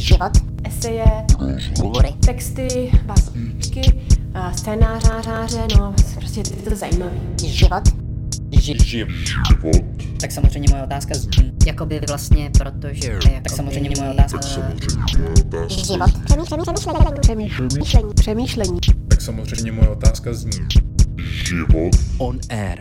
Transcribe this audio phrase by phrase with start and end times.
[0.00, 0.32] život,
[0.64, 1.04] eseje,
[1.82, 3.80] hovory, texty, básničky,
[4.56, 7.12] scénářáře, no prostě je to zajímavé.
[7.46, 7.82] život,
[8.50, 8.78] ži-
[10.20, 13.08] Tak samozřejmě moje otázka zní, Jakoby vlastně, protože...
[13.08, 14.64] Jakoby, tak samozřejmě moje otázka život,
[17.20, 18.78] přemýšlení, přemýšlení, přemýšlení, Přemýšlení.
[19.08, 20.50] Tak samozřejmě moje otázka zní.
[22.18, 22.78] On Air.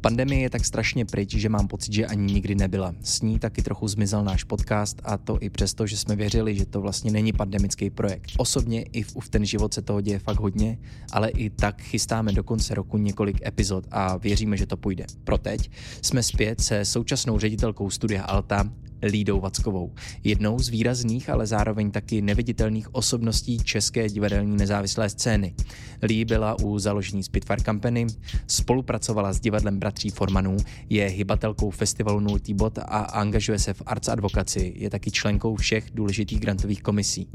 [0.00, 2.94] Pandemie je tak strašně pryč, že mám pocit, že ani nikdy nebyla.
[3.02, 6.66] S ní taky trochu zmizel náš podcast a to i přesto, že jsme věřili, že
[6.66, 8.30] to vlastně není pandemický projekt.
[8.36, 10.78] Osobně i v, v ten život se toho děje fakt hodně,
[11.12, 15.04] ale i tak chystáme do konce roku několik epizod a věříme, že to půjde.
[15.24, 15.70] Pro teď
[16.02, 18.70] jsme zpět se současnou ředitelkou studia Alta,
[19.02, 19.92] Lídou Vackovou.
[20.24, 25.54] Jednou z výrazných, ale zároveň taky neviditelných osobností české divadelní nezávislé scény.
[26.02, 28.06] Lí byla u založení Spitfire Company,
[28.46, 30.56] spolupracovala s divadlem Bratří Formanů,
[30.90, 35.84] je hybatelkou festivalu Nultý bod a angažuje se v Arts Advocacy, je taky členkou všech
[35.94, 37.28] důležitých grantových komisí.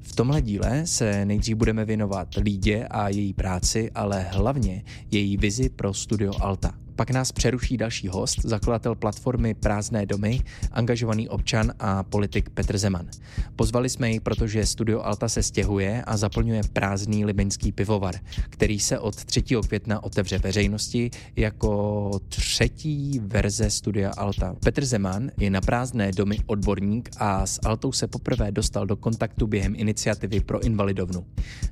[0.00, 5.68] V tomhle díle se nejdřív budeme věnovat Lídě a její práci, ale hlavně její vizi
[5.68, 6.81] pro studio Alta.
[6.96, 10.40] Pak nás přeruší další host, zakladatel platformy Prázdné domy,
[10.72, 13.08] angažovaný občan a politik Petr Zeman.
[13.56, 18.14] Pozvali jsme jej, protože studio Alta se stěhuje a zaplňuje prázdný libeňský pivovar,
[18.50, 19.42] který se od 3.
[19.42, 24.54] května otevře veřejnosti jako třetí verze studia Alta.
[24.64, 29.46] Petr Zeman je na prázdné domy odborník a s Altou se poprvé dostal do kontaktu
[29.46, 31.26] během iniciativy pro invalidovnu.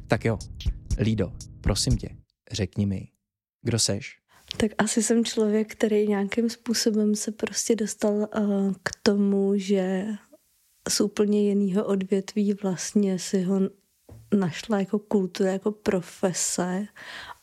[0.07, 0.39] Tak jo,
[0.99, 2.09] Lído, prosím tě,
[2.53, 3.09] řekni mi,
[3.63, 4.20] kdo seš?
[4.57, 8.27] Tak asi jsem člověk, který nějakým způsobem se prostě dostal uh,
[8.83, 10.07] k tomu, že
[10.89, 13.61] z úplně jiného odvětví vlastně si ho
[14.35, 16.87] našla jako kultura, jako profese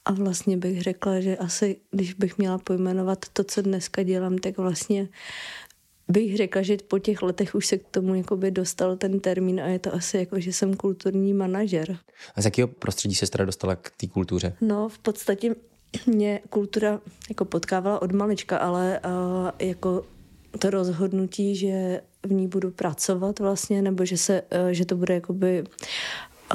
[0.05, 4.57] a vlastně bych řekla, že asi, když bych měla pojmenovat to, co dneska dělám, tak
[4.57, 5.09] vlastně
[6.07, 9.67] bych řekla, že po těch letech už se k tomu jakoby dostal ten termín a
[9.67, 11.97] je to asi jako, že jsem kulturní manažer.
[12.35, 14.55] A z jakého prostředí se teda dostala k té kultuře?
[14.61, 15.55] No, v podstatě
[16.05, 20.05] mě kultura jako potkávala od malička, ale uh, jako
[20.59, 25.13] to rozhodnutí, že v ní budu pracovat vlastně, nebo že, se, uh, že to bude
[25.13, 25.63] jakoby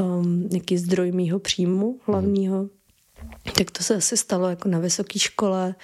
[0.00, 2.68] um, nějaký zdroj mýho příjmu hlavního,
[3.58, 5.74] tak to se asi stalo jako na vysoké škole,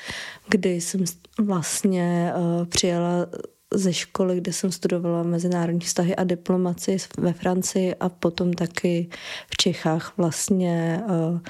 [0.49, 1.05] kdy jsem
[1.39, 3.27] vlastně uh, přijela
[3.75, 9.09] ze školy, kde jsem studovala mezinárodní vztahy a diplomaci ve Francii a potom taky
[9.51, 11.41] v Čechách vlastně uh,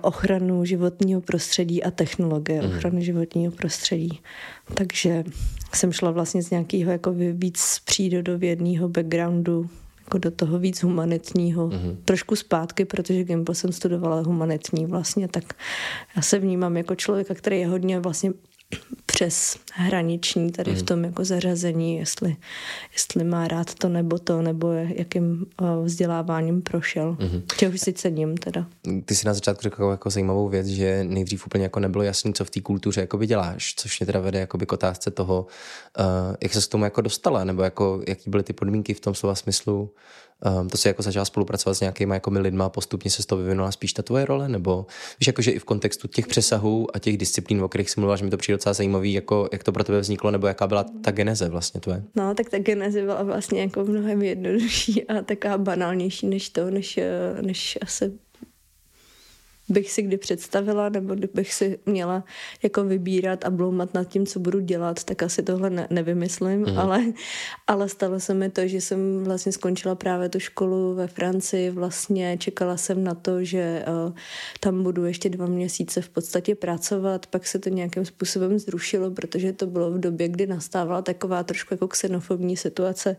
[0.00, 2.68] ochranu životního prostředí a technologie mm.
[2.68, 4.20] ochrany životního prostředí.
[4.74, 5.24] Takže
[5.74, 9.70] jsem šla vlastně z nějakého jako víc přírodovědného backgroundu
[10.00, 11.66] jako do toho víc humanitního.
[11.66, 11.96] Mm.
[12.04, 15.44] Trošku zpátky, protože Gimbal jsem studovala humanitní vlastně, tak
[16.16, 18.32] já se vnímám jako člověka, který je hodně vlastně
[19.06, 22.36] přes hraniční tady v tom jako zařazení, jestli,
[22.92, 25.46] jestli má rád to nebo to, nebo jakým
[25.84, 27.16] vzděláváním prošel.
[27.20, 27.42] Mm-hmm.
[27.56, 28.66] Čeho si cením teda.
[29.04, 32.44] Ty si na začátku řekl jako zajímavou věc, že nejdřív úplně jako nebylo jasný, co
[32.44, 35.46] v té kultuře jako děláš, což mě teda vede jako k otázce toho,
[35.98, 39.14] uh, jak se k tomu jako dostala, nebo jako, jaký byly ty podmínky v tom
[39.14, 39.90] slova smyslu,
[40.60, 43.72] Um, to si jako začala spolupracovat s nějakými jako lidma postupně se z toho vyvinula
[43.72, 44.86] spíš ta tvoje role, nebo
[45.20, 48.24] víš, jakože i v kontextu těch přesahů a těch disciplín, o kterých jsi mluvila, že
[48.24, 51.10] mi to přijde docela zajímavý, jako, jak to pro tebe vzniklo, nebo jaká byla ta
[51.10, 52.02] geneze vlastně tvoje?
[52.16, 57.00] No, tak ta geneze byla vlastně jako mnohem jednodušší a taková banálnější než to, než,
[57.40, 58.12] než asi
[59.68, 62.24] bych si kdy představila, nebo kdybych si měla
[62.62, 66.78] jako vybírat a bloumat nad tím, co budu dělat, tak asi tohle ne, nevymyslím, mm.
[66.78, 67.04] ale,
[67.66, 72.38] ale stalo se mi to, že jsem vlastně skončila právě tu školu ve Francii, vlastně
[72.38, 74.14] čekala jsem na to, že uh,
[74.60, 79.52] tam budu ještě dva měsíce v podstatě pracovat, pak se to nějakým způsobem zrušilo, protože
[79.52, 83.16] to bylo v době, kdy nastávala taková trošku jako xenofobní situace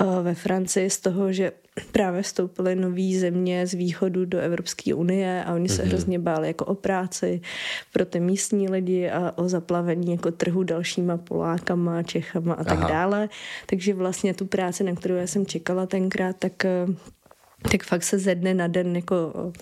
[0.00, 1.52] uh, ve Francii z toho, že
[1.92, 5.88] právě vstoupily nové země z východu do Evropské unie a oni se mm-hmm.
[5.88, 7.40] hrozně báli jako o práci
[7.92, 12.88] pro ty místní lidi a o zaplavení jako trhu dalšíma Polákama, Čechama a tak Aha.
[12.88, 13.28] dále.
[13.66, 16.86] Takže vlastně tu práci, na kterou já jsem čekala tenkrát, tak eh,
[17.70, 19.52] tak fakt se ze dne na den jako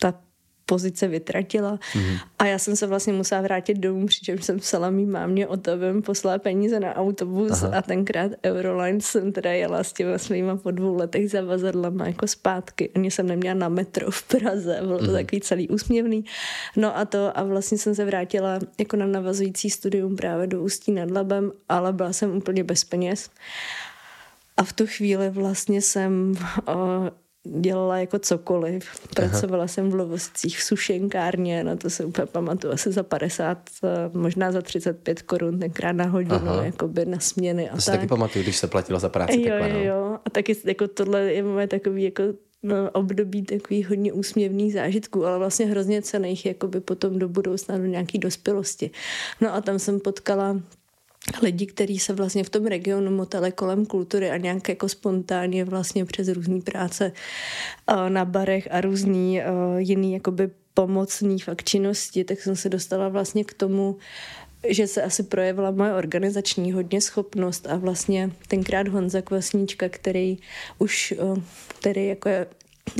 [0.00, 0.14] ta
[0.66, 2.18] pozice vytratila mm-hmm.
[2.38, 5.72] a já jsem se vlastně musela vrátit domů, přičemž jsem psala mý mámě o to,
[5.72, 7.78] abym poslala peníze na autobus Aha.
[7.78, 12.90] a tenkrát Euroline jsem teda jela s těma svýma po dvou letech zavazadlama jako zpátky.
[12.94, 15.12] Ani jsem neměla na metro v Praze, bylo to mm-hmm.
[15.12, 16.24] takový celý úsměvný.
[16.76, 20.92] No a to a vlastně jsem se vrátila jako na navazující studium právě do Ústí
[20.92, 23.30] nad Labem, ale byla jsem úplně bez peněz.
[24.56, 26.34] A v tu chvíli vlastně jsem
[26.68, 27.08] uh,
[27.44, 28.88] dělala jako cokoliv.
[29.14, 29.68] Pracovala Aha.
[29.68, 34.52] jsem v Lovosicích v sušenkárně, na to se úplně pamatuju, asi za 50, eh, možná
[34.52, 36.64] za 35 korun tenkrát na hodinu, Aha.
[36.64, 37.94] jakoby na směny a to tak.
[37.94, 39.40] taky pamatuju, když se platila za práci.
[39.40, 39.84] Jo, takhle, no.
[39.84, 42.22] jo, a taky jako tohle je moje takový jako
[42.62, 47.86] no, období takových hodně úsměvných zážitků, ale vlastně hrozně cených jakoby potom do budoucna, do
[47.86, 48.90] nějaký dospělosti.
[49.40, 50.60] No a tam jsem potkala
[51.42, 56.04] lidi, kteří se vlastně v tom regionu motali kolem kultury a nějak jako spontánně vlastně
[56.04, 57.12] přes různé práce
[57.92, 63.08] uh, na barech a různý uh, jiný jakoby pomocný fakt činnosti, tak jsem se dostala
[63.08, 63.96] vlastně k tomu,
[64.68, 70.38] že se asi projevila moje organizační hodně schopnost a vlastně tenkrát Honza Kvasníčka, který
[70.78, 71.38] už, uh,
[71.68, 72.46] který jako je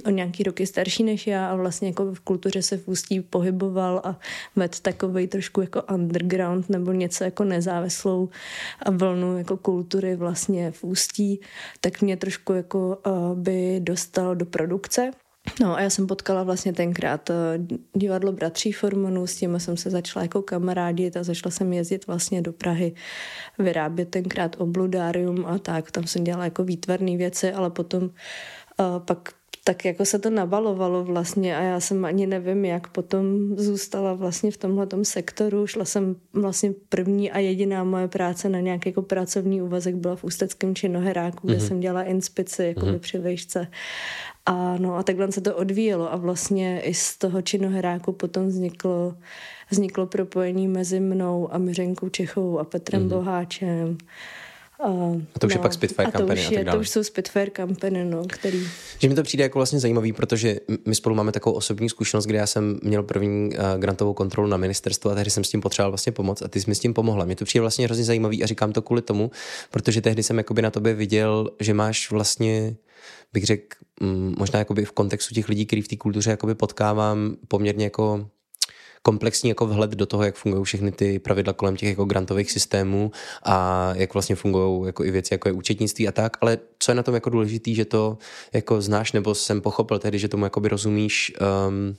[0.06, 4.00] o nějaký roky starší než já a vlastně jako v kultuře se v Ústí pohyboval
[4.04, 4.18] a
[4.56, 8.28] med takový trošku jako underground nebo něco jako nezávislou
[8.82, 11.40] a vlnu jako kultury vlastně v Ústí,
[11.80, 15.10] tak mě trošku jako uh, by dostal do produkce.
[15.60, 19.90] No a já jsem potkala vlastně tenkrát uh, divadlo Bratří Formanů, s tím jsem se
[19.90, 22.94] začala jako kamarádit a začala jsem jezdit vlastně do Prahy,
[23.58, 28.10] vyrábět tenkrát obludárium a tak, tam jsem dělala jako výtvarné věci, ale potom uh,
[28.98, 29.32] pak
[29.66, 34.50] tak jako se to nabalovalo vlastně a já jsem ani nevím, jak potom zůstala vlastně
[34.50, 35.66] v tomhle sektoru.
[35.66, 40.24] Šla jsem vlastně první a jediná moje práce na nějaký jako pracovní úvazek byla v
[40.24, 41.50] Ústeckém činoheráku, mm-hmm.
[41.50, 41.66] kde mhm.
[41.66, 42.98] jsem dělala inspici jako mm-hmm.
[42.98, 43.66] při vejšce.
[44.46, 49.14] A, no, a takhle se to odvíjelo a vlastně i z toho činoheráku potom vzniklo,
[49.70, 53.08] vzniklo propojení mezi mnou a Miřenkou Čechovou a Petrem mm-hmm.
[53.08, 53.98] Boháčem.
[54.78, 56.64] Uh, a to už no, je pak Spitfire a to kampany už je, a tak
[56.66, 56.76] dále.
[56.76, 58.68] To už jsou Spitfire kampany, no, který...
[58.98, 60.56] Že mi to přijde jako vlastně zajímavý, protože
[60.86, 64.56] my spolu máme takovou osobní zkušenost, kde já jsem měl první uh, grantovou kontrolu na
[64.56, 66.94] ministerstvu a tehdy jsem s tím potřeboval vlastně pomoct a ty jsi mi s tím
[66.94, 67.24] pomohla.
[67.24, 69.30] Mě to přijde vlastně hrozně zajímavý a říkám to kvůli tomu,
[69.70, 72.76] protože tehdy jsem jakoby na tobě viděl, že máš vlastně
[73.32, 73.76] bych řekl,
[74.38, 78.28] možná jakoby v kontextu těch lidí, který v té kultuře jakoby potkávám poměrně jako
[79.06, 83.12] komplexní jako vhled do toho, jak fungují všechny ty pravidla kolem těch jako grantových systémů
[83.42, 86.94] a jak vlastně fungují jako i věci, jako je účetnictví a tak, ale co je
[86.94, 88.18] na tom jako důležitý, že to
[88.52, 91.32] jako znáš nebo jsem pochopil tehdy, že tomu jakoby rozumíš
[91.68, 91.96] um,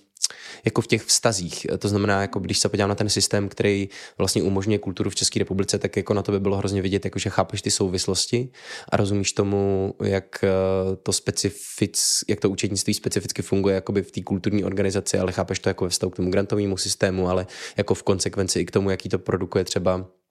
[0.65, 1.67] jako v těch vztazích.
[1.79, 5.39] To znamená, jako když se podívám na ten systém, který vlastně umožňuje kulturu v České
[5.39, 8.50] republice, tak jako na to by bylo hrozně vidět, jako že chápeš ty souvislosti
[8.89, 10.50] a rozumíš tomu, jak eh,
[11.03, 15.69] to specific, jak to účetnictví specificky funguje jakoby v té kulturní organizaci, ale chápeš to
[15.69, 17.47] jako ve vztahu k tomu grantovému systému, ale
[17.77, 20.25] jako v konsekvenci i k tomu, jaký to produkuje třeba Eh,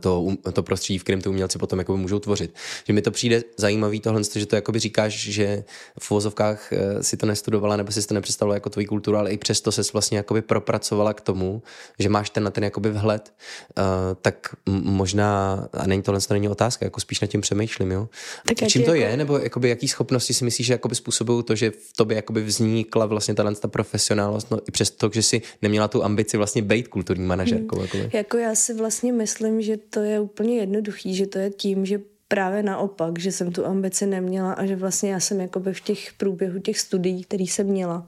[0.00, 2.54] to, to prostředí, v kterém ty umělci potom jako můžou tvořit.
[2.86, 5.64] Že mi to přijde zajímavý tohle, že to jakoby říkáš, že
[5.98, 9.36] v vozovkách eh, si to nestudovala nebo si to nepředstavila jako tvoji kulturu, ale i
[9.36, 11.62] přesto se vlastně jakoby propracovala k tomu,
[11.98, 13.34] že máš ten na ten jakoby vhled,
[13.78, 13.84] uh,
[14.22, 18.08] tak možná, a není tohle to není otázka, jako spíš nad tím přemýšlím, jo.
[18.46, 19.10] Tak Čím to jako...
[19.10, 22.42] je, nebo jakoby jaký schopnosti si myslíš, že jakoby způsobují to, že v tobě jakoby
[22.42, 26.88] vznikla vlastně ta, ta profesionálnost, no i přesto, že si neměla tu ambici vlastně být
[26.88, 27.78] kulturní manažerkou.
[27.78, 28.10] Hmm.
[28.12, 31.86] Jako já si vlastně myslím, myslím, že to je úplně jednoduchý, že to je tím,
[31.86, 35.80] že právě naopak, že jsem tu ambici neměla a že vlastně já jsem jakoby v
[35.80, 38.06] těch průběhu těch studií, který jsem měla,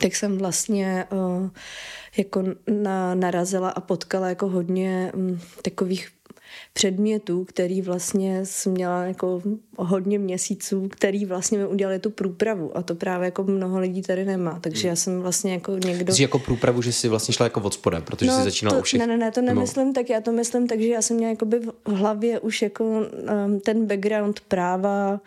[0.00, 1.50] tak jsem vlastně uh,
[2.16, 2.42] jako
[2.82, 6.08] na, narazila a potkala jako hodně um, takových
[6.72, 9.42] předmětů, který vlastně jsem měla jako
[9.76, 14.24] hodně měsíců, který vlastně mi udělali tu průpravu a to právě jako mnoho lidí tady
[14.24, 16.14] nemá, takže já jsem vlastně jako někdo...
[16.14, 18.82] Jsi jako průpravu, že jsi vlastně šla jako od spoda, protože no, jsi začínala to,
[18.82, 18.92] už...
[18.92, 19.92] Ne, ne, ne, to nemyslím, no.
[19.92, 23.86] tak já to myslím, takže já jsem měla jakoby v hlavě už jako um, ten
[23.86, 25.18] background práva, uh,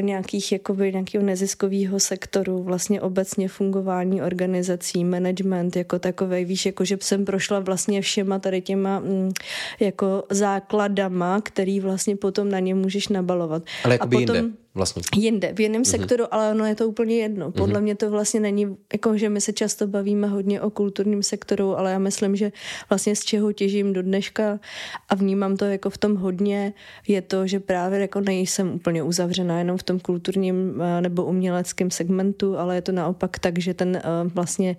[0.00, 6.98] nějakých jakoby nějakého neziskového sektoru, vlastně obecně fungování organizací, management jako takovej, víš, jako že
[7.00, 9.32] jsem prošla vlastně všema tady těma mm,
[9.80, 13.62] jako základama, který vlastně potom na ně můžeš nabalovat.
[13.84, 15.02] Ale jako a potom, jinde vlastně.
[15.16, 15.90] Jinde, v jiném mm-hmm.
[15.90, 17.52] sektoru, ale ono je to úplně jedno.
[17.52, 17.82] Podle mm-hmm.
[17.82, 21.92] mě to vlastně není, jako že my se často bavíme hodně o kulturním sektoru, ale
[21.92, 22.52] já myslím, že
[22.90, 24.60] vlastně z čeho těžím do dneška
[25.08, 26.72] a vnímám to jako v tom hodně,
[27.08, 31.90] je to, že právě jako nejsem úplně uzavřená jenom v tom kulturním eh, nebo uměleckém
[31.90, 34.76] segmentu, ale je to naopak tak, že ten uh, vlastně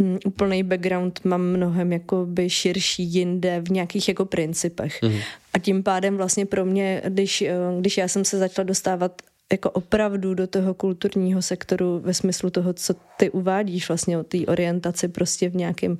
[0.00, 5.02] um, úplný background mám mnohem jako by širší jinde v nějakých jako principech.
[5.02, 5.22] Mm-hmm.
[5.54, 9.70] A tím pádem vlastně pro mě, když, eh, když já jsem se začala dostávat jako
[9.70, 15.08] opravdu do toho kulturního sektoru ve smyslu toho, co ty uvádíš vlastně o té orientaci
[15.08, 15.98] prostě v nějakém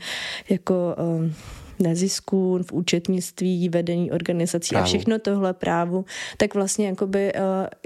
[0.50, 1.34] jako um,
[1.84, 4.82] nezisku, v účetnictví, vedení organizací právu.
[4.82, 6.04] a všechno tohle právu,
[6.36, 7.40] tak vlastně jakoby uh,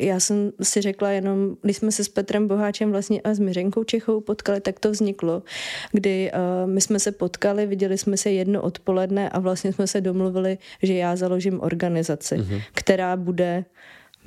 [0.06, 3.84] já jsem si řekla jenom, když jsme se s Petrem Boháčem vlastně a s Miřenkou
[3.84, 5.42] Čechou potkali, tak to vzniklo,
[5.92, 10.00] kdy uh, my jsme se potkali, viděli jsme se jedno odpoledne a vlastně jsme se
[10.00, 12.62] domluvili, že já založím organizaci, mm-hmm.
[12.74, 13.64] která bude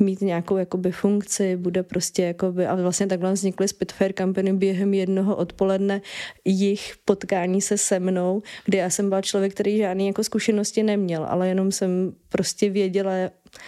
[0.02, 5.36] mít nějakou jakoby funkci, bude prostě jakoby, a vlastně takhle vznikly Spitfire Company během jednoho
[5.36, 6.02] odpoledne
[6.46, 11.26] jich potkání se se mnou, kde já jsem byla člověk, který žádný jako zkušenosti neměl,
[11.26, 13.12] ale jenom jsem prostě věděla,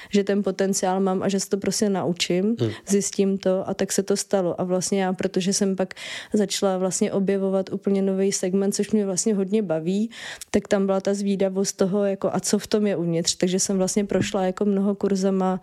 [0.09, 2.71] že ten potenciál mám a že se to prostě naučím, hmm.
[2.87, 4.61] zjistím to a tak se to stalo.
[4.61, 5.93] A vlastně já, protože jsem pak
[6.33, 10.09] začala vlastně objevovat úplně nový segment, což mě vlastně hodně baví,
[10.51, 13.35] tak tam byla ta zvídavost toho, jako a co v tom je uvnitř.
[13.35, 15.61] Takže jsem vlastně prošla jako mnoho kurzama,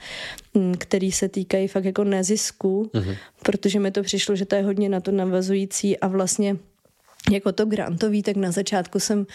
[0.54, 3.14] mm, který se týkají fakt jako nezisku, hmm.
[3.42, 6.56] protože mi to přišlo, že to je hodně na to navazující a vlastně
[7.32, 9.26] jako to grantový, tak na začátku jsem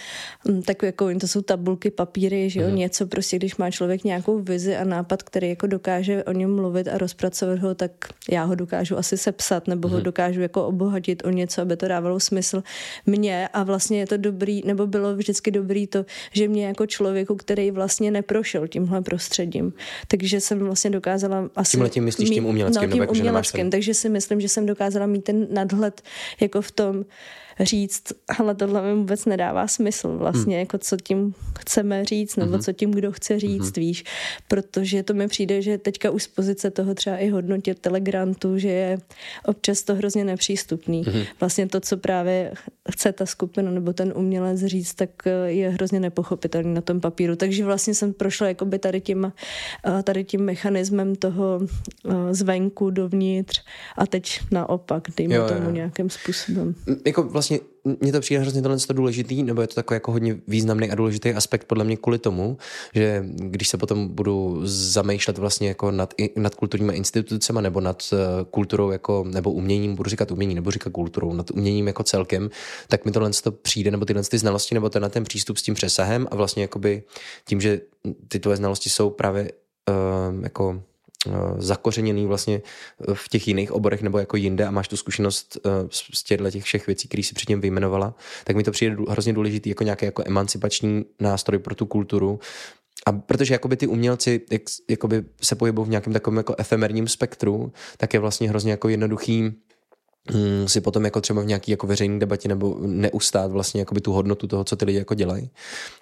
[0.47, 2.75] mm, tak jako, to jsou tabulky, papíry, že jo, mm.
[2.75, 6.87] něco prostě, když má člověk nějakou vizi a nápad, který jako dokáže o něm mluvit
[6.87, 7.91] a rozpracovat ho, tak
[8.31, 9.91] já ho dokážu asi sepsat, nebo mm.
[9.91, 10.03] ho mhm.
[10.03, 12.63] dokážu jako obohatit o něco, aby to dávalo smysl
[13.05, 17.35] mně a vlastně je to dobrý, nebo bylo vždycky dobrý to, že mě jako člověku,
[17.35, 19.73] který vlastně neprošel tímhle prostředím,
[20.07, 21.71] takže jsem vlastně dokázala asi...
[21.71, 25.05] Tímhle tím myslíš tím uměleckým, no, tím nebo uměleckým, takže si myslím, že jsem dokázala
[25.05, 26.01] mít ten nadhled
[26.41, 27.05] jako v tom,
[27.59, 28.03] říct,
[28.39, 30.59] ale tohle mi vůbec nedává smysl vlastně, hmm.
[30.59, 32.61] jako co tím chceme říct, nebo hmm.
[32.61, 33.85] co tím kdo chce říct, hmm.
[33.85, 34.03] víš,
[34.47, 38.69] protože to mi přijde, že teďka už z pozice toho třeba i hodnotě telegrantu, že
[38.69, 38.97] je
[39.45, 41.03] občas to hrozně nepřístupný.
[41.03, 41.23] Hmm.
[41.39, 42.53] Vlastně to, co právě
[42.91, 47.35] chce ta skupina nebo ten umělec říct, tak eh, je hrozně nepochopitelný na tom papíru.
[47.35, 49.33] Takže vlastně jsem prošla jakoby tady tím,
[49.85, 53.63] eh, tady tím mechanismem toho eh, zvenku dovnitř
[53.97, 55.71] a teď naopak, dejme jo, tomu jo.
[55.71, 56.75] nějakým způsobem.
[57.05, 60.37] Jako vlastně vlastně mně to přijde hrozně tohle důležitý, nebo je to takový jako hodně
[60.47, 62.57] významný a důležitý aspekt podle mě kvůli tomu,
[62.95, 68.19] že když se potom budu zamýšlet vlastně jako nad, nad kulturními institucemi nebo nad uh,
[68.51, 72.49] kulturou jako, nebo uměním, budu říkat umění, nebo říkat kulturou, nad uměním jako celkem,
[72.87, 75.73] tak mi tohle to přijde, nebo tyhle ty znalosti, nebo ten, ten přístup s tím
[75.73, 77.03] přesahem a vlastně jakoby
[77.45, 77.81] tím, že
[78.27, 79.51] ty tvoje znalosti jsou právě
[79.89, 80.94] uh, jako Eh,
[81.57, 82.61] zakořeněný vlastně
[83.01, 85.69] eh, v těch jiných oborech nebo jako jinde a máš tu zkušenost eh,
[86.13, 89.69] z těchto těch všech věcí, které si předtím vyjmenovala, tak mi to přijde hrozně důležitý
[89.69, 92.39] jako nějaký jako emancipační nástroj pro tu kulturu,
[93.05, 97.73] a protože jakoby ty umělci jak, jakoby se pohybují v nějakém takovém jako efemerním spektru,
[97.97, 102.19] tak je vlastně hrozně jako jednoduchý mm, si potom jako třeba v nějaký jako veřejné
[102.19, 105.49] debatě nebo neustát vlastně jakoby tu hodnotu toho, co ty lidi jako dělají.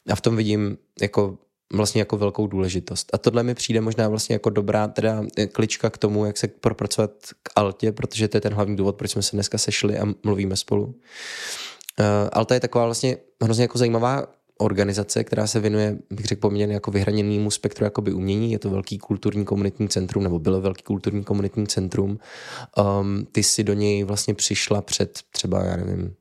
[0.09, 1.37] A v tom vidím jako
[1.73, 3.09] vlastně jako velkou důležitost.
[3.13, 7.11] A tohle mi přijde možná vlastně jako dobrá teda klička k tomu, jak se propracovat
[7.43, 10.57] k Altě, protože to je ten hlavní důvod, proč jsme se dneska sešli a mluvíme
[10.57, 10.85] spolu.
[10.85, 10.95] Uh,
[12.31, 14.27] Alta je taková vlastně hrozně jako zajímavá
[14.57, 18.51] organizace, která se věnuje, bych řekl, poměrně jako vyhraněnému spektru jakoby umění.
[18.51, 22.19] Je to velký kulturní komunitní centrum, nebo bylo velký kulturní komunitní centrum.
[22.99, 26.15] Um, ty si do něj vlastně přišla před třeba, já nevím,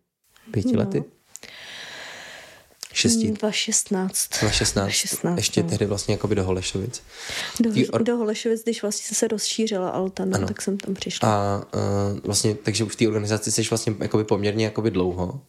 [0.51, 0.79] pěti no.
[0.79, 1.05] lety?
[2.93, 3.31] Šesti?
[3.31, 4.29] 2016.
[4.41, 4.85] 2016.
[4.85, 5.69] 2016 Ještě no.
[5.69, 7.03] tehdy vlastně jako by do Holešovic.
[7.61, 8.03] Do, or...
[8.03, 10.47] do Holešovic, když vlastně se rozšířila Altana, ano.
[10.47, 11.29] tak jsem tam přišla.
[11.29, 15.41] A uh, vlastně, takže v té organizaci jsi vlastně jakoby poměrně jakoby dlouho.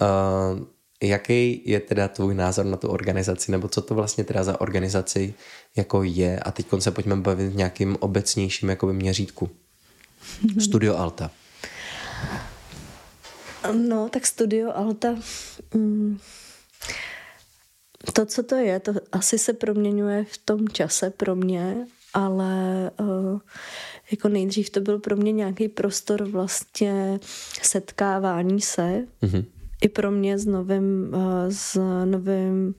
[0.00, 0.64] Uh,
[1.02, 5.34] jaký je teda tvůj názor na tu organizaci, nebo co to vlastně teda za organizaci
[5.76, 6.40] jako je?
[6.40, 9.50] A teď se pojďme bavit v nějakým obecnějším jakoby měřítku.
[10.60, 11.30] Studio Alta.
[13.72, 15.14] No, tak Studio Alta...
[15.74, 16.18] Mm,
[18.12, 23.40] to, co to je, to asi se proměňuje v tom čase pro mě, ale uh,
[24.10, 27.20] jako nejdřív to byl pro mě nějaký prostor vlastně
[27.62, 29.44] setkávání se, mm-hmm.
[29.82, 32.74] i pro mě s novým, uh, s novým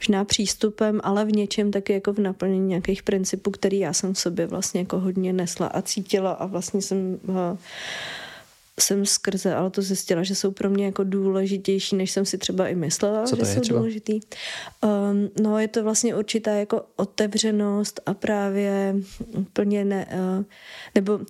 [0.00, 4.18] možná přístupem, ale v něčem taky jako v naplnění nějakých principů, který já jsem v
[4.18, 7.36] sobě vlastně jako hodně nesla a cítila a vlastně jsem uh,
[8.82, 12.68] jsem skrze ale to zjistila, že jsou pro mě jako důležitější, než jsem si třeba
[12.68, 13.78] i myslela, Co že jsou třeba?
[13.78, 14.20] důležitý.
[14.84, 18.96] Um, no je to vlastně určitá jako otevřenost a právě
[19.36, 20.44] úplně ne, uh,
[20.94, 21.20] nebo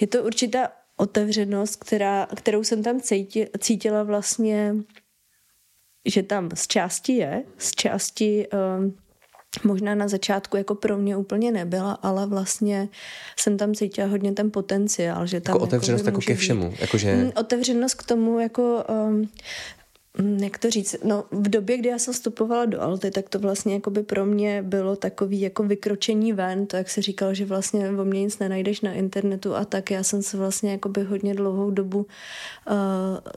[0.00, 4.74] je to určitá otevřenost, která, kterou jsem tam cítila, cítila vlastně,
[6.04, 8.46] že tam z části je, z části
[8.78, 8.96] um,
[9.64, 12.88] možná na začátku jako pro mě úplně nebyla, ale vlastně
[13.36, 17.16] jsem tam cítila hodně ten potenciál, že tam jako otevřenost jako ke všemu, jakože...
[17.16, 19.28] Mm, otevřenost k tomu jako um,
[20.18, 23.74] jak to říct, no v době, kdy já jsem vstupovala do Alty, tak to vlastně
[23.74, 27.90] jako by pro mě bylo takový jako vykročení ven, to jak se říkalo, že vlastně
[27.90, 29.90] o mě nic nenajdeš na internetu a tak.
[29.90, 32.74] Já jsem se vlastně jako by hodně dlouhou dobu uh,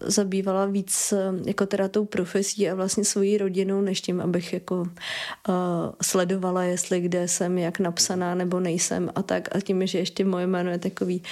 [0.01, 4.75] zabývala víc uh, jako teda tou profesí a vlastně svojí rodinou, než tím, abych jako
[4.75, 4.86] uh,
[6.01, 9.55] sledovala, jestli kde jsem, jak napsaná nebo nejsem a tak.
[9.55, 11.24] A tím, že ještě moje jméno je takový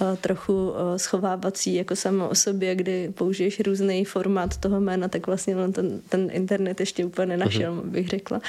[0.00, 5.26] uh, trochu uh, schovávací jako samo o sobě, kdy použiješ různý formát toho jména, tak
[5.26, 7.90] vlastně on ten, ten internet ještě úplně nenašel, uh-huh.
[7.90, 8.40] bych řekla.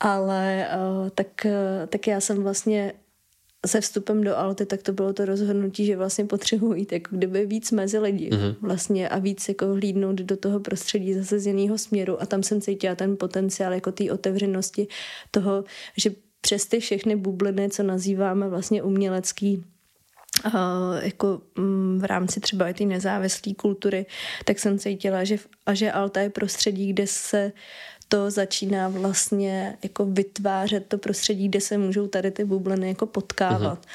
[0.00, 2.92] Ale uh, tak, uh, tak já jsem vlastně
[3.66, 7.46] se vstupem do Alty, tak to bylo to rozhodnutí, že vlastně potřebuji jít jako kdyby
[7.46, 8.54] víc mezi lidi mm-hmm.
[8.60, 12.60] vlastně a víc jako hlídnout do toho prostředí zase z jiného směru a tam jsem
[12.60, 14.86] cítila ten potenciál jako té otevřenosti
[15.30, 15.64] toho,
[15.96, 19.64] že přes ty všechny bubliny, co nazýváme vlastně umělecký
[21.02, 24.06] jako um, v rámci třeba i té nezávislé kultury,
[24.44, 27.52] tak jsem cítila, že, a že Alta je prostředí, kde se
[28.08, 33.78] to začíná vlastně jako vytvářet to prostředí, kde se můžou tady ty bubliny jako potkávat.
[33.78, 33.88] Uh-huh.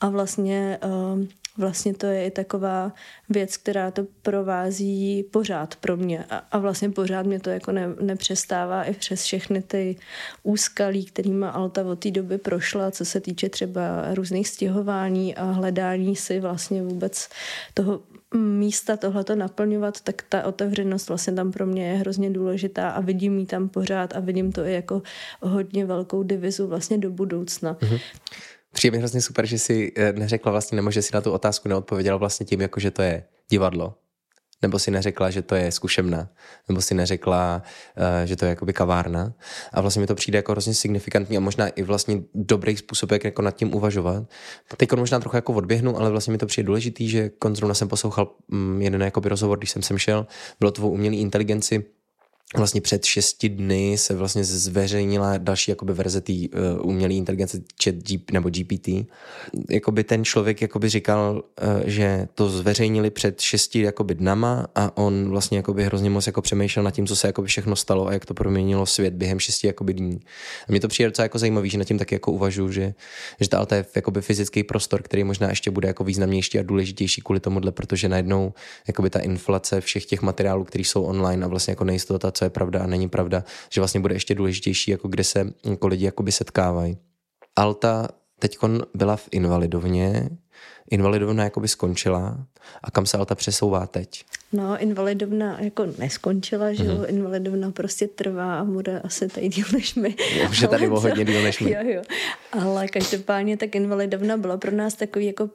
[0.00, 1.24] A vlastně uh,
[1.58, 2.92] vlastně to je i taková
[3.28, 6.24] věc, která to provází pořád pro mě.
[6.30, 9.96] A, a vlastně pořád mě to jako ne, nepřestává i přes všechny ty
[10.42, 16.16] úskalí, kterýma Alta od té doby prošla, co se týče třeba různých stěhování a hledání
[16.16, 17.28] si vlastně vůbec
[17.74, 18.00] toho
[18.34, 23.38] místa tohleto naplňovat, tak ta otevřenost vlastně tam pro mě je hrozně důležitá a vidím
[23.38, 25.02] ji tam pořád a vidím to i jako
[25.40, 27.74] hodně velkou divizu vlastně do budoucna.
[27.74, 28.00] Mm-hmm.
[28.78, 31.68] Přijde mi hrozně super, že si eh, neřekla vlastně, nebo že si na tu otázku
[31.68, 33.94] neodpověděla vlastně tím, jako že to je divadlo,
[34.62, 36.28] nebo si neřekla, že to je zkušebna,
[36.68, 37.62] nebo si neřekla,
[37.96, 39.32] uh, že to je jakoby kavárna.
[39.72, 43.24] A vlastně mi to přijde jako hrozně signifikantní a možná i vlastně dobrý způsob, jak
[43.24, 44.24] jako nad tím uvažovat.
[44.76, 48.30] Teď možná trochu jako odběhnu, ale vlastně mi to přijde důležitý, že konzruna jsem poslouchal
[48.52, 50.26] um, jeden jakoby rozhovor, když jsem sem šel,
[50.60, 51.84] bylo to o umělé inteligenci,
[52.56, 57.94] vlastně před šesti dny se vlastně zveřejnila další jakoby verze té uh, umělé inteligence chat
[57.94, 58.88] G, nebo GPT.
[59.70, 65.28] Jakoby ten člověk jakoby říkal, uh, že to zveřejnili před šesti jakoby dnama a on
[65.28, 68.26] vlastně jakoby hrozně moc jako přemýšlel nad tím, co se jakoby všechno stalo a jak
[68.26, 70.20] to proměnilo svět během šesti jakoby dní.
[70.68, 72.94] A mě to přijde docela jako zajímavý, že nad tím taky jako uvažuji, že,
[73.40, 77.40] že ta je jakoby fyzický prostor, který možná ještě bude jako významnější a důležitější kvůli
[77.40, 78.52] tomuhle, protože najednou
[78.86, 82.50] jakoby ta inflace všech těch materiálů, které jsou online a vlastně jako nejistota, co je
[82.50, 86.32] pravda a není pravda, že vlastně bude ještě důležitější, jako kde se jako lidi jakoby
[86.32, 86.98] setkávají.
[87.56, 88.58] Alta teď
[88.94, 90.30] byla v Invalidovně,
[90.90, 92.46] Invalidovna jakoby skončila
[92.82, 94.24] a kam se Alta přesouvá teď?
[94.52, 96.98] No, Invalidovna jako neskončila, že mm-hmm.
[96.98, 100.16] jo, Invalidovna prostě trvá a bude asi tady díl než my.
[100.50, 101.70] Už je tady o hodně díl než my.
[101.70, 102.02] jo, jo.
[102.52, 105.50] Ale každopádně tak Invalidovna byla pro nás takový jako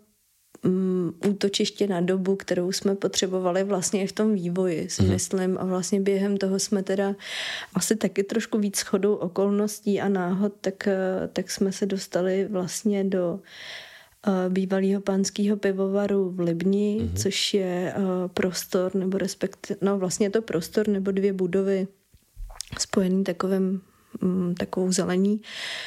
[0.66, 5.10] um, útočiště na dobu, kterou jsme potřebovali vlastně v tom vývoji, si mm.
[5.10, 5.58] myslím.
[5.58, 7.16] A vlastně během toho jsme teda
[7.76, 13.04] asi taky trošku víc shodou okolností a náhod, tak, eh, tak jsme se dostali vlastně
[13.04, 13.40] do
[14.28, 17.16] uh, bývalého pánského pivovaru v Libni, mm.
[17.16, 21.88] což je uh, prostor, nebo respekt, no vlastně je to prostor nebo dvě budovy
[22.80, 23.93] spojený takovým Mm,
[24.58, 25.42] takovou zelení,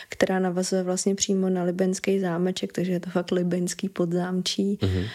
[0.09, 4.79] která navazuje vlastně přímo na libenský zámeček, takže je to fakt libenský podzámčí.
[4.83, 5.07] Mm-hmm.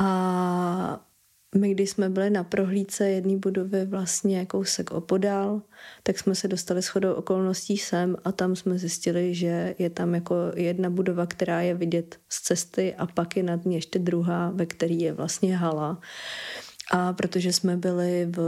[0.00, 1.06] A
[1.54, 5.62] my, když jsme byli na prohlídce jedné budovy vlastně kousek opodál,
[6.02, 10.34] tak jsme se dostali shodou okolností sem a tam jsme zjistili, že je tam jako
[10.56, 14.66] jedna budova, která je vidět z cesty a pak je nad ní ještě druhá, ve
[14.66, 16.00] které je vlastně hala.
[16.90, 18.38] A protože jsme byli v,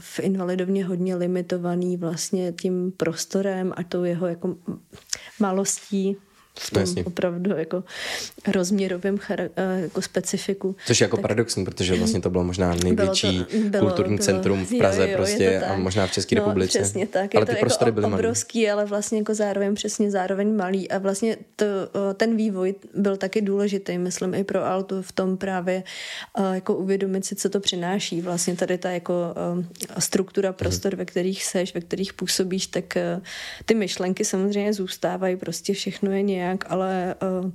[0.00, 4.56] v invalidovně hodně limitovaný vlastně tím prostorem a tou jeho jako
[5.40, 6.16] malostí,
[6.58, 7.04] v tom Jasně.
[7.04, 7.84] opravdu jako
[8.54, 10.76] rozměrovém chara- eh, jako specifiku.
[10.86, 14.16] Což je jako tak, paradoxní, protože vlastně to bylo možná největší bylo to, bylo, kulturní
[14.16, 16.78] bylo, centrum v Praze jo, jo, prostě a možná v České no, republice.
[16.78, 17.34] Přesně tak.
[17.34, 18.70] Ale je ty to prostory jako byly obrovský, malý.
[18.70, 21.66] ale vlastně jako zároveň přesně zároveň malý a vlastně to,
[22.14, 25.82] ten vývoj byl taky důležitý, myslím i pro Altu v tom právě
[26.52, 28.20] jako uvědomit si, co to přináší.
[28.20, 29.14] Vlastně tady ta jako
[29.98, 30.98] struktura prostor, hmm.
[30.98, 32.94] ve kterých seš, ve kterých působíš, tak
[33.64, 37.50] ty myšlenky samozřejmě zůstávají, prostě všechno je nějak nějak, ale uh,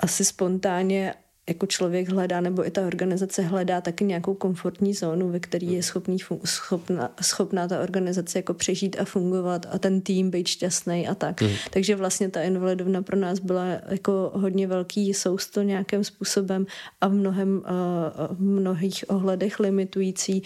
[0.00, 1.14] asi spontánně
[1.48, 5.82] jako člověk hledá, nebo i ta organizace hledá taky nějakou komfortní zónu, ve které je
[5.82, 11.14] schopný, schopná, schopná ta organizace jako přežít a fungovat a ten tým být šťastný a
[11.14, 11.42] tak.
[11.42, 11.48] Mm.
[11.70, 16.66] Takže vlastně ta invalidovna pro nás byla jako hodně velký sousto nějakým způsobem
[17.00, 20.42] a v mnohem, uh, v mnohých ohledech limitující.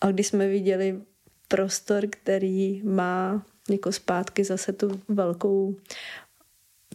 [0.00, 1.00] A když jsme viděli
[1.48, 5.76] prostor, který má jako zpátky zase tu velkou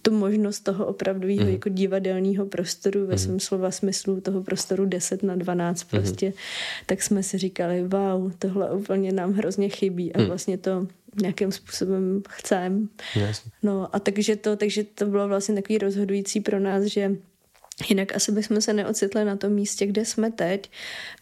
[0.09, 1.49] tu možnost toho opravdového mm.
[1.49, 3.17] jako divadelního prostoru ve mm.
[3.17, 6.01] svém slova smyslu toho prostoru 10 na 12 mhm.
[6.01, 6.33] prostě, mm.
[6.85, 10.25] tak jsme si říkali, wow, tohle úplně nám hrozně chybí a mm.
[10.25, 10.87] vlastně to
[11.21, 12.89] nějakým způsobem chcem.
[13.15, 13.41] Yes.
[13.63, 17.15] No a takže to, takže to bylo vlastně takový rozhodující pro nás, že
[17.89, 20.71] Jinak asi bychom se neocitli na tom místě, kde jsme teď,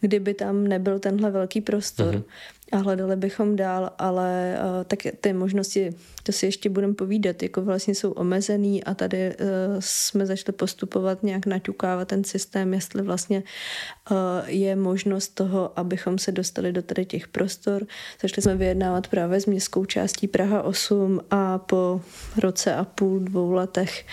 [0.00, 2.14] kdyby tam nebyl tenhle velký prostor.
[2.14, 2.24] Mm-hmm.
[2.72, 5.90] A hledali bychom dál, ale uh, tak ty možnosti,
[6.22, 9.46] to si ještě budeme povídat, jako vlastně jsou omezený a tady uh,
[9.78, 13.42] jsme začali postupovat nějak naťukávat ten systém, jestli vlastně
[14.10, 17.86] uh, je možnost toho, abychom se dostali do tady těch prostor.
[18.22, 22.00] Začali jsme vyjednávat právě s městskou částí Praha 8 a po
[22.38, 24.06] roce a půl, dvou letech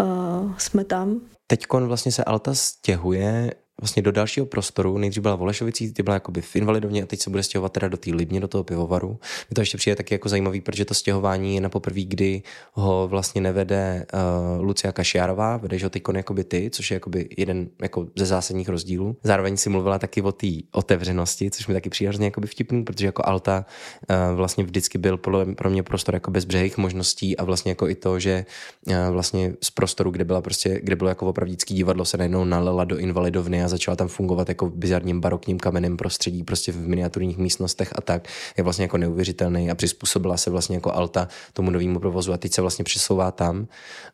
[0.00, 1.20] uh, jsme tam.
[1.46, 3.50] Teďkon vlastně se Alta stěhuje
[3.82, 4.98] vlastně do dalšího prostoru.
[4.98, 7.88] Nejdřív byla v Olešovicí, ty byla jakoby v invalidovně a teď se bude stěhovat teda
[7.88, 9.08] do té Libně, do toho pivovaru.
[9.08, 12.42] Mě to ještě přijde taky jako zajímavý, protože to stěhování je na poprvé, kdy
[12.72, 17.68] ho vlastně nevede uh, Lucia Kašiarová, vedeš ho teď jakoby ty, což je jakoby jeden
[17.82, 19.16] jako ze zásadních rozdílů.
[19.22, 23.06] Zároveň si mluvila taky o té otevřenosti, což mi taky přijde hrozně jakoby vtipný, protože
[23.06, 23.64] jako Alta
[24.10, 25.16] uh, vlastně vždycky byl
[25.56, 28.44] pro mě prostor jako bezbřehých možností a vlastně jako i to, že
[28.86, 32.84] uh, vlastně z prostoru, kde byla prostě, kde bylo jako opravdický divadlo, se najednou nalela
[32.84, 37.38] do invalidovny a začala tam fungovat jako v bizarním barokním kamenném prostředí, prostě v miniaturních
[37.38, 42.00] místnostech a tak, je vlastně jako neuvěřitelný a přizpůsobila se vlastně jako Alta tomu novému
[42.00, 43.66] provozu a teď se vlastně přesouvá tam.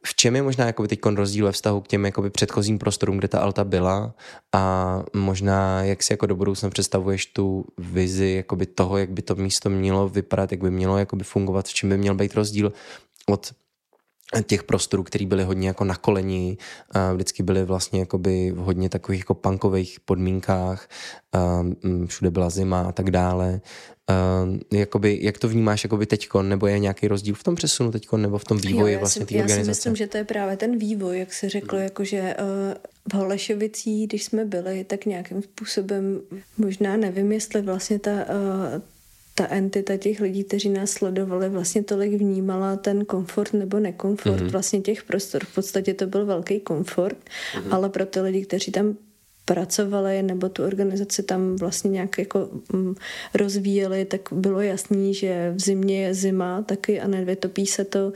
[0.02, 3.28] V čem je možná jako teď rozdíl ve vztahu k těm jakoby předchozím prostorům, kde
[3.28, 4.14] ta Alta byla
[4.52, 9.34] a možná jak si jako do budoucna představuješ tu vizi jakoby toho, jak by to
[9.34, 12.72] místo mělo vypadat, jak by mělo jakoby fungovat, v čem by měl být rozdíl
[13.26, 13.52] od
[14.46, 16.56] těch prostorů, které byly hodně jako na koleni,
[16.90, 20.88] a vždycky byly vlastně jakoby v hodně takových jako punkových podmínkách,
[21.32, 23.60] a mm, všude byla zima a tak dále.
[24.08, 28.16] A jakoby, jak to vnímáš jakoby teďko, nebo je nějaký rozdíl v tom přesunu teďko,
[28.16, 29.60] nebo v tom vývoji jo, vlastně té organizace?
[29.60, 32.74] Já si myslím, že to je právě ten vývoj, jak se řeklo, jakože uh,
[33.12, 36.20] v Holešovicích, když jsme byli, tak nějakým způsobem,
[36.58, 38.82] možná nevím, jestli vlastně ta uh,
[39.38, 44.50] ta entita těch lidí, kteří nás sledovali, vlastně tolik vnímala ten komfort nebo nekomfort mm-hmm.
[44.50, 45.44] vlastně těch prostor.
[45.44, 47.62] V podstatě to byl velký komfort, mm-hmm.
[47.70, 48.96] ale pro ty lidi, kteří tam
[49.44, 52.94] pracovali nebo tu organizaci tam vlastně nějak jako mm,
[53.34, 58.12] rozvíjeli, tak bylo jasný, že v zimě je zima taky a nevytopí se to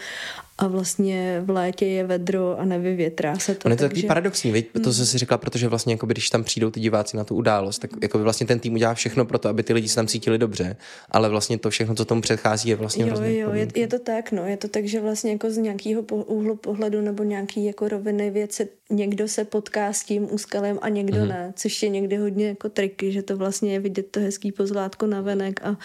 [0.62, 3.66] a vlastně v létě je vedro a nevyvětrá se to.
[3.66, 3.88] On je to takže...
[3.88, 4.72] takový paradoxní, viď?
[4.72, 7.78] to, co jsi říkala, protože vlastně jako když tam přijdou ty diváci na tu událost,
[7.78, 10.38] tak jako vlastně ten tým udělá všechno pro to, aby ty lidi se tam cítili
[10.38, 10.76] dobře,
[11.10, 14.32] ale vlastně to všechno, co tomu předchází, je vlastně Jo, jo, je, je, to tak,
[14.32, 18.30] no, je to tak, že vlastně jako z nějakého úhlu pohledu nebo nějaký jako roviny
[18.30, 21.28] věci někdo se potká s tím úskalem a někdo mm-hmm.
[21.28, 25.06] ne, což je někdy hodně jako triky, že to vlastně je vidět to hezký pozlátko
[25.06, 25.76] na venek a,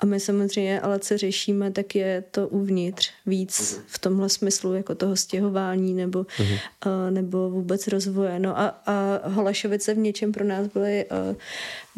[0.00, 3.82] a my samozřejmě, ale co řešíme, tak je to uvnitř víc mm-hmm.
[3.86, 6.58] v tomhle smyslu, jako toho stěhování nebo, mm-hmm.
[6.86, 8.38] uh, nebo vůbec rozvoje.
[8.38, 11.36] No a, a Holešovice v něčem pro nás byly uh,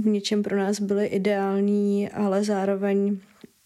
[0.04, 3.18] v něčem pro nás byly ideální, ale zároveň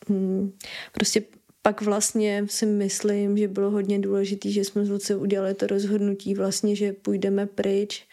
[0.09, 0.53] hm,
[0.93, 1.23] prostě
[1.63, 6.35] pak vlastně si myslím, že bylo hodně důležité, že jsme s Lucou udělali to rozhodnutí
[6.35, 8.07] vlastně, že půjdeme pryč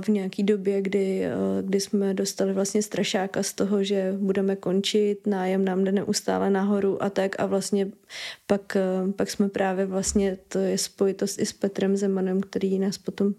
[0.00, 1.26] v nějaký době, kdy,
[1.62, 7.02] kdy jsme dostali vlastně strašáka z toho, že budeme končit, nájem nám jde neustále nahoru
[7.02, 7.88] a tak a vlastně
[8.46, 8.76] pak,
[9.16, 13.34] pak jsme právě vlastně, to je spojitost i s Petrem Zemanem, který nás potom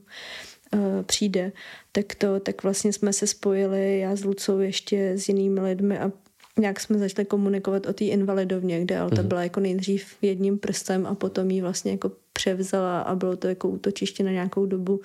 [1.06, 1.52] přijde,
[1.92, 6.12] tak to, tak vlastně jsme se spojili, já s Lucou ještě s jinými lidmi a
[6.60, 9.28] nějak jsme začali komunikovat o té invalidovně, kde Alta mm-hmm.
[9.28, 13.70] byla jako nejdřív jedním prstem a potom ji vlastně jako převzala a bylo to jako
[13.70, 15.02] útočiště na nějakou dobu,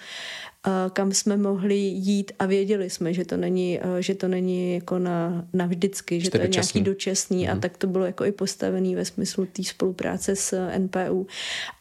[0.92, 5.46] kam jsme mohli jít a věděli jsme, že to není, že to není jako na,
[5.52, 6.78] na vždycky, že to je dočasný.
[6.78, 7.50] nějaký dočasný mm-hmm.
[7.50, 7.60] a mhm.
[7.60, 11.26] tak to bylo jako i postavený ve smyslu té spolupráce s NPU.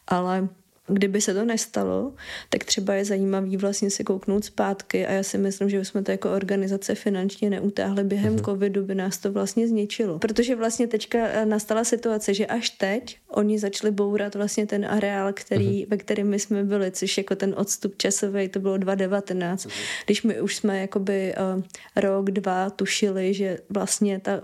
[0.07, 0.49] Ale
[0.89, 2.13] kdyby se to nestalo,
[2.49, 6.12] tak třeba je zajímavý vlastně si kouknout zpátky a já si myslím, že jsme to
[6.12, 8.45] jako organizace finančně neutáhli během uh-huh.
[8.45, 10.19] covidu, by nás to vlastně zničilo.
[10.19, 15.34] Protože vlastně teďka eh, nastala situace, že až teď oni začali bourat vlastně ten areál,
[15.34, 15.89] který, uh-huh.
[15.89, 19.72] ve kterém my jsme byli, což jako ten odstup časový, to bylo 2019, uh-huh.
[20.06, 21.63] když my už jsme jakoby uh,
[21.96, 24.42] rok, dva tušili, že vlastně ta,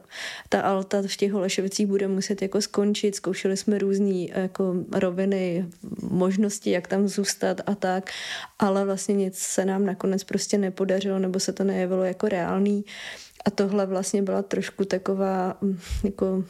[0.50, 5.66] ta alta v těch Holešovicích bude muset jako skončit, zkoušeli jsme různé jako roviny,
[6.02, 8.12] možnosti, jak tam zůstat a tak,
[8.60, 12.86] ale vlastně nic se nám nakonec prostě nepodařilo nebo se to nejevilo jako reálný
[13.46, 16.44] a tohle vlastně byla trošku taková mm, jako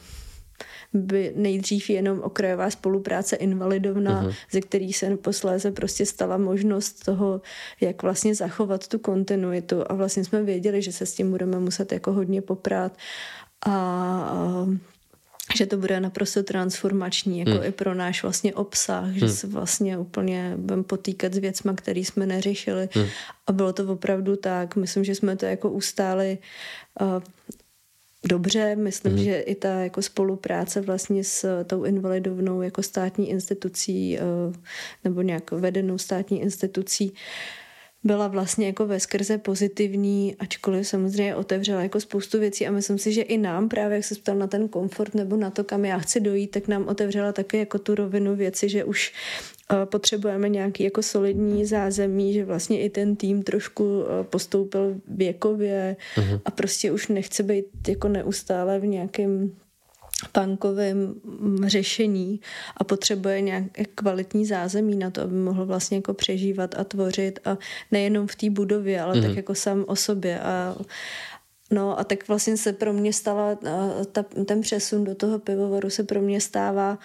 [0.92, 4.34] by nejdřív jenom okrajová spolupráce invalidovna, uh-huh.
[4.50, 7.40] ze který se posléze prostě stala možnost toho,
[7.80, 11.92] jak vlastně zachovat tu kontinuitu a vlastně jsme věděli, že se s tím budeme muset
[11.92, 12.96] jako hodně poprát
[13.66, 14.66] a,
[15.56, 17.64] že to bude naprosto transformační, jako hmm.
[17.64, 19.34] i pro náš vlastně obsah, že hmm.
[19.34, 22.88] se vlastně úplně budeme potýkat s věcma, které jsme neřešili.
[22.92, 23.06] Hmm.
[23.46, 24.76] A bylo to opravdu tak.
[24.76, 26.38] Myslím, že jsme to jako ustáli
[27.00, 27.22] uh,
[28.26, 28.76] dobře.
[28.76, 29.24] Myslím, hmm.
[29.24, 34.54] že i ta jako spolupráce vlastně s tou invalidovnou jako státní institucí uh,
[35.04, 37.12] nebo nějak vedenou státní institucí
[38.06, 43.12] byla vlastně jako ve skrze pozitivní, ačkoliv samozřejmě otevřela jako spoustu věcí a myslím si,
[43.12, 45.98] že i nám právě, jak se ptal na ten komfort nebo na to, kam já
[45.98, 50.84] chci dojít, tak nám otevřela taky jako tu rovinu věci, že už eh, potřebujeme nějaký
[50.84, 56.40] jako solidní zázemí, že vlastně i ten tým trošku eh, postoupil věkově uh-huh.
[56.44, 59.56] a prostě už nechce být jako neustále v nějakém
[60.32, 61.14] punkovém
[61.66, 62.40] řešení
[62.76, 67.58] a potřebuje nějaké kvalitní zázemí na to, aby mohl vlastně jako přežívat a tvořit a
[67.90, 69.26] nejenom v té budově, ale mm-hmm.
[69.26, 70.76] tak jako sám o sobě a
[71.70, 73.58] No a tak vlastně se pro mě stala,
[74.12, 76.98] ta, ten přesun do toho pivovaru se pro mě stává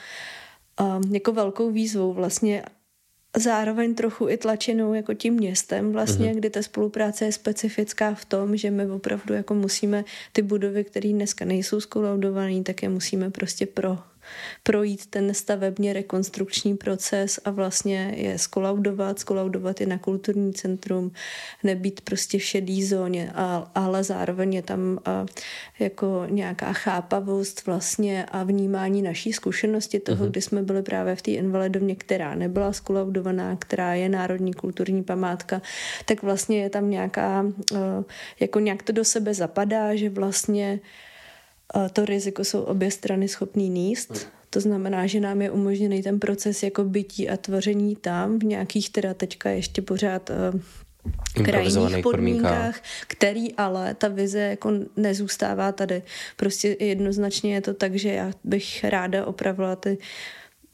[0.81, 2.63] um, jako velkou výzvou vlastně
[3.37, 6.35] zároveň trochu i tlačenou jako tím městem vlastně, mm-hmm.
[6.35, 11.09] kdy ta spolupráce je specifická v tom, že my opravdu jako musíme ty budovy, které
[11.09, 13.97] dneska nejsou skolaudované, tak je musíme prostě pro
[14.63, 21.11] projít ten stavebně rekonstrukční proces a vlastně je skolaudovat, skolaudovat je na kulturní centrum,
[21.63, 23.31] nebýt prostě v šedý zóně,
[23.75, 24.99] ale zároveň je tam
[25.79, 30.29] jako nějaká chápavost vlastně a vnímání naší zkušenosti toho, uh-huh.
[30.29, 35.61] kdy jsme byli právě v té invalidovně, která nebyla skolaudovaná, která je národní kulturní památka,
[36.05, 37.45] tak vlastně je tam nějaká,
[38.39, 40.79] jako nějak to do sebe zapadá, že vlastně
[41.93, 44.27] to riziko jsou obě strany schopný níst.
[44.49, 48.89] To znamená, že nám je umožněný ten proces jako bytí a tvoření tam v nějakých
[48.89, 56.01] teda teďka ještě pořád uh, krajních podmínkách, který ale ta vize jako nezůstává tady.
[56.35, 60.03] Prostě jednoznačně je to tak, že já bych ráda opravila ty uh,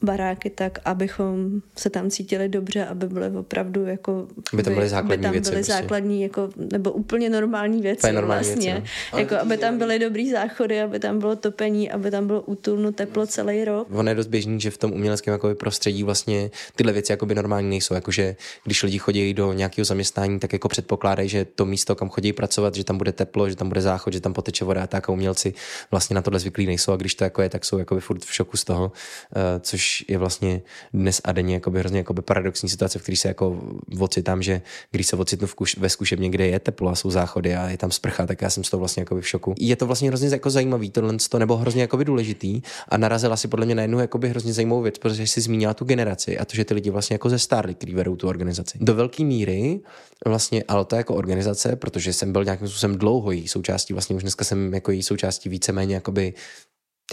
[0.02, 4.28] baráky tak, abychom se tam cítili dobře, aby byly opravdu jako...
[4.52, 5.50] Aby tam byly základní aby tam věci.
[5.50, 5.72] Byly prostě.
[5.72, 8.72] základní, jako, nebo úplně normální věci normální vlastně.
[8.72, 9.18] Věci, no.
[9.18, 13.26] Jako, aby tam byly dobrý záchody, aby tam bylo topení, aby tam bylo útulno, teplo
[13.26, 13.88] celý rok.
[13.90, 17.70] Ono je dost běžný, že v tom uměleckém jakoby, prostředí vlastně tyhle věci jakoby normální
[17.70, 17.94] nejsou.
[17.94, 22.32] Jakože když lidi chodí do nějakého zaměstnání, tak jako předpokládají, že to místo, kam chodí
[22.32, 25.08] pracovat, že tam bude teplo, že tam bude záchod, že tam poteče voda a tak
[25.08, 25.54] a umělci
[25.90, 28.34] vlastně na tohle zvyklí nejsou a když to jako je, tak jsou jakoby furt v
[28.34, 29.62] šoku z toho, uh,
[30.08, 33.62] je vlastně dnes a denně jakoby hrozně jakoby paradoxní situace, v které se jako
[33.98, 37.56] ocitám, že když se ocitnu v kuš, ve zkušebně, kde je teplo a jsou záchody
[37.56, 39.54] a je tam sprcha, tak já jsem z toho vlastně jakoby v šoku.
[39.58, 43.66] Je to vlastně hrozně jako zajímavý tohle, nebo hrozně jakoby důležitý a narazila si podle
[43.66, 46.64] mě na jednu jakoby hrozně zajímavou věc, protože jsi zmínila tu generaci a to, že
[46.64, 48.78] ty lidi vlastně jako ze stárli, který vedou tu organizaci.
[48.80, 49.80] Do velké míry
[50.26, 54.22] vlastně, ale to jako organizace, protože jsem byl nějakým způsobem dlouho její součástí, vlastně už
[54.22, 56.34] dneska jsem jako její součástí víceméně jakoby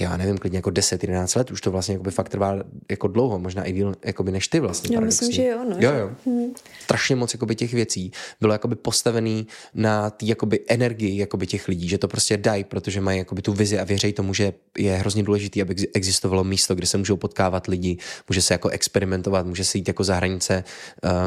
[0.01, 2.55] já nevím, klidně jako 10-11 let, už to vlastně jakoby fakt trvá
[2.91, 4.95] jako dlouho, možná i díl jakoby než ty vlastně.
[4.95, 5.75] Já myslím, že jo, no.
[5.79, 6.11] Jo, jo.
[6.25, 6.53] Hmm.
[6.83, 11.89] Strašně moc jakoby těch věcí bylo jakoby postavený na té jakoby energii jakoby těch lidí,
[11.89, 15.23] že to prostě dají, protože mají jakoby tu vizi a věří tomu, že je hrozně
[15.23, 17.97] důležitý, aby existovalo místo, kde se můžou potkávat lidi,
[18.29, 20.63] může se jako experimentovat, může se jít jako za hranice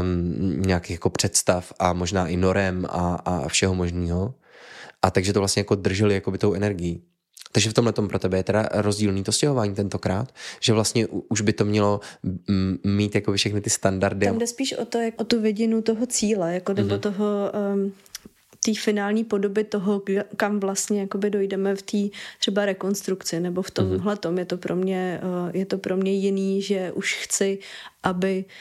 [0.01, 4.35] um, nějakých jako představ a možná i norem a, a všeho možného.
[5.03, 7.03] A takže to vlastně jako drželi jakoby tou energií.
[7.59, 11.41] Takže v tomhle tom pro tebe je teda rozdílný to stěhování tentokrát, že vlastně už
[11.41, 12.01] by to mělo
[12.85, 14.27] mít jako všechny ty standardy.
[14.27, 17.01] Tam jde spíš o to, jak, o tu vidinu toho cíle, jako nebo mm-hmm.
[17.01, 17.93] toho um,
[18.65, 20.03] té finální podoby toho,
[20.37, 21.99] kam vlastně jakoby dojdeme v té
[22.41, 24.19] třeba rekonstrukci nebo v tomhle mm-hmm.
[24.19, 27.59] tom je to pro mě uh, je to pro mě jiný, že už chci,
[28.03, 28.53] aby uh,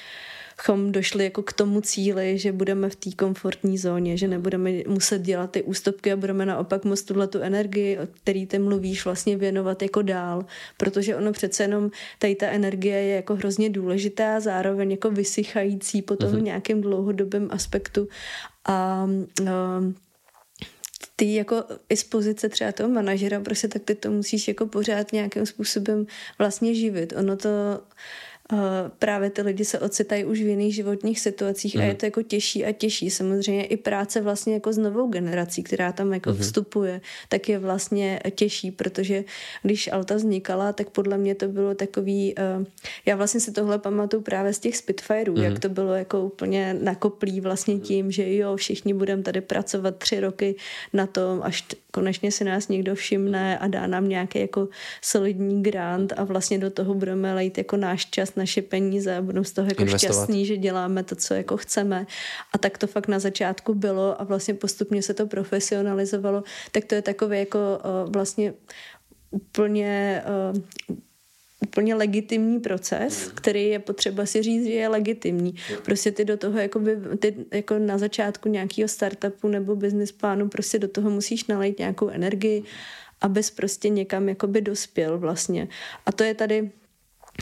[0.62, 5.22] chom došli jako k tomu cíli, že budeme v té komfortní zóně, že nebudeme muset
[5.22, 9.38] dělat ty ústupky a budeme naopak moct tuhle tu energii, o který ty mluvíš, vlastně
[9.38, 10.46] věnovat jako dál,
[10.78, 16.16] protože ono přece jenom tady ta energie je jako hrozně důležitá, zároveň jako vysychající po
[16.16, 16.42] tom uh-huh.
[16.42, 18.08] nějakém dlouhodobém aspektu
[18.66, 19.08] a
[19.42, 19.48] uh,
[21.16, 25.14] ty jako i z pozice třeba toho manažera, prostě tak ty to musíš jako pořád
[25.14, 26.06] nějakým způsobem
[26.40, 27.14] vlastně živit.
[27.18, 27.50] Ono to
[29.00, 31.82] právě ty lidi se ocitají už v jiných životních situacích mm.
[31.82, 31.98] a je mhm.
[31.98, 33.10] to jako těžší a těžší.
[33.10, 36.38] Samozřejmě i práce vlastně jako s novou generací, která tam jako mm.
[36.38, 39.24] vstupuje, tak je vlastně těžší, protože
[39.64, 42.66] když Alta vznikala, tak podle mě to bylo takový, uh,
[43.06, 45.44] já vlastně si tohle pamatuju právě z těch Spitfireů, mm.
[45.44, 50.20] jak to bylo jako úplně nakoplý vlastně tím, že jo, všichni budeme tady pracovat tři
[50.20, 50.56] roky
[50.94, 54.68] na tom, až t- konečně si nás někdo všimne a dá nám nějaký jako
[55.02, 59.46] solidní grant a vlastně do toho budeme lejt jako náš čas, naše peníze a budeme
[59.46, 60.14] z toho jako Investovat.
[60.14, 62.08] šťastní, že děláme to, co jako chceme.
[62.54, 66.96] A tak to fakt na začátku bylo a vlastně postupně se to profesionalizovalo, tak to
[66.96, 68.54] je takové jako uh, vlastně
[69.32, 70.24] úplně
[70.90, 70.98] uh,
[71.64, 75.56] úplně legitimní proces, který je potřeba si říct, že je legitimní.
[75.86, 80.80] Prostě ty do toho, jakoby, ty jako na začátku nějakého startupu nebo business plánu, prostě
[80.80, 82.64] do toho musíš nalejt nějakou energii,
[83.22, 85.68] abys prostě někam jakoby dospěl vlastně.
[86.06, 86.72] A to je tady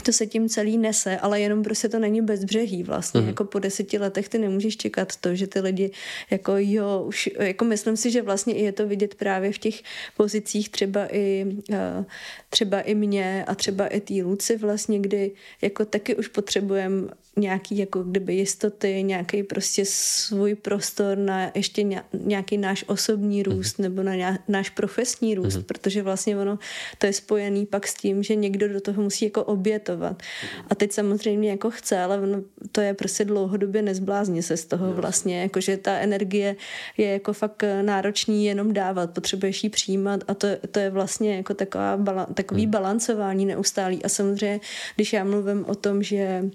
[0.02, 3.20] to se tím celý nese, ale jenom prostě to není bezbřehý vlastně.
[3.20, 3.28] Mm.
[3.28, 5.90] Jako po deseti letech ty nemůžeš čekat to, že ty lidi
[6.30, 9.82] jako jo, už, jako myslím si, že vlastně je to vidět právě v těch
[10.16, 12.04] pozicích třeba i eh,
[12.50, 15.32] třeba i mě a třeba i tý Luci vlastně, kdy
[15.62, 22.58] jako taky už potřebujeme nějaký jako kdyby jistoty, nějaký prostě svůj prostor na ještě nějaký
[22.58, 23.82] náš osobní růst mm.
[23.82, 25.62] nebo na náš profesní růst, mm.
[25.62, 26.58] protože vlastně ono
[26.98, 30.22] to je spojený pak s tím, že někdo do toho musí jako obětovat.
[30.70, 34.92] A teď samozřejmě jako chce, ale ono, to je prostě dlouhodobě nezblázně se z toho
[34.92, 36.56] vlastně, jakože ta energie
[36.96, 41.54] je jako fakt náročný jenom dávat, potřebuješ ji přijímat a to, to je vlastně jako
[41.54, 42.70] taková, takový mm.
[42.70, 44.60] balancování neustálý a samozřejmě,
[44.96, 46.50] když já mluvím o tom, že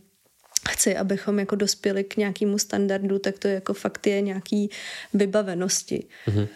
[0.69, 4.69] chci, abychom jako dospěli k nějakému standardu, tak to jako fakt je nějaký
[5.13, 6.07] vybavenosti.
[6.27, 6.47] Mm-hmm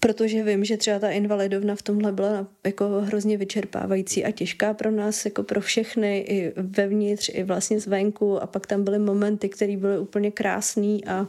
[0.00, 4.90] protože vím, že třeba ta invalidovna v tomhle byla jako hrozně vyčerpávající a těžká pro
[4.90, 8.42] nás, jako pro všechny, i vevnitř, i vlastně zvenku.
[8.42, 11.26] A pak tam byly momenty, které byly úplně krásný a,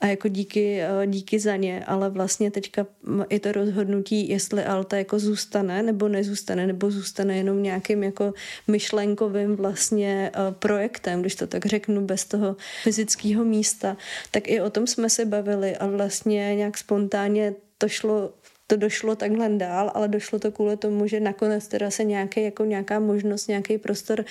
[0.00, 2.86] a jako díky, díky za ně, ale vlastně teďka
[3.30, 8.34] je to rozhodnutí, jestli Alta jako zůstane nebo nezůstane, nebo zůstane jenom nějakým jako
[8.68, 13.96] myšlenkovým vlastně projektem, když to tak řeknu, bez toho fyzického místa,
[14.30, 18.32] tak i o tom jsme se bavili a vlastně nějak spontánně to šlo
[18.66, 22.64] to došlo takhle dál, ale došlo to kvůli tomu, že nakonec teda se nějaký, jako
[22.64, 24.24] nějaká možnost, nějaký prostor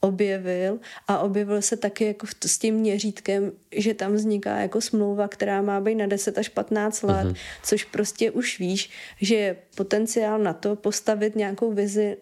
[0.00, 0.78] objevil
[1.08, 5.80] a objevil se taky jako s tím měřítkem, že tam vzniká jako smlouva, která má
[5.80, 7.36] být na 10 až 15 let, uh-huh.
[7.62, 12.16] což prostě už víš, že je potenciál na to postavit nějakou vizi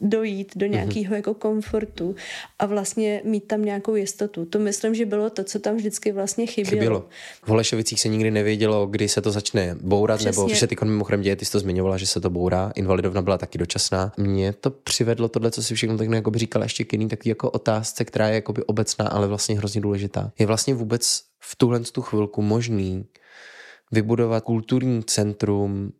[0.00, 0.72] dojít do mhm.
[0.72, 1.16] nějakého mm-hmm.
[1.16, 2.16] jako komfortu
[2.58, 4.44] a vlastně mít tam nějakou jistotu.
[4.44, 6.70] To myslím, že bylo to, co tam vždycky vlastně chybělo.
[6.70, 7.08] chybělo.
[7.42, 10.42] V Holešovicích se nikdy nevědělo, kdy se to začne bourat, Přesně.
[10.42, 12.72] nebo se ty mimochodem děje, ty jsi to zmiňovala, že se to bourá.
[12.74, 14.12] Invalidovna byla taky dočasná.
[14.16, 17.28] Mě to přivedlo tohle, co si všechno tak jako by říkala ještě k jiný taky
[17.28, 20.32] jako otázce, která je jako by obecná, ale vlastně hrozně důležitá.
[20.38, 23.06] Je vlastně vůbec v tuhle tu chvilku možný
[23.92, 25.92] vybudovat kulturní centrum,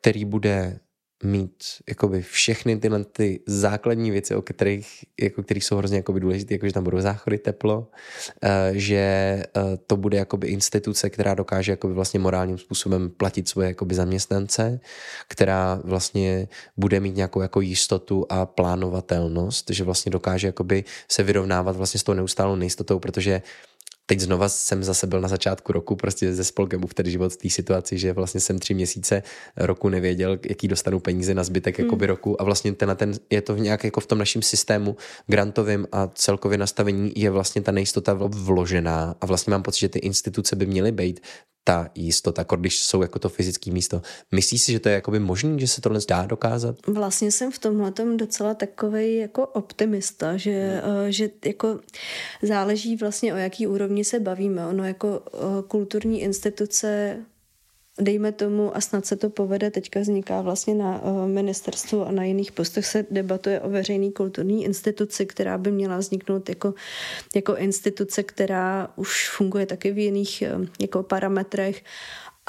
[0.00, 0.80] který bude
[1.22, 6.54] mít jakoby všechny tyhle ty základní věci, o kterých, jako, kterých jsou hrozně jakoby důležité,
[6.54, 11.72] jako že tam budou záchody, teplo, uh, že uh, to bude jakoby instituce, která dokáže
[11.72, 14.80] jakoby vlastně morálním způsobem platit svoje jakoby zaměstnance,
[15.28, 21.76] která vlastně bude mít nějakou jako jistotu a plánovatelnost, že vlastně dokáže jakoby se vyrovnávat
[21.76, 23.42] vlastně s tou neustálou nejistotou, protože
[24.08, 27.36] teď znova jsem zase byl na začátku roku prostě ze spolkem v tedy život v
[27.36, 29.22] té situaci, že vlastně jsem tři měsíce
[29.56, 31.86] roku nevěděl, jaký dostanu peníze na zbytek hmm.
[31.86, 35.86] jakoby roku a vlastně ten, ten, je to nějak jako v tom našem systému grantovým
[35.92, 40.56] a celkově nastavení je vlastně ta nejistota vložená a vlastně mám pocit, že ty instituce
[40.56, 41.20] by měly být
[41.68, 44.02] ta jistota, jako když jsou jako to fyzické místo.
[44.32, 46.76] Myslíš si, že to je jakoby možný, že se tohle dá dokázat?
[46.86, 51.12] Vlastně jsem v tomhle docela takový jako optimista, že, hmm.
[51.12, 51.80] že jako
[52.42, 54.66] záleží vlastně o jaký úrovni se bavíme.
[54.66, 57.16] Ono jako eh, kulturní instituce
[58.00, 62.24] dejme tomu, a snad se to povede, teďka vzniká vlastně na uh, ministerstvu a na
[62.24, 66.74] jiných postech se debatuje o veřejný kulturní instituci, která by měla vzniknout jako,
[67.34, 71.82] jako instituce, která už funguje taky v jiných uh, jako parametrech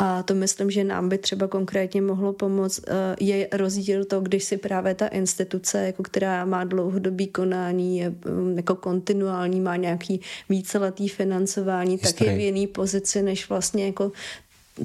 [0.02, 2.80] a to myslím, že nám by třeba konkrétně mohlo pomoct.
[2.80, 8.14] Uh, je rozdíl to, když si právě ta instituce, jako která má dlouhodobý konání, je
[8.26, 12.14] um, jako kontinuální, má nějaký víceletý financování, Historii.
[12.14, 14.12] tak je v jiný pozici, než vlastně jako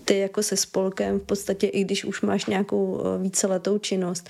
[0.05, 4.29] ty jako se spolkem v podstatě, i když už máš nějakou eh, víceletou činnost.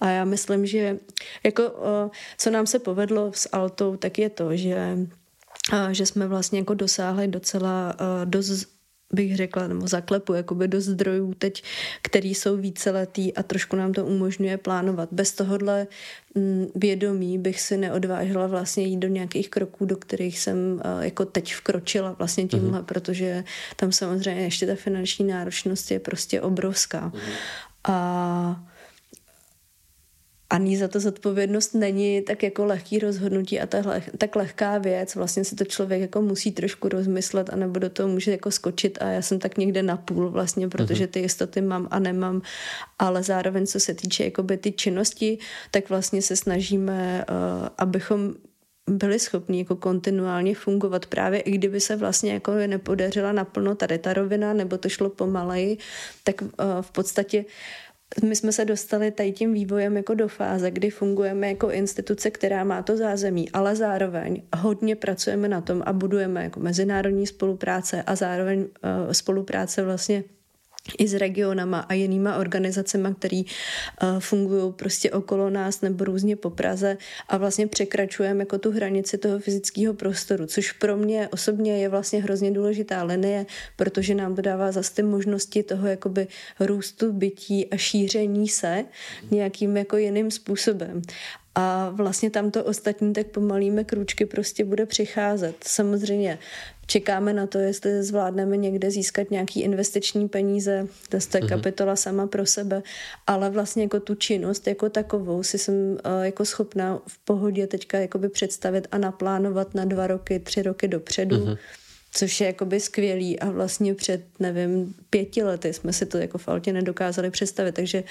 [0.00, 0.98] A já myslím, že
[1.44, 4.98] jako eh, co nám se povedlo s Altou, tak je to, že
[5.72, 8.75] eh, že jsme vlastně jako dosáhli docela dost
[9.12, 11.62] bych řekla, nebo zaklepu jakoby do zdrojů teď,
[12.02, 15.08] který jsou víceletý a trošku nám to umožňuje plánovat.
[15.12, 15.86] Bez tohohle
[16.34, 21.54] mm, vědomí bych si neodvážila vlastně jít do nějakých kroků, do kterých jsem jako teď
[21.54, 22.84] vkročila vlastně tímhle, uh-huh.
[22.84, 23.44] protože
[23.76, 27.10] tam samozřejmě ještě ta finanční náročnost je prostě obrovská.
[27.10, 27.32] Uh-huh.
[27.88, 28.66] A
[30.50, 35.14] ani za to zodpovědnost není tak jako lehký rozhodnutí a tak, leh, tak lehká věc.
[35.14, 38.98] Vlastně si to člověk jako musí trošku rozmyslet a nebo do toho může jako skočit
[39.02, 41.12] a já jsem tak někde na půl vlastně, protože mhm.
[41.12, 42.42] ty jistoty mám a nemám,
[42.98, 45.38] ale zároveň co se týče jakoby ty činnosti,
[45.70, 48.34] tak vlastně se snažíme, uh, abychom
[48.90, 54.12] byli schopni jako kontinuálně fungovat právě i kdyby se vlastně jako nepodařila naplno tady ta
[54.12, 55.78] rovina nebo to šlo pomaleji,
[56.24, 56.48] tak uh,
[56.80, 57.44] v podstatě uh,
[58.24, 62.64] my jsme se dostali tady tím vývojem jako do fáze, kdy fungujeme jako instituce, která
[62.64, 68.16] má to zázemí, ale zároveň hodně pracujeme na tom a budujeme jako mezinárodní spolupráce a
[68.16, 70.24] zároveň uh, spolupráce vlastně
[70.98, 76.50] i s regionama a jinýma organizacemi, které uh, fungují prostě okolo nás nebo různě po
[76.50, 76.96] Praze
[77.28, 82.22] a vlastně překračujeme jako tu hranici toho fyzického prostoru, což pro mě osobně je vlastně
[82.22, 86.26] hrozně důležitá linie, protože nám to dává zase ty možnosti toho jakoby
[86.60, 88.84] růstu bytí a šíření se
[89.30, 91.02] nějakým jako jiným způsobem
[91.58, 95.56] a vlastně tam to ostatní tak pomalými krůčky prostě bude přicházet.
[95.66, 96.38] Samozřejmě
[96.86, 101.48] čekáme na to, jestli zvládneme někde získat nějaký investiční peníze, to je mm-hmm.
[101.48, 102.82] kapitola sama pro sebe,
[103.26, 107.98] ale vlastně jako tu činnost jako takovou si jsem uh, jako schopná v pohodě teďka
[107.98, 111.36] jakoby představit a naplánovat na dva roky, tři roky dopředu.
[111.36, 111.58] Mm-hmm
[112.16, 116.72] což je jakoby skvělý a vlastně před, nevím, pěti lety jsme si to jako faltě
[116.72, 118.04] nedokázali představit, takže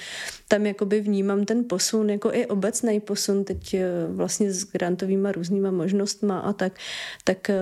[0.48, 5.70] tam jakoby vnímám ten posun, jako i obecný posun teď eh, vlastně s grantovými různýma
[5.70, 6.72] možnostma a tak,
[7.24, 7.56] tak eh,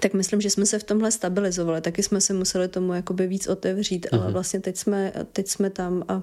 [0.00, 1.80] tak myslím, že jsme se v tomhle stabilizovali.
[1.80, 4.16] Taky jsme se museli tomu jakoby víc otevřít, uh-huh.
[4.16, 4.32] ale mhm.
[4.32, 6.22] vlastně teď jsme, teď jsme tam a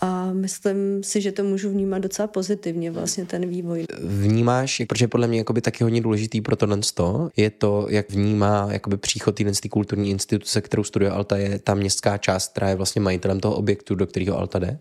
[0.00, 3.86] a myslím si, že to můžu vnímat docela pozitivně vlastně ten vývoj.
[4.02, 8.68] Vnímáš, protože podle mě jakoby taky hodně důležitý pro tohle to, je to, jak vnímá
[8.72, 12.68] jakoby příchod týden z té kulturní instituce, kterou studuje Alta, je ta městská část, která
[12.68, 14.78] je vlastně majitelem toho objektu, do kterého Alta jde?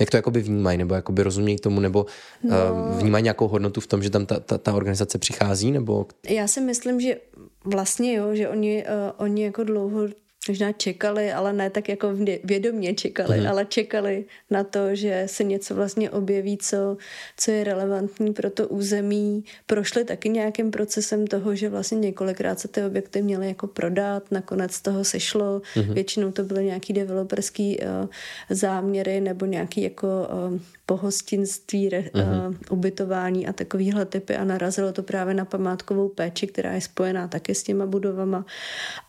[0.00, 2.06] Jak to jakoby vnímají, nebo jakoby rozumějí tomu, nebo
[2.42, 2.56] no.
[2.56, 6.06] uh, vnímají nějakou hodnotu v tom, že tam ta, ta, ta organizace přichází, nebo?
[6.28, 7.16] Já si myslím, že
[7.64, 10.08] vlastně jo, že oni, uh, oni jako dlouho
[10.48, 12.08] možná čekali, ale ne tak jako
[12.44, 13.46] vědomě čekali, mm.
[13.46, 16.96] ale čekali na to, že se něco vlastně objeví, co,
[17.36, 19.44] co je relevantní pro to území.
[19.66, 24.80] Prošli taky nějakým procesem toho, že vlastně několikrát se ty objekty měly jako prodat, nakonec
[24.80, 25.62] toho sešlo.
[25.76, 25.94] Mm.
[25.94, 28.08] Většinou to byly nějaký developerský uh,
[28.50, 30.06] záměry nebo nějaký jako
[30.52, 36.46] uh, pohostinství, re, uh, ubytování a takovýhle typy a narazilo to právě na památkovou péči,
[36.46, 38.46] která je spojená také s těma budovama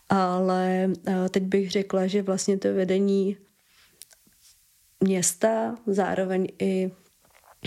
[0.10, 3.38] ale eh, teď bych řekla, že vlastně to vedení
[5.04, 6.92] města, zároveň i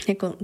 [0.09, 0.35] jako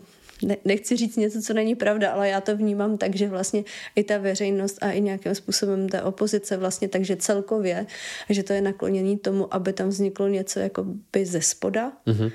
[0.43, 3.65] ne, nechci říct něco, co není pravda, ale já to vnímám tak, že vlastně
[3.97, 7.87] i ta veřejnost a i nějakým způsobem ta opozice vlastně, takže celkově,
[8.31, 12.33] že to je nakloněný tomu, aby tam vzniklo něco jako by ze spoda, mm-hmm.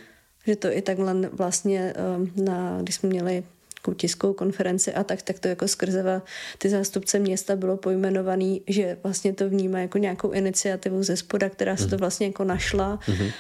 [0.48, 3.44] že to i takhle vlastně eh, na, když jsme měli
[3.88, 6.22] nějakou tiskovou konferenci a tak, tak to jako skrze
[6.58, 11.78] ty zástupce města bylo pojmenovaný, že vlastně to vnímá jako nějakou iniciativu ze spoda, která
[11.78, 12.00] se to mhm.
[12.00, 13.32] vlastně jako našla mm-hmm.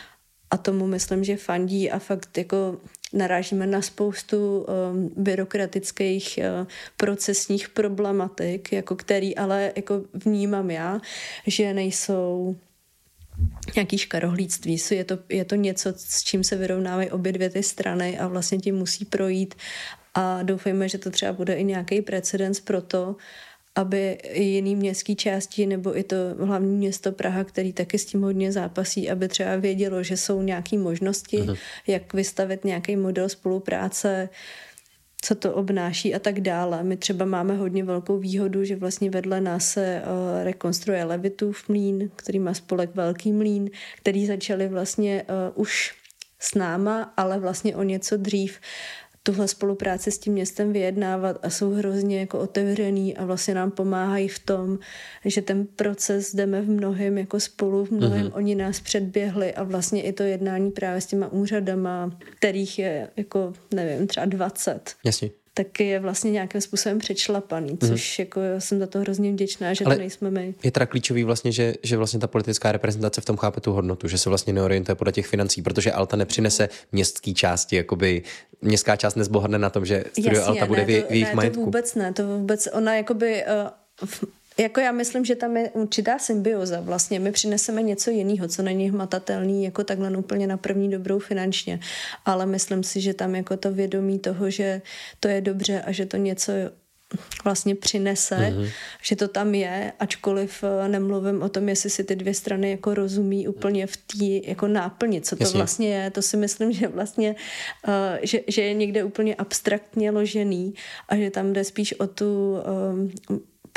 [0.51, 2.77] a tomu myslím, že fandí a fakt jako
[3.13, 6.67] narážíme na spoustu um, byrokratických uh,
[6.97, 11.01] procesních problematik, jako který ale jako vnímám já,
[11.47, 12.55] že nejsou
[13.75, 14.77] nějaký škarohlíctví.
[14.91, 18.57] Je to, je to něco, s čím se vyrovnávají obě dvě ty strany a vlastně
[18.57, 19.55] tím musí projít
[20.17, 23.15] a doufejme, že to třeba bude i nějaký precedens pro to,
[23.75, 28.21] aby i jiný městský části nebo i to hlavní město Praha, který taky s tím
[28.21, 31.55] hodně zápasí, aby třeba vědělo, že jsou nějaké možnosti, Aha.
[31.87, 34.29] jak vystavit nějaký model spolupráce,
[35.21, 36.83] co to obnáší a tak dále.
[36.83, 42.09] My třeba máme hodně velkou výhodu, že vlastně vedle nás se uh, rekonstruuje Levitův mlín,
[42.15, 45.93] který má spolek Velký mlín, který začali vlastně uh, už
[46.39, 48.59] s náma, ale vlastně o něco dřív
[49.27, 54.27] tuhle spolupráci s tím městem vyjednávat a jsou hrozně jako otevřený a vlastně nám pomáhají
[54.27, 54.79] v tom,
[55.25, 58.35] že ten proces jdeme v mnohem jako spolu, v mnohem mm-hmm.
[58.35, 63.53] oni nás předběhli a vlastně i to jednání právě s těma úřadama, kterých je jako,
[63.73, 64.95] nevím, třeba 20.
[65.05, 67.89] Jasně tak je vlastně nějakým způsobem přečlapaný, mhm.
[67.89, 68.21] což mm.
[68.21, 70.53] jako jsem za to hrozně vděčná, že Ale to nejsme my.
[70.63, 74.07] Je teda klíčový vlastně, že, že vlastně ta politická reprezentace v tom chápe tu hodnotu,
[74.07, 78.23] že se vlastně neorientuje podle těch financí, protože Alta nepřinese městský části, jakoby
[78.61, 81.35] městská část nezbohatne na tom, že studio Jasně, Alta bude ne, to, v jejich ne,
[81.35, 81.59] majetku.
[81.59, 83.43] To vůbec ne, to vůbec, ona jakoby
[84.03, 84.29] uh,
[84.59, 86.79] jako já myslím, že tam je určitá symbioza.
[86.79, 91.79] Vlastně my přineseme něco jiného, co není hmatatelný jako takhle úplně na první dobrou finančně.
[92.25, 94.81] Ale myslím si, že tam jako to vědomí toho, že
[95.19, 96.51] to je dobře a že to něco
[97.43, 98.71] vlastně přinese, mm-hmm.
[99.01, 102.93] že to tam je, ačkoliv eh, nemluvím o tom, jestli si ty dvě strany jako
[102.93, 105.57] rozumí úplně v té jako náplni, co to Jasně.
[105.57, 106.11] vlastně je.
[106.11, 107.35] To si myslím, že vlastně,
[107.87, 110.73] uh, že, že je někde úplně abstraktně ložený
[111.09, 112.57] a že tam jde spíš o tu
[112.91, 113.11] um,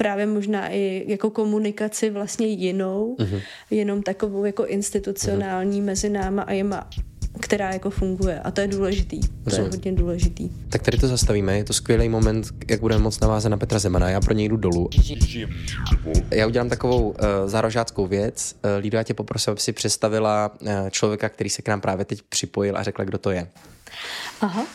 [0.00, 3.40] právě možná i jako komunikaci vlastně jinou, uh-huh.
[3.70, 5.84] jenom takovou jako institucionální uh-huh.
[5.84, 6.88] mezi náma a jema
[7.40, 9.20] která jako funguje a to je důležitý.
[9.20, 9.64] To Rozumím.
[9.64, 10.50] je hodně důležitý.
[10.68, 14.10] Tak tady to zastavíme, je to skvělý moment, jak budeme moc navázat na Petra Zemana.
[14.10, 14.88] Já pro něj jdu dolů.
[16.30, 17.14] Já udělám takovou uh,
[17.46, 18.54] zárožáckou věc.
[18.64, 22.04] Uh, Lído, já tě poprosím, aby si představila uh, člověka, který se k nám právě
[22.04, 23.46] teď připojil a řekla, kdo to je.
[24.40, 24.66] Aha.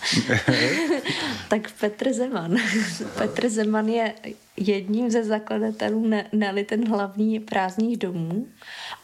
[1.49, 2.55] tak Petr Zeman.
[3.17, 4.13] Petr Zeman je
[4.57, 8.47] jedním ze zakladatelů, ne, ne ten hlavní prázdných domů.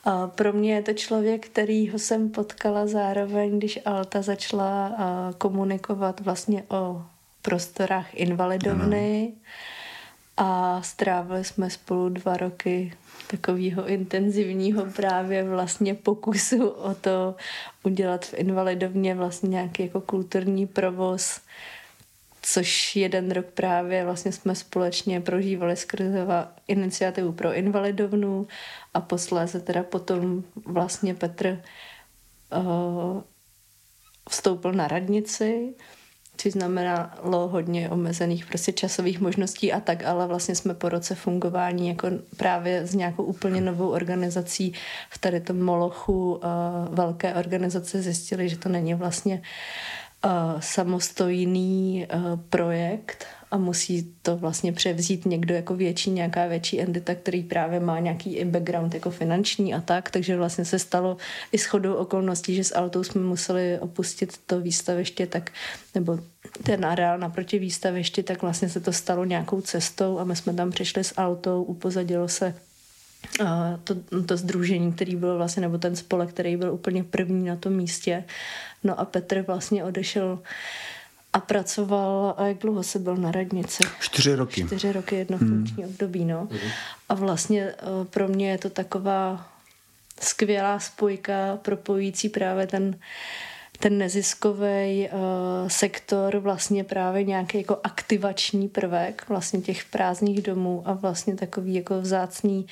[0.03, 4.97] A pro mě je to člověk, kterýho jsem potkala zároveň, když Alta začala
[5.38, 7.03] komunikovat vlastně o
[7.41, 9.24] prostorách invalidovny.
[9.24, 9.41] Ano
[10.38, 12.93] a strávili jsme spolu dva roky
[13.32, 17.36] takového intenzivního právě vlastně pokusu o to
[17.84, 21.41] udělat v invalidovně vlastně nějaký jako kulturní provoz,
[22.41, 26.25] což jeden rok právě vlastně jsme společně prožívali skrze
[26.67, 28.47] iniciativu pro invalidovnu
[28.93, 31.63] a posléze teda potom vlastně Petr
[32.57, 33.21] uh,
[34.29, 35.73] vstoupil na radnici
[36.42, 41.88] což znamenalo hodně omezených prostě časových možností a tak, ale vlastně jsme po roce fungování
[41.88, 44.74] jako právě s nějakou úplně novou organizací
[45.10, 46.39] v tady tom Molochu uh,
[46.96, 49.42] velké organizace zjistili, že to není vlastně
[50.26, 57.16] uh, samostojný uh, projekt a musí to vlastně převzít někdo jako větší, nějaká větší entita,
[57.16, 61.18] který právě má nějaký i background jako finanční a tak, takže vlastně se stalo
[61.52, 65.52] i shodou okolností, že s autou jsme museli opustit to výstaviště, tak,
[65.95, 66.20] nebo
[66.64, 70.72] ten areál naproti výstavišti, tak vlastně se to stalo nějakou cestou a my jsme tam
[70.72, 72.56] přišli s autou, upozadilo se
[73.84, 73.95] to,
[74.26, 78.24] to združení, který bylo vlastně, nebo ten spolek, který byl úplně první na tom místě.
[78.84, 80.39] No a Petr vlastně odešel
[81.34, 83.84] a pracoval, a jak dlouho se byl na radnici?
[83.99, 84.65] Čtyři roky.
[84.65, 85.65] Čtyři roky, jedno hmm.
[85.86, 86.47] období, no.
[86.51, 86.71] Hmm.
[87.09, 89.47] A vlastně eh, pro mě je to taková
[90.19, 92.99] skvělá spojka propojící právě ten
[93.79, 100.93] ten neziskový uh, sektor vlastně právě nějaký jako aktivační prvek vlastně těch prázdných domů a
[100.93, 102.67] vlastně takový jako vzácný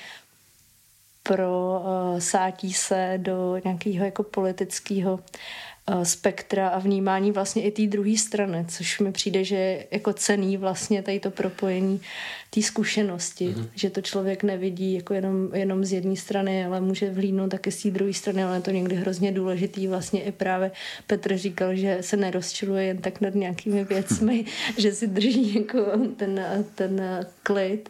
[1.24, 5.69] pro uh, sátí se do nějakého jako politického Eh,
[6.04, 10.58] spektra a vnímání vlastně i té druhé strany, což mi přijde, že je jako cený
[10.58, 12.02] vlastně tady to propojení
[12.50, 13.70] té zkušenosti, mm-hmm.
[13.76, 17.84] že to člověk nevidí jako jenom, jenom z jedné strany, ale může vlídnout taky z
[17.84, 19.88] té druhé strany, ale je to někdy hrozně důležitý.
[19.88, 20.72] Vlastně i právě
[21.08, 24.46] Petr říkal, že se nerozčiluje jen tak nad nějakými věcmi,
[24.78, 25.86] že si drží jako
[26.18, 27.02] ten, ten
[27.44, 27.90] klid.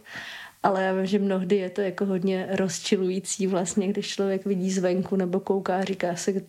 [0.63, 5.15] Ale já vím, že mnohdy je to jako hodně rozčilující vlastně, když člověk vidí zvenku
[5.15, 6.45] nebo kouká a říká si,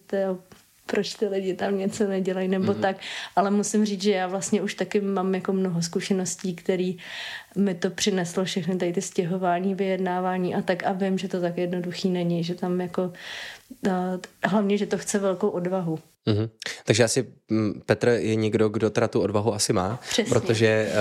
[0.90, 2.80] proč ty lidi tam něco nedělají nebo mm-hmm.
[2.80, 2.96] tak,
[3.36, 6.96] ale musím říct, že já vlastně už taky mám jako mnoho zkušeností, který
[7.56, 11.58] mi to přineslo všechny tady ty stěhování, vyjednávání a tak a vím, že to tak
[11.58, 13.12] jednoduchý není, že tam jako
[14.44, 15.98] hlavně, že to chce velkou odvahu.
[16.26, 16.50] Mm-hmm.
[16.84, 20.34] Takže asi mm, Petr je někdo, kdo teda tu odvahu asi má, Přesně.
[20.34, 20.92] protože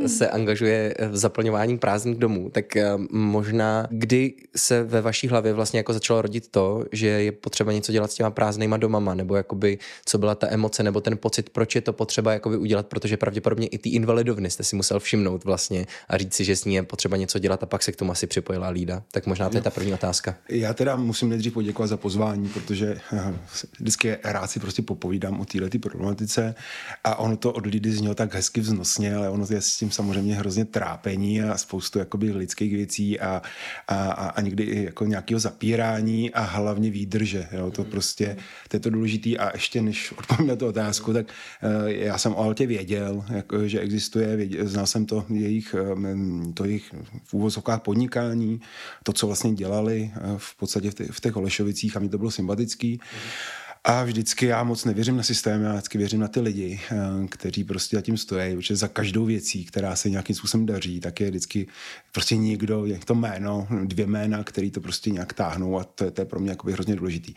[0.00, 2.50] uh, se angažuje v zaplňování prázdných domů.
[2.50, 7.32] Tak uh, možná, kdy se ve vaší hlavě vlastně jako začalo rodit to, že je
[7.32, 11.18] potřeba něco dělat s těma prázdnýma domama, nebo jakoby co byla ta emoce nebo ten
[11.18, 15.00] pocit, proč je to potřeba jakoby udělat, protože pravděpodobně i ty invalidovny jste si musel
[15.00, 17.92] všimnout vlastně a říct si, že s ní je potřeba něco dělat a pak se
[17.92, 19.02] k tomu asi připojila Lída.
[19.12, 20.36] Tak možná to je ta první otázka.
[20.48, 23.20] Já teda musím nejdřív poděkovat za pozvání, protože uh,
[23.80, 26.54] vždycky rád si prostě popovídám o této problematice
[27.04, 30.34] a ono to od lidí znělo tak hezky vznosně, ale ono je s tím samozřejmě
[30.34, 33.42] hrozně trápení a spoustu jakoby lidských věcí a,
[33.88, 37.48] a, a, a někdy i jako nějakého zapírání a hlavně výdrže.
[37.52, 37.70] Jo?
[37.70, 38.36] To prostě,
[38.68, 42.32] to je to důležité a ještě než odpovím na tu otázku, tak uh, já jsem
[42.32, 46.94] o Altě věděl, jako, že existuje, věděl, znal jsem to jejich, um, to jejich
[47.24, 48.60] v úvozovkách podnikání,
[49.02, 52.92] to, co vlastně dělali uh, v podstatě v, těch, Holešovicích a mi to bylo sympatický.
[52.92, 53.63] Mm.
[53.86, 57.64] A vždycky já moc nevěřím na systém, já vždycky věřím na ty lidi, eh, kteří
[57.64, 61.30] prostě za tím stojí, protože za každou věcí, která se nějakým způsobem daří, tak je
[61.30, 61.66] vždycky
[62.12, 66.20] prostě někdo, je to jméno, dvě jména, který to prostě nějak táhnou a to, to
[66.20, 67.34] je pro mě jakoby hrozně důležitý.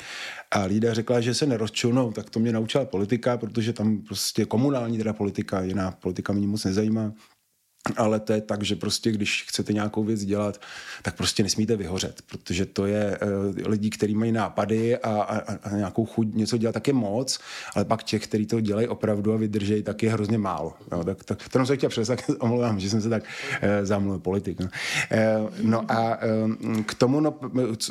[0.51, 4.97] A Lída řekla, že se nerozčilnou, tak to mě naučila politika, protože tam prostě komunální
[4.97, 7.13] teda politika, jiná politika mě moc nezajímá,
[7.97, 10.61] ale to je tak, že prostě když chcete nějakou věc dělat,
[11.01, 13.17] tak prostě nesmíte vyhořet, protože to je
[13.57, 17.39] uh, lidi, kteří mají nápady a, a, a nějakou chuť něco dělat, tak je moc,
[17.75, 20.73] ale pak těch, kteří to dělají opravdu a vydržejí, tak je hrozně málo.
[20.91, 24.19] Jo, tak, tak, to jsem se chtěl přesat, omlouvám, že jsem se tak uh, zamluvil
[24.19, 24.59] politik.
[24.59, 24.67] No.
[24.67, 27.39] Uh, no a uh, k tomu, no,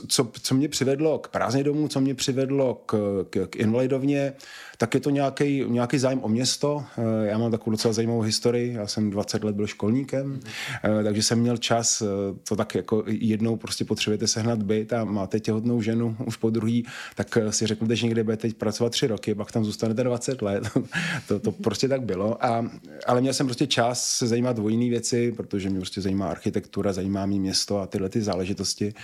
[0.09, 4.33] co, co mě přivedlo k prázdné domů, co mě přivedlo k, k, k invalidovně,
[4.79, 5.65] tak je to nějaký,
[5.97, 6.85] zájem o město.
[7.23, 8.73] Já mám takovou docela zajímavou historii.
[8.73, 10.41] Já jsem 20 let byl škol školníkem,
[10.85, 12.07] eh, takže jsem měl čas, eh,
[12.49, 16.87] to tak jako jednou prostě potřebujete sehnat byt a máte těhotnou ženu už po druhý,
[17.15, 20.65] tak si řeknete, že někde budete teď pracovat tři roky, pak tam zůstanete 20 let.
[21.29, 22.45] to, to prostě tak bylo.
[22.45, 22.71] A,
[23.07, 26.93] ale měl jsem prostě čas se zajímat o jiné věci, protože mě prostě zajímá architektura,
[26.93, 28.95] zajímá mě město a tyhle ty záležitosti.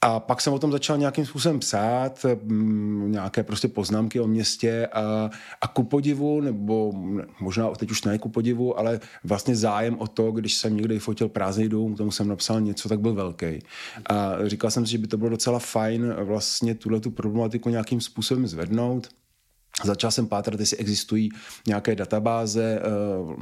[0.00, 4.86] A pak jsem o tom začal nějakým způsobem psát, mm, nějaké prostě poznámky o městě
[4.92, 6.92] a, a ku podivu, nebo
[7.40, 11.68] možná teď už ne ku podivu, ale vlastně zájem to, když jsem někdy fotil prázdný
[11.68, 13.58] dům, k tomu jsem napsal něco, tak byl velký.
[14.06, 18.00] A říkal jsem si, že by to bylo docela fajn vlastně tuhle tu problematiku nějakým
[18.00, 19.08] způsobem zvednout.
[19.82, 21.30] Začal jsem pátrat, jestli existují
[21.66, 22.80] nějaké databáze
[23.26, 23.34] uh,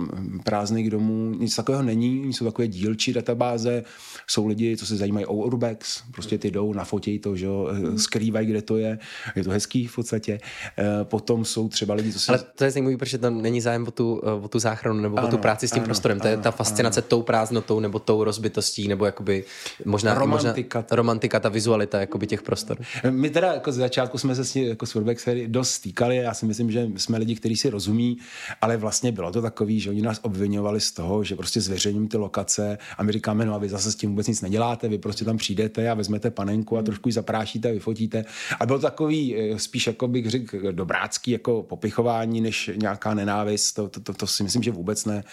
[0.45, 1.31] prázdných domů.
[1.31, 3.83] Nic takového není, jsou takové dílčí databáze.
[4.27, 7.99] Jsou lidi, co se zajímají o urbex, prostě ty jdou, nafotí to, že jo, eh,
[7.99, 8.99] skrývají, kde to je.
[9.37, 10.39] Je to hezký v podstatě.
[10.79, 12.33] Uh, potom jsou třeba lidi, co se...
[12.33, 15.29] Ale to je zajímavé, protože tam není zájem o tu, o tu záchranu nebo ano,
[15.29, 16.21] o tu práci s tím ano, prostorem.
[16.21, 17.09] To je ano, ta fascinace ano.
[17.09, 19.45] tou prázdnotou nebo tou rozbitostí, nebo jakoby
[19.85, 22.79] možná romantika, možná, romantika ta vizualita jakoby těch prostor.
[23.11, 26.47] My teda jako z začátku jsme se s jako s Urbexery dost stýkali já si
[26.47, 28.19] myslím, že jsme lidi, kteří si rozumí,
[28.61, 32.17] ale vlastně bylo to takový, že oni nás obvinovali z toho, že prostě zveřejním ty
[32.17, 35.25] lokace a my říkáme, no a vy zase s tím vůbec nic neděláte, vy prostě
[35.25, 38.25] tam přijdete a vezmete panenku a trošku ji zaprášíte, vyfotíte.
[38.61, 43.73] A bylo to takový eh, spíš, jako bych řekl, dobrácký jako popichování, než nějaká nenávist,
[43.73, 45.25] to, to, to, to si myslím, že vůbec ne.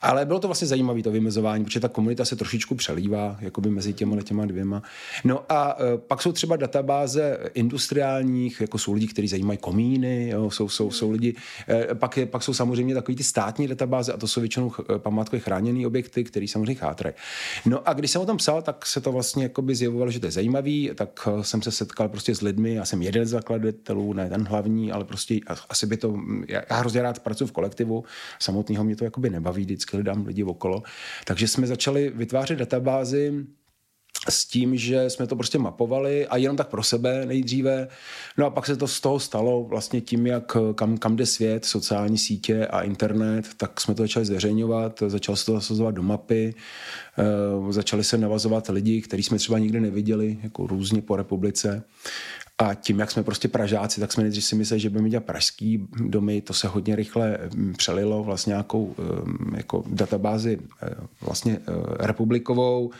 [0.00, 3.92] Ale bylo to vlastně zajímavé to vymezování, protože ta komunita se trošičku přelívá jakoby mezi
[3.92, 4.82] těma těma dvěma.
[5.24, 10.50] No a e, pak jsou třeba databáze industriálních, jako jsou lidi, kteří zajímají komíny, jo,
[10.50, 11.34] jsou, jsou, jsou lidi.
[11.68, 14.98] Eh, pak, je, pak jsou samozřejmě takové ty státní databáze a to jsou většinou eh,
[14.98, 17.14] památkově chráněné objekty, které samozřejmě chátrají.
[17.66, 20.26] No a když jsem o tom psal, tak se to vlastně jakoby zjevovalo, že to
[20.26, 24.12] je zajímavý, tak eh, jsem se setkal prostě s lidmi, já jsem jeden z zakladatelů,
[24.12, 28.04] ne ten hlavní, ale prostě asi by to, já, já hrozně rád pracuji v kolektivu,
[28.38, 30.82] samotného mě to jakoby nebaví, vždycky hledám lidi okolo,
[31.24, 33.46] takže jsme začali vytvářet databázy,
[34.30, 37.88] s tím, že jsme to prostě mapovali a jenom tak pro sebe nejdříve.
[38.38, 41.64] No a pak se to z toho stalo vlastně tím, jak kam, kam jde svět,
[41.64, 46.54] sociální sítě a internet, tak jsme to začali zveřejňovat, začalo se to zasazovat do mapy,
[47.18, 51.82] e, začali se navazovat lidi, který jsme třeba nikdy neviděli, jako různě po republice.
[52.58, 55.88] A tím, jak jsme prostě Pražáci, tak jsme nejdřív si mysleli, že budeme dělat pražský
[56.06, 60.58] domy, to se hodně rychle mm, přelilo vlastně nějakou mm, jako databázi
[61.20, 61.58] vlastně
[62.00, 62.90] republikovou,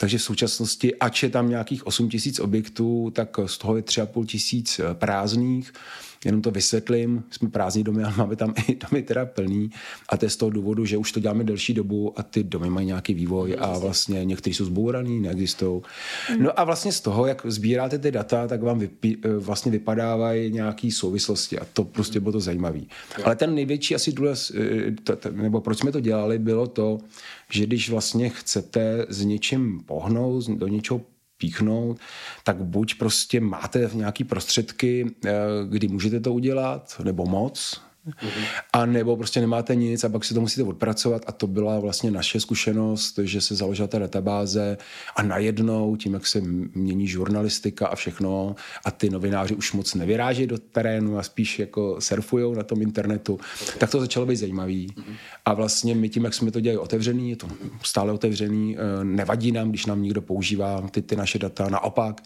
[0.00, 4.26] takže v současnosti, ač je tam nějakých 8 tisíc objektů, tak z toho je 3,5
[4.26, 5.72] tisíc prázdných.
[6.24, 9.70] Jenom to vysvětlím, jsme prázdní domy, ale máme tam i domy teda plný.
[10.08, 12.70] A to je z toho důvodu, že už to děláme delší dobu a ty domy
[12.70, 15.82] mají nějaký vývoj a vlastně některý jsou zbouraný, neexistují.
[16.38, 20.50] No a vlastně z toho, jak sbíráte ty data, tak vám vypí, eh, vlastně vypadávají
[20.50, 22.80] nějaké souvislosti a to prostě bylo to zajímavé.
[23.24, 26.98] Ale ten největší asi důlež, eh, nebo proč jsme to dělali, bylo to,
[27.50, 31.00] že když vlastně chcete s něčím pohnout, do něčeho
[31.38, 31.98] píchnout,
[32.44, 35.32] tak buď prostě máte nějaký prostředky, eh,
[35.68, 38.44] kdy můžete to udělat, nebo moc, Mm-hmm.
[38.72, 42.10] A nebo prostě nemáte nic a pak si to musíte odpracovat a to byla vlastně
[42.10, 44.78] naše zkušenost, že se založila ta databáze
[45.16, 46.40] a najednou tím, jak se
[46.74, 51.96] mění žurnalistika a všechno a ty novináři už moc nevyráží do terénu a spíš jako
[51.98, 53.78] surfujou na tom internetu, okay.
[53.78, 54.86] tak to začalo být zajímavý.
[54.88, 55.14] Mm-hmm.
[55.44, 57.48] A vlastně my tím, jak jsme to dělali otevřený, je to
[57.82, 62.22] stále otevřený, eh, nevadí nám, když nám někdo používá ty, ty naše data, naopak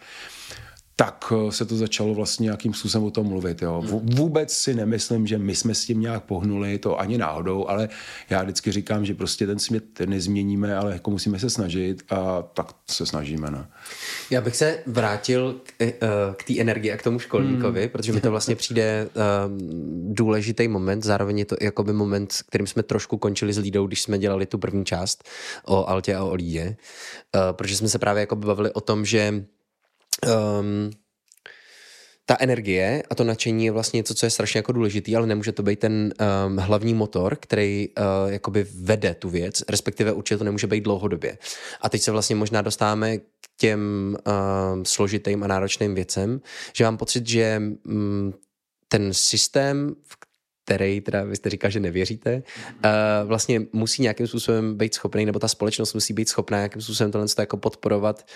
[0.96, 3.62] tak eh, se to začalo vlastně nějakým způsobem o tom mluvit.
[3.62, 3.82] Jo.
[4.02, 7.88] Vůbec si nemyslím, že my jsme s tím nějak pohnuli, to ani náhodou, ale
[8.30, 12.66] já vždycky říkám, že prostě ten svět nezměníme, ale jako musíme se snažit a tak
[12.90, 13.50] se snažíme.
[13.50, 13.58] Ne?
[13.58, 13.66] No.
[14.30, 15.92] Já bych se vrátil k, eh,
[16.36, 17.88] k té energii a k tomu školníkovi, hmm.
[17.88, 19.08] protože mi to vlastně přijde
[19.46, 19.58] um,
[20.14, 24.02] důležitý moment, zároveň je to jakoby moment, s kterým jsme trošku končili s Lídou, když
[24.02, 25.24] jsme dělali tu první část
[25.66, 26.76] o Altě a o Lídě,
[27.34, 29.44] uh, protože jsme se právě jako bavili o tom, že
[30.26, 30.90] um,
[32.26, 35.52] ta energie a to nadšení je vlastně něco, co je strašně jako důležitý, ale nemůže
[35.52, 36.14] to být ten
[36.46, 41.38] um, hlavní motor, který uh, jakoby vede tu věc, respektive určitě to nemůže být dlouhodobě.
[41.80, 43.22] A teď se vlastně možná dostáváme k
[43.56, 46.40] těm uh, složitým a náročným věcem,
[46.72, 48.34] že mám pocit, že um,
[48.88, 50.16] ten systém, v
[50.74, 52.42] který teda vy jste říkal, že nevěříte,
[52.84, 52.90] uh,
[53.28, 57.26] vlastně musí nějakým způsobem být schopný, nebo ta společnost musí být schopná nějakým způsobem tohle
[57.38, 58.26] jako podporovat,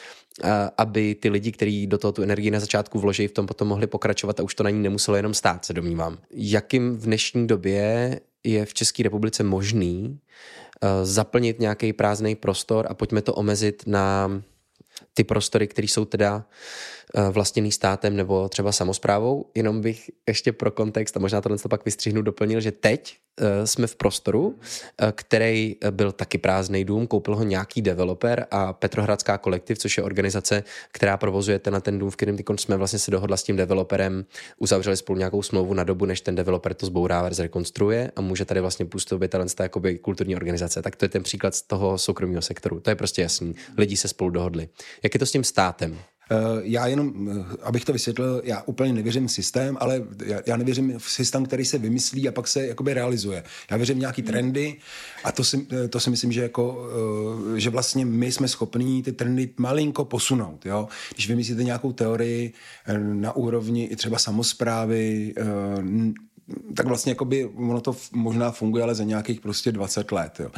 [0.45, 3.69] uh, aby ty lidi, kteří do toho tu energii na začátku vloží, v tom potom
[3.69, 6.19] mohli pokračovat a už to na ní nemuselo jenom stát, se domnívám.
[6.31, 10.19] Jakým v dnešní době je v České republice možný
[10.83, 14.31] uh, zaplnit nějaký prázdný prostor a pojďme to omezit na
[15.15, 16.96] ty prostory, které jsou teda eh,
[17.31, 19.47] vlastněný státem nebo třeba samozprávou.
[19.55, 23.67] Jenom bych ještě pro kontext, a možná tohle to pak vystřihnu, doplnil, že teď Eh,
[23.67, 24.59] jsme v prostoru,
[24.99, 30.03] eh, který byl taky prázdný dům, koupil ho nějaký developer a Petrohradská kolektiv, což je
[30.03, 34.25] organizace, která provozuje ten, ten dům, v kterém jsme vlastně se dohodla s tím developerem,
[34.59, 38.61] uzavřeli spolu nějakou smlouvu na dobu, než ten developer to zbourá, zrekonstruuje a může tady
[38.61, 40.83] vlastně působit tahle jakoby kulturní organizace.
[40.83, 42.81] Tak to je ten příklad z toho soukromého sektoru.
[42.81, 43.55] To je prostě jasný.
[43.79, 44.69] Lidi se spolu dohodli.
[45.03, 45.99] Jak je to s tím státem?
[46.31, 50.03] Eh, já jenom, eh, abych to vysvětlil, já úplně nevěřím v systém, ale
[50.47, 53.45] já nevěřím v systém, který se vymyslí a pak se jakoby realizuje.
[53.71, 54.31] Já věřím v nějaký hmm.
[54.31, 54.77] trendy
[55.25, 56.89] a to si, eh, to si myslím, že, jako,
[57.57, 60.67] že vlastně my jsme schopní ty trendy malinko posunout.
[60.67, 60.89] Jo?
[61.15, 62.53] Když vymyslíte nějakou teorii
[62.97, 65.35] na úrovni i třeba samozprávy,
[66.75, 70.41] tak vlastně jakoby ono to možná funguje, ale za nějakých prostě 20 let.
[70.41, 70.51] Jo.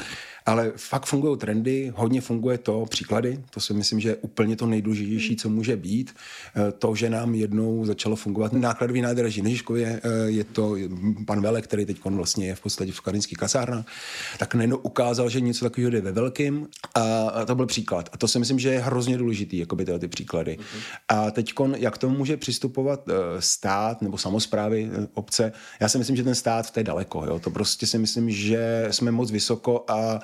[0.46, 4.66] Ale fakt fungují trendy, hodně funguje to, příklady, to si myslím, že je úplně to
[4.66, 6.14] nejdůležitější, co může být.
[6.56, 10.76] Eh, to, že nám jednou začalo fungovat nákladový nádraží na Žižkově, eh, je to
[11.26, 13.84] pan Vele, který teď vlastně je v podstatě v karinských kasárnách,
[14.38, 18.08] tak najednou ukázal, že něco takového jde ve velkým a to byl příklad.
[18.12, 20.58] A to si myslím, že je hrozně důležitý, jakoby tyhle ty příklady.
[21.08, 26.24] A teď, jak to může přistupovat eh, stát nebo samozprávy obce, já si myslím, že
[26.24, 27.24] ten stát v té daleko.
[27.26, 27.38] Jo?
[27.38, 30.20] To prostě si myslím, že jsme moc vysoko a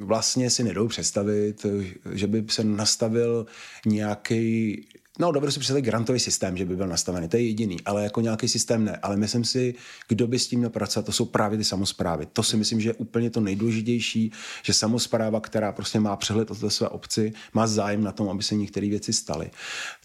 [0.00, 1.66] vlastně si nedou představit,
[2.12, 3.46] že by se nastavil
[3.86, 4.76] nějaký
[5.20, 8.20] No, dobře si představit grantový systém, že by byl nastavený, to je jediný, ale jako
[8.20, 8.96] nějaký systém ne.
[8.96, 9.74] Ale myslím si,
[10.08, 12.26] kdo by s tím měl pracovat, to jsou právě ty samozprávy.
[12.32, 14.32] To si myslím, že je úplně to nejdůležitější,
[14.62, 18.42] že samozpráva, která prostě má přehled o té své obci, má zájem na tom, aby
[18.42, 19.50] se některé věci staly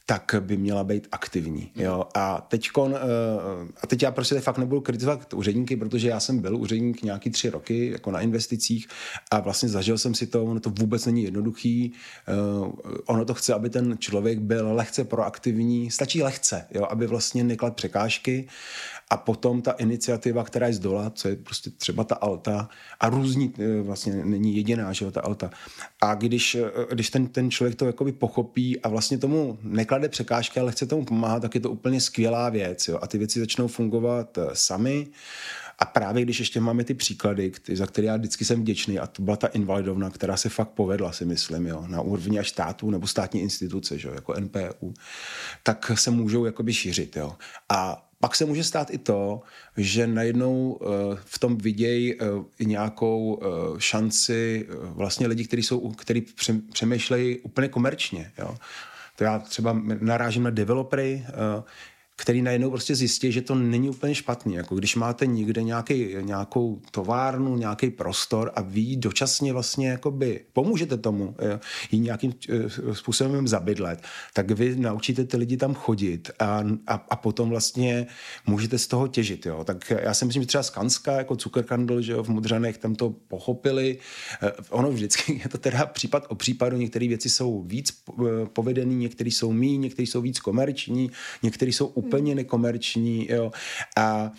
[0.05, 1.71] tak by měla být aktivní.
[1.75, 2.05] Jo?
[2.15, 2.99] A, teďkon, eh,
[3.81, 7.49] a teď já prostě fakt nebudu kritizovat úředníky, protože já jsem byl úředník nějaký tři
[7.49, 8.87] roky jako na investicích
[9.31, 11.93] a vlastně zažil jsem si to, ono to vůbec není jednoduchý.
[12.27, 12.33] Eh,
[13.05, 16.87] ono to chce, aby ten člověk byl lehce proaktivní, stačí lehce, jo?
[16.89, 18.47] aby vlastně neklad překážky
[19.13, 23.09] a potom ta iniciativa, která je z dola, co je prostě třeba ta alta a
[23.09, 25.49] různí, eh, vlastně není jediná, že jo, ta alta.
[26.01, 26.57] A když,
[26.93, 30.85] když ten, ten člověk to jakoby pochopí a vlastně tomu neklad neklade překážky, ale chce
[30.85, 32.87] tomu pomáhat, tak je to úplně skvělá věc.
[32.87, 32.99] Jo?
[33.01, 35.07] A ty věci začnou fungovat eh, sami.
[35.79, 39.21] A právě když ještě máme ty příklady, za které já vždycky jsem vděčný, a to
[39.21, 43.07] byla ta invalidovna, která se fakt povedla, si myslím, jo, na úrovni až států nebo
[43.07, 44.93] státní instituce, že jo, jako NPU,
[45.63, 47.15] tak se můžou jakoby šířit.
[47.15, 47.35] Jo.
[47.69, 49.41] A pak se může stát i to,
[49.77, 50.89] že najednou uh,
[51.25, 56.23] v tom vidějí uh, nějakou uh, šanci vlastně lidi, kteří jsou, který
[56.71, 58.31] přemýšlejí úplně komerčně.
[58.37, 58.57] Jo.
[59.15, 61.63] To já třeba narážím na developery, eh,
[62.15, 64.53] který najednou prostě zjistí, že to není úplně špatný.
[64.53, 70.97] Jako když máte někde nějaký, nějakou továrnu, nějaký prostor a vy dočasně vlastně jakoby pomůžete
[70.97, 71.59] tomu eh,
[71.91, 74.01] ji nějakým eh, způsobem zabydlet,
[74.33, 78.07] tak vy naučíte ty lidi tam chodit a, a, a potom vlastně
[78.47, 79.45] můžete z toho těžit.
[79.45, 79.63] Jo.
[79.63, 83.09] Tak já si myslím, že třeba Skanska, jako Cukerkandl, že jo, v Mudřanech tam to
[83.09, 83.97] pochopili.
[84.41, 88.03] Eh, ono vždycky je to teda případ o případu, některé věci jsou víc
[88.53, 91.11] povedený, některé jsou mí, některé jsou víc komerční,
[91.43, 93.51] některé jsou úplně nekomerční, jo.
[93.97, 94.31] A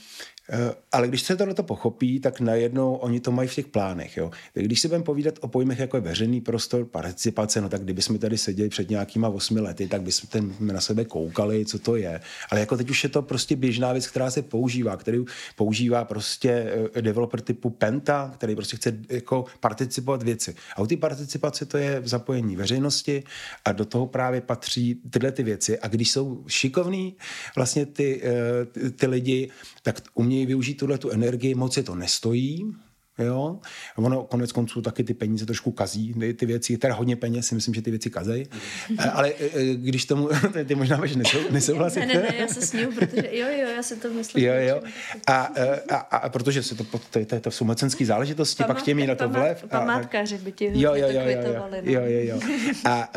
[0.92, 4.16] ale když se tohle pochopí, tak najednou oni to mají v těch plánech.
[4.16, 4.30] Jo.
[4.54, 8.38] Když si budeme povídat o pojmech jako je veřejný prostor, participace, no tak kdybychom tady
[8.38, 12.20] seděli před nějakýma osmi lety, tak bychom ten, na sebe koukali, co to je.
[12.50, 15.24] Ale jako teď už je to prostě běžná věc, která se používá, který
[15.56, 20.54] používá prostě eh, developer typu Penta, který prostě chce jako participovat věci.
[20.76, 23.22] A u té participace to je zapojení veřejnosti
[23.64, 25.78] a do toho právě patří tyhle ty věci.
[25.78, 27.16] A když jsou šikovní
[27.56, 29.50] vlastně ty, eh, ty, ty lidi,
[29.82, 32.74] tak umějí umějí využít tuhle tu energii, moc je to nestojí,
[33.18, 33.58] Jo?
[33.96, 37.74] Ono konec konců taky ty peníze trošku kazí, ty věci, teda hodně peněz, si myslím,
[37.74, 38.46] že ty věci kazej.
[39.12, 40.28] Ale e, e, když tomu,
[40.64, 41.14] ty možná máš
[41.50, 42.00] nesouhlasit.
[42.00, 44.44] Ne, ne, ne, já se sněhu, protože jo, jo, já si to myslím.
[44.44, 44.82] Jo, jo.
[45.26, 48.74] A, e, a, a, a protože se to, to, to, to jsou mocenské záležitosti, Památka,
[48.74, 49.64] pak těmi na to vlev.
[49.68, 51.76] Památkáři by ti jo, jo, jo, jo, jo, no.
[51.82, 52.40] jo, jo, jo.
[52.84, 53.08] A,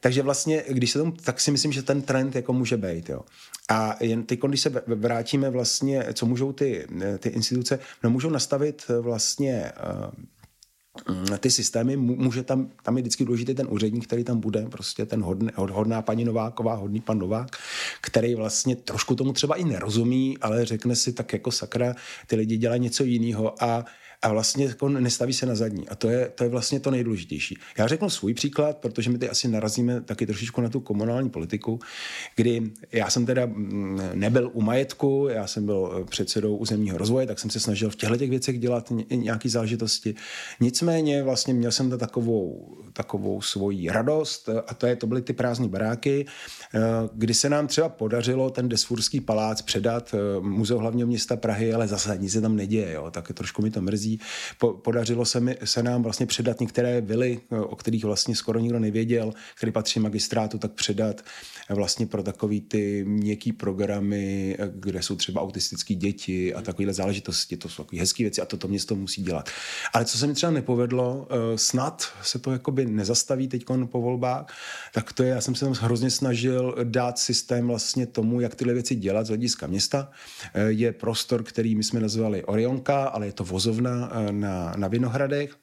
[0.00, 3.20] takže vlastně, když se tomu, tak si myslím, že ten trend jako může být, jo.
[3.70, 6.86] A jen teď, když se vrátíme vlastně, co můžou ty,
[7.18, 9.72] ty instituce, no můžou nastavit vlastně
[10.06, 10.10] uh,
[11.38, 15.22] ty systémy, může tam, tam je vždycky důležitý ten úředník, který tam bude, prostě ten
[15.22, 17.56] hodný, hodná paní Nováková, hodný pan Novák,
[18.00, 21.94] který vlastně trošku tomu třeba i nerozumí, ale řekne si tak jako sakra,
[22.26, 23.84] ty lidi dělají něco jiného a
[24.24, 25.88] a vlastně jako nestaví se na zadní.
[25.88, 27.58] A to je, to je vlastně to nejdůležitější.
[27.78, 31.80] Já řeknu svůj příklad, protože my teď asi narazíme taky trošičku na tu komunální politiku,
[32.36, 37.38] kdy já jsem teda mm, nebyl u majetku, já jsem byl předsedou územního rozvoje, tak
[37.38, 40.14] jsem se snažil v těchto těch věcech dělat nějaké záležitosti.
[40.60, 45.32] Nicméně vlastně měl jsem tam takovou, takovou svoji radost a to, je, to byly ty
[45.32, 46.26] prázdné baráky,
[46.74, 46.80] eh,
[47.12, 51.88] kdy se nám třeba podařilo ten Desfurský palác předat eh, Muzeu hlavního města Prahy, ale
[51.88, 54.13] zase nic se tam neděje, jo, tak trošku mi to mrzí.
[54.58, 58.58] Po, podařilo se, mi, se nám vlastně předat některé vily, eh, o kterých vlastně skoro
[58.58, 61.22] nikdo nevěděl, které patří magistrátu, tak předat
[61.70, 67.56] vlastně pro takový ty měkký programy, kde jsou třeba autistické děti a takovéhle záležitosti.
[67.56, 69.50] To jsou takové hezké věci a toto město musí dělat.
[69.92, 74.46] Ale co se mi třeba nepovedlo, snad se to jakoby nezastaví teď po volbách,
[74.92, 78.74] tak to je, já jsem se tam hrozně snažil dát systém vlastně tomu, jak tyhle
[78.74, 80.10] věci dělat z hlediska města.
[80.54, 84.88] Eh, je prostor, který my jsme nazvali Orionka, ale je to vozovna eh, na, na
[84.88, 85.56] Vinohradech.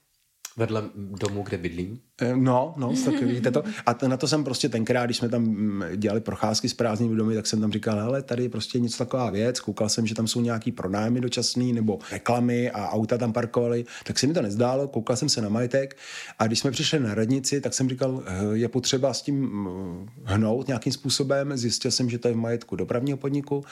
[0.57, 2.01] Vedle domu, kde bydlím?
[2.21, 3.63] Eh, no, no, tak vidíte to.
[3.85, 7.35] A na to jsem prostě tenkrát, když jsme tam mm, dělali procházky s prázdnými domy,
[7.35, 9.59] tak jsem tam říkal, hele, tady je prostě něco taková věc.
[9.59, 14.19] Koukal jsem, že tam jsou nějaký pronájmy dočasný nebo reklamy a auta tam parkovali, tak
[14.19, 14.87] se mi to nezdálo.
[14.87, 15.97] Koukal jsem se na majetek
[16.39, 20.07] a když jsme přišli na radnici, tak jsem říkal, eh, je potřeba s tím mm,
[20.23, 21.57] hnout nějakým způsobem.
[21.57, 23.63] Zjistil jsem, že to je v majetku dopravního podniku.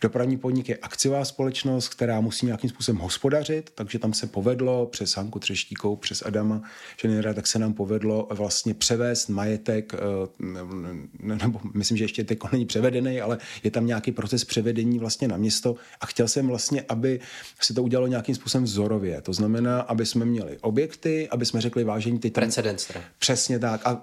[0.00, 5.16] Dopravní podnik je akciová společnost, která musí nějakým způsobem hospodařit, takže tam se povedlo přes
[5.16, 6.62] Hanku Třeštíkou, přes Adama
[7.02, 12.38] Ženera, tak se nám povedlo povedlo vlastně převést majetek, eh, nebo myslím, že ještě teď
[12.52, 16.84] není převedený, ale je tam nějaký proces převedení vlastně na město a chtěl jsem vlastně,
[16.88, 17.20] aby
[17.60, 19.20] se to udělalo nějakým způsobem vzorově.
[19.20, 22.42] To znamená, aby jsme měli objekty, aby jsme řekli vážení ty tam...
[22.42, 22.90] Precedens.
[23.18, 23.80] Přesně tak.
[23.84, 24.02] A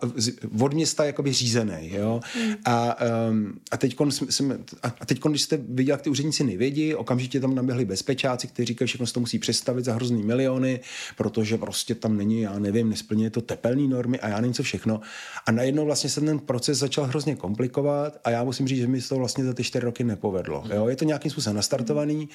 [0.60, 1.92] od města jakoby řízený.
[1.94, 2.20] Jo?
[2.36, 2.54] Mm.
[2.66, 2.98] A,
[3.30, 3.96] um, a teď,
[5.30, 9.14] když jste viděli, jak ty úředníci nevědí, okamžitě tam naběhli bezpečáci, kteří říkají, všechno se
[9.14, 10.80] to musí přestavit za hrozný miliony,
[11.18, 14.64] protože prostě tam není, já nevím, nesplňuje to tepel tepelné normy a já nevím co
[14.64, 15.02] všechno.
[15.46, 19.02] A najednou vlastně se ten proces začal hrozně komplikovat a já musím říct, že mi
[19.02, 20.64] se to vlastně za ty čtyři roky nepovedlo.
[20.74, 20.88] Jo?
[20.88, 22.30] Je to nějakým způsobem nastartovaný.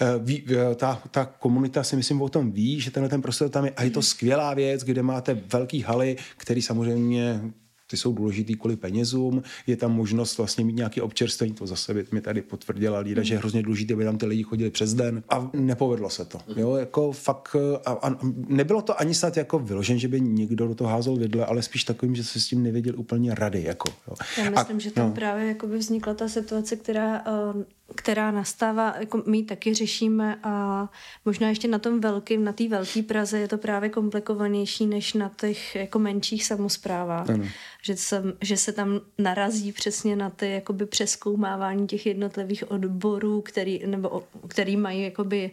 [0.00, 3.48] Eh, ví, eh, ta, ta komunita si myslím o tom ví, že tenhle ten prostor
[3.48, 7.40] tam je a je to skvělá věc, kde máte velký haly, který samozřejmě
[7.86, 12.06] ty jsou důležitý kvůli penězům, je tam možnost vlastně mít nějaký občerstvení, to zase by
[12.12, 15.22] mi tady potvrdila Lída, že je hrozně důležité, aby tam ty lidi chodili přes den
[15.28, 16.38] a nepovedlo se to.
[16.56, 18.18] Jo, jako fakt, a, a
[18.48, 21.84] nebylo to ani snad jako vyložen, že by někdo do toho házel vidle, ale spíš
[21.84, 23.62] takovým, že se s tím nevěděl úplně rady.
[23.62, 24.14] Jako, jo.
[24.44, 25.14] Já myslím, a, že tam no.
[25.14, 27.24] právě vznikla ta situace, která
[27.54, 27.62] uh,
[27.94, 30.88] která nastává, jako my taky řešíme a
[31.24, 35.30] možná ještě na tom velkým, na té velké Praze je to právě komplikovanější než na
[35.40, 37.30] těch jako menších samozprávách.
[37.30, 37.44] Ano.
[37.82, 43.86] Že, se, že se tam narazí přesně na ty jakoby přeskoumávání těch jednotlivých odborů, který,
[43.86, 45.50] nebo, který mají jakoby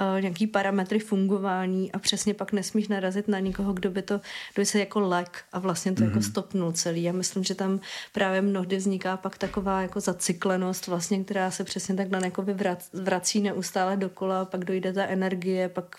[0.00, 4.20] uh, nějaký parametry fungování a přesně pak nesmíš narazit na někoho, kdo by to,
[4.54, 6.04] kdo by se jako lek a vlastně to mm-hmm.
[6.04, 6.22] jako mhm.
[6.22, 7.02] stopnul celý.
[7.02, 7.80] Já myslím, že tam
[8.12, 12.44] právě mnohdy vzniká pak taková jako zacyklenost vlastně, která se přesně takhle jako
[12.92, 15.96] vrací neustále dokola, pak dojde ta energie, pak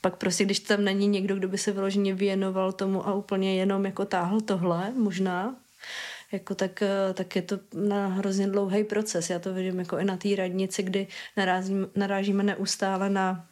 [0.00, 3.84] pak prostě, když tam není někdo, kdo by se vyloženě věnoval tomu a úplně jenom
[3.84, 5.56] jako táhl tohle, možná,
[6.32, 6.82] jako tak,
[7.14, 9.30] tak je to na hrozně dlouhý proces.
[9.30, 11.06] Já to vidím jako i na té radnici, kdy
[11.36, 13.46] narazím, narážíme neustále na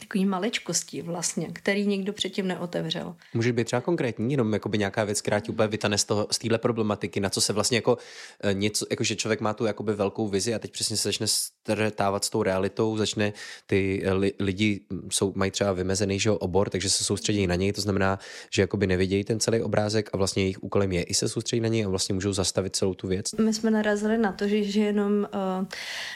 [0.00, 3.16] takový maličkostí vlastně, který nikdo předtím neotevřel.
[3.34, 6.38] Může být třeba konkrétní, jenom jakoby nějaká věc, která ti úplně vytane z, toho, z
[6.38, 7.98] téhle problematiky, na co se vlastně jako
[8.40, 11.26] eh, něco, jako že člověk má tu jakoby velkou vizi a teď přesně se začne
[11.66, 13.32] stretávat s tou realitou, začne
[13.66, 17.54] ty eh, li, lidi hm, jsou, mají třeba vymezený že, obor, takže se soustředí na
[17.54, 18.18] něj, to znamená,
[18.50, 21.68] že jakoby nevidějí ten celý obrázek a vlastně jejich úkolem je i se soustředit na
[21.68, 23.32] něj a vlastně můžou zastavit celou tu věc.
[23.32, 25.66] My jsme narazili na to, že, že jenom, uh,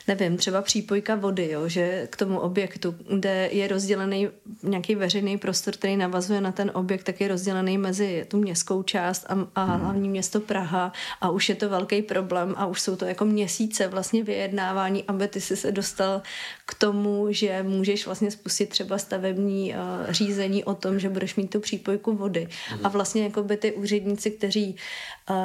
[0.08, 4.28] nevím, třeba přípojka vody, jo, že k tomu objektu, kde je rozdělený
[4.62, 9.26] nějaký veřejný prostor, který navazuje na ten objekt, tak je rozdělený mezi tu městskou část
[9.28, 9.80] a, a hmm.
[9.80, 13.88] hlavní město Praha a už je to velký problém a už jsou to jako měsíce
[13.88, 16.22] vlastně vyjednávání, aby ty si se dostal
[16.66, 21.50] k tomu, že můžeš vlastně spustit třeba stavební uh, řízení o tom, že budeš mít
[21.50, 22.48] tu přípojku vody.
[22.68, 22.86] Hmm.
[22.86, 24.78] A vlastně jako by ty úředníci, kteří uh,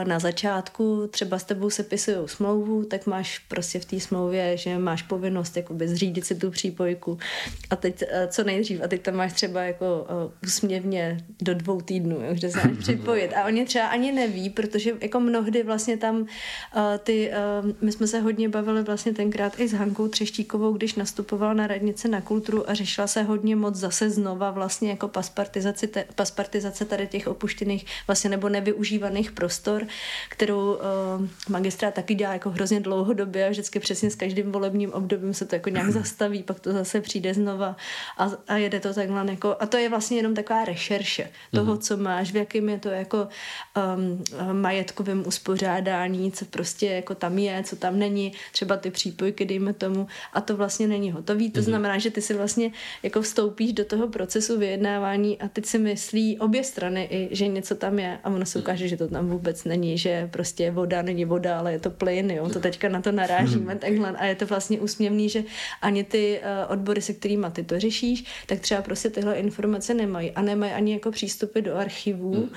[0.04, 5.02] na začátku třeba s tebou sepisují smlouvu, tak máš prostě v té smlouvě, že máš
[5.02, 7.18] povinnost jakoby zřídit si tu přípojku.
[7.70, 8.82] A teď uh, co nejdřív?
[8.84, 12.78] A teď tam máš třeba jako uh, úsměvně do dvou týdnů, jo, že se máš
[12.80, 13.34] připojit.
[13.34, 16.28] A oni třeba ani neví, protože jako mnohdy vlastně tam uh,
[17.04, 17.32] ty,
[17.82, 22.08] my jsme se hodně bavili vlastně tenkrát i s Hankou Třeštíkovou, když nastupovala na radnici
[22.08, 27.28] na kulturu a řešila se hodně moc zase znova vlastně jako paspartizace, paspartizace tady těch
[27.28, 29.75] opuštěných vlastně nebo nevyužívaných prostor,
[30.30, 30.80] kterou uh,
[31.50, 35.56] magistrát taky dělá jako hrozně dlouhodobě a vždycky přesně s každým volebním obdobím se to
[35.56, 37.76] jako nějak zastaví, pak to zase přijde znova
[38.18, 41.80] a, a jede to takhle jako, a to je vlastně jenom taková rešerše toho, mm-hmm.
[41.80, 43.28] co máš, v jakým je to jako
[43.98, 44.24] um,
[44.62, 50.08] majetkovém uspořádání, co prostě jako tam je, co tam není, třeba ty přípojky, dejme tomu,
[50.34, 51.52] a to vlastně není hotový.
[51.52, 51.64] To mm-hmm.
[51.64, 52.72] znamená, že ty si vlastně
[53.04, 57.76] jako vstoupíš do toho procesu vyjednávání a teď si myslí obě strany i, že něco
[57.76, 61.26] tam je a ono se ukáže, že to tam vůbec není, že prostě voda není
[61.26, 63.80] voda, ale je to plyn, jo, to teďka na to narážíme mm-hmm.
[63.80, 65.44] takhle a je to vlastně úsměvný, že
[65.82, 70.32] ani ty uh, odbory, se kterými ty to řešíš, tak třeba prostě tyhle informace nemají
[70.32, 72.50] a nemají ani jako přístupy do archivů mm.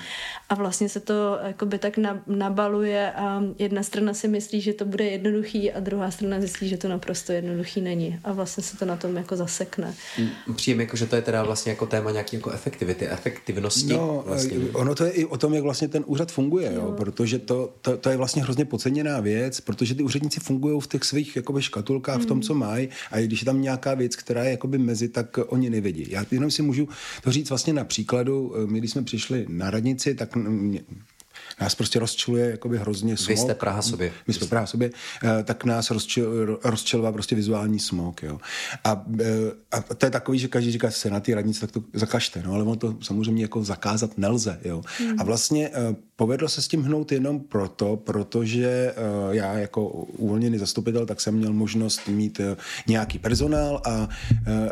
[0.49, 1.93] a vlastně se to jako by tak
[2.27, 6.77] nabaluje a jedna strana si myslí, že to bude jednoduchý a druhá strana myslí, že
[6.77, 9.95] to naprosto jednoduchý není a vlastně se to na tom jako zasekne.
[10.19, 13.93] Mm, přijím jako, že to je teda vlastně jako téma nějaký jako efektivity, efektivnosti.
[13.93, 14.57] No, vlastně.
[14.73, 16.88] ono to je i o tom, jak vlastně ten úřad funguje, jo.
[16.89, 20.87] Jo, protože to, to, to, je vlastně hrozně podceněná věc, protože ty úředníci fungují v
[20.87, 22.23] těch svých jakoby, škatulkách, mm.
[22.23, 22.41] v tom, hmm.
[22.41, 26.05] co mají a když je tam nějaká věc, která je jakoby mezi, tak oni nevidí.
[26.09, 26.87] Já jenom si můžu
[27.23, 30.35] to říct vlastně na příkladu, my když jsme přišli na radnici, tak
[31.61, 33.29] nás prostě rozčiluje jakoby hrozně smog.
[33.29, 34.11] Vy jste Praha sobě.
[34.27, 34.91] My jsme Praha sobě,
[35.23, 38.39] eh, tak nás rozčil, rozčiluje prostě vizuální smog, jo.
[38.83, 39.25] A, eh,
[39.71, 42.53] a, to je takový, že každý říká, se na ty radnice, tak to zakažte, no,
[42.53, 44.81] ale ono to samozřejmě jako zakázat nelze, jo.
[44.99, 45.19] Hmm.
[45.19, 48.93] A vlastně eh, povedlo se s tím hnout jenom proto, protože
[49.31, 49.87] já jako
[50.17, 52.41] uvolněný zastupitel, tak jsem měl možnost mít
[52.87, 54.09] nějaký personál a,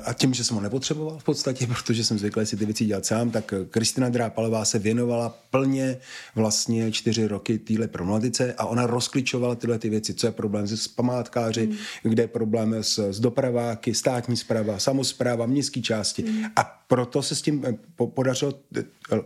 [0.06, 3.06] a tím, že jsem ho nepotřeboval v podstatě, protože jsem zvyklý si ty věci dělat
[3.06, 5.98] sám, tak Kristina Drápalová se věnovala plně
[6.36, 10.68] vlastně vlastně čtyři roky téhle problematice a ona rozklíčovala tyhle ty věci, co je problém
[10.68, 11.76] s památkáři, mm.
[12.04, 16.24] kde je problém s, s dopraváky, státní zpráva, samozpráva, městské části.
[16.24, 16.44] Mm.
[16.56, 18.84] A proto se s tím eh, podařilo eh,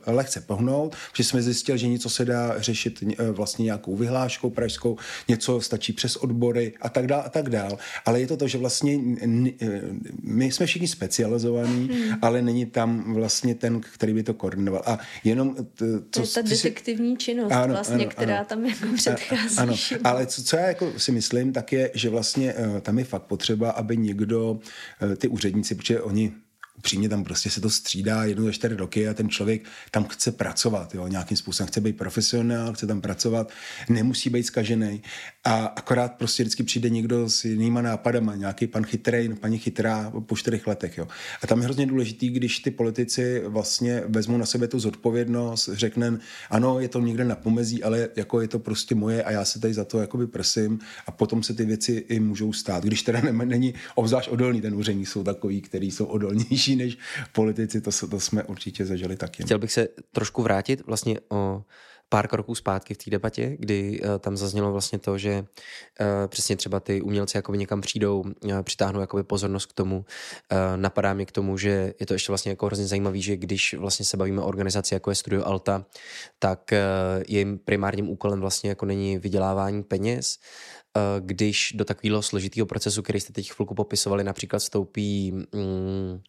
[0.08, 4.98] lehce pohnout, že jsme zjistili, že něco se dá řešit eh, vlastně nějakou vyhláškou pražskou,
[5.28, 7.78] něco stačí přes odbory a tak dál a tak dál.
[8.06, 9.00] Ale je to to, že vlastně
[10.24, 12.20] my jsme všichni specializovaní, hmm.
[12.22, 14.84] ale není tam vlastně ten, který by to koordinoval.
[14.86, 15.56] A jenom...
[15.56, 17.32] To, to je ta detektivní si...
[17.50, 18.46] činnost ano, vlastně, ano, která ano.
[18.46, 19.58] tam jako předchází.
[19.58, 19.74] Ano,
[20.04, 23.72] ale co, co já jako si myslím, tak je, že vlastně tam je fakt potřeba,
[23.72, 24.60] aby někdo,
[25.18, 26.32] ty úředníci, protože oni
[26.82, 30.32] upřímně tam prostě se to střídá jednou za čtyři roky a ten člověk tam chce
[30.32, 33.52] pracovat, jo, nějakým způsobem chce být profesionál, chce tam pracovat,
[33.90, 35.02] nemusí být zkažený
[35.44, 40.36] a akorát prostě vždycky přijde někdo s jinýma nápadama, nějaký pan chytrý, paní chytrá po
[40.36, 41.08] čtyřech letech, jo.
[41.44, 46.18] A tam je hrozně důležitý, když ty politici vlastně vezmou na sebe tu zodpovědnost, řekne,
[46.50, 49.60] ano, je to někde na pomezí, ale jako je to prostě moje a já se
[49.60, 52.84] tady za to jakoby prosím a potom se ty věci i můžou stát.
[52.84, 56.98] Když teda není obzvlášť odolný, ten úředník jsou takový, který jsou odolnější lepší než
[57.32, 59.44] politici, to, to jsme určitě zažili taky.
[59.44, 61.64] Chtěl bych se trošku vrátit vlastně o
[62.10, 66.56] pár kroků zpátky v té debatě, kdy uh, tam zaznělo vlastně to, že uh, přesně
[66.56, 70.06] třeba ty umělci jakoby někam přijdou, uh, přitáhnou jakoby pozornost k tomu.
[70.76, 74.06] Napadá mě k tomu, že je to ještě vlastně jako hrozně zajímavý, že když vlastně
[74.06, 75.86] se bavíme o organizaci jako je Studio Alta,
[76.40, 76.72] tak
[77.28, 80.40] jejím primárním úkolem vlastně jako není vydělávání peněz,
[81.20, 86.22] když do takového složitého procesu, který jste teď chvilku popisovali, například vstoupí mm,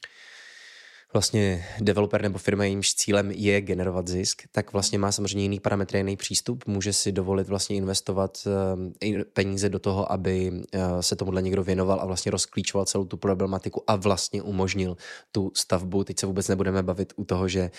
[1.12, 5.98] vlastně developer nebo firma, jejímž cílem je generovat zisk, tak vlastně má samozřejmě jiný parametry,
[5.98, 11.42] jiný přístup, může si dovolit vlastně investovat uh, peníze do toho, aby uh, se tomuhle
[11.42, 14.96] někdo věnoval a vlastně rozklíčoval celou tu problematiku a vlastně umožnil
[15.32, 16.04] tu stavbu.
[16.04, 17.70] Teď se vůbec nebudeme bavit u toho, že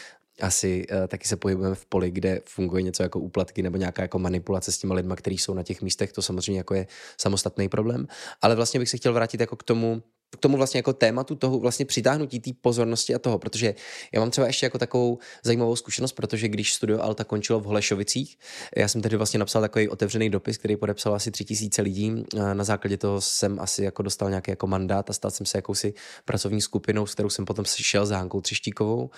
[0.41, 4.19] asi uh, taky se pohybujeme v poli, kde funguje něco jako úplatky nebo nějaká jako
[4.19, 8.07] manipulace s těma lidma, kteří jsou na těch místech, to samozřejmě jako je samostatný problém.
[8.41, 10.03] Ale vlastně bych se chtěl vrátit jako k tomu,
[10.33, 13.75] k tomu vlastně jako tématu toho vlastně přitáhnutí té pozornosti a toho, protože
[14.13, 18.37] já mám třeba ještě jako takovou zajímavou zkušenost, protože když studio Alta končilo v Holešovicích,
[18.77, 22.25] já jsem tedy vlastně napsal takový otevřený dopis, který podepsal asi tři tisíce lidí.
[22.53, 25.93] Na základě toho jsem asi jako dostal nějaký jako mandát a stal jsem se jakousi
[26.25, 29.09] pracovní skupinou, s kterou jsem potom šel za Hankou Třeštíkovou.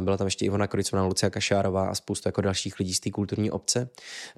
[0.00, 3.50] Byla tam ještě Ivona Koricová, Lucia Kašárová a spoustu jako dalších lidí z té kulturní
[3.50, 3.88] obce.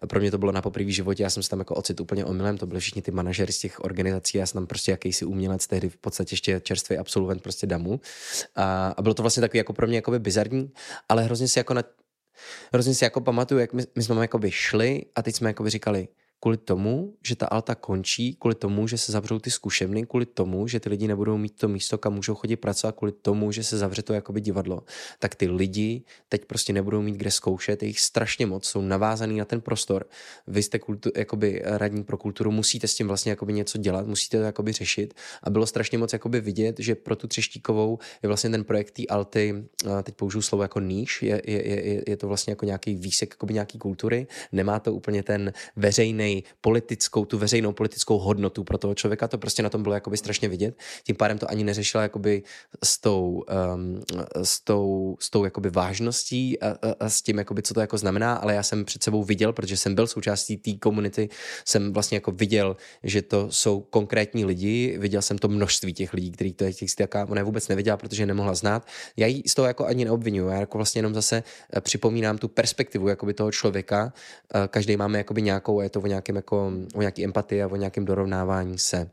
[0.09, 2.59] Pro mě to bylo na poprvé životě, já jsem se tam jako ocit úplně omylem,
[2.59, 5.89] to byly všichni ty manažery z těch organizací, já jsem tam prostě jakýsi umělec tehdy
[5.89, 8.01] v podstatě ještě čerstvý absolvent prostě damu.
[8.57, 10.73] A, a bylo to vlastně takový jako pro mě jako bizarní,
[11.09, 11.83] ale hrozně si jako na,
[12.73, 16.09] hrozně si jako pamatuju, jak my, my jsme jako šli a teď jsme jako říkali,
[16.41, 20.69] kvůli tomu, že ta alta končí, kvůli tomu, že se zavřou ty zkušebny, kvůli tomu,
[20.69, 23.79] že ty lidi nebudou mít to místo, kam můžou chodit pracovat, kvůli tomu, že se
[23.79, 24.83] zavře to jakoby divadlo,
[25.19, 29.45] tak ty lidi teď prostě nebudou mít kde zkoušet, jich strašně moc, jsou navázaný na
[29.45, 30.07] ten prostor.
[30.47, 34.39] Vy jste kultu, jakoby radní pro kulturu, musíte s tím vlastně jakoby něco dělat, musíte
[34.39, 38.51] to jakoby řešit a bylo strašně moc jakoby vidět, že pro tu Třeštíkovou je vlastně
[38.51, 39.65] ten projekt té alty,
[40.03, 43.55] teď použiju slovo jako níž, je, je, je, je to vlastně jako nějaký výsek jakoby
[43.55, 46.26] nějaký kultury, nemá to úplně ten veřejný
[46.61, 50.49] politickou, tu veřejnou politickou hodnotu pro toho člověka, to prostě na tom bylo jakoby strašně
[50.49, 50.79] vidět.
[51.05, 52.43] Tím pádem to ani neřešila jakoby
[52.85, 54.03] s tou, um,
[54.43, 57.99] s tou, s tou jakoby vážností a, a, a, s tím, jakoby, co to jako
[57.99, 61.29] znamená, ale já jsem před sebou viděl, protože jsem byl součástí té komunity,
[61.65, 66.31] jsem vlastně jako viděl, že to jsou konkrétní lidi, viděl jsem to množství těch lidí,
[66.31, 68.87] který to je těch jaká ona vůbec neviděla, protože nemohla znát.
[69.17, 71.43] Já ji z toho jako ani neobvinuju, já jako vlastně jenom zase
[71.77, 74.13] eh, připomínám tu perspektivu jakoby toho člověka.
[74.55, 77.77] Eh, každý máme jakoby nějakou, je to o nějakém jako, o nějaký empatii a o
[77.77, 79.11] nějakém dorovnávání se.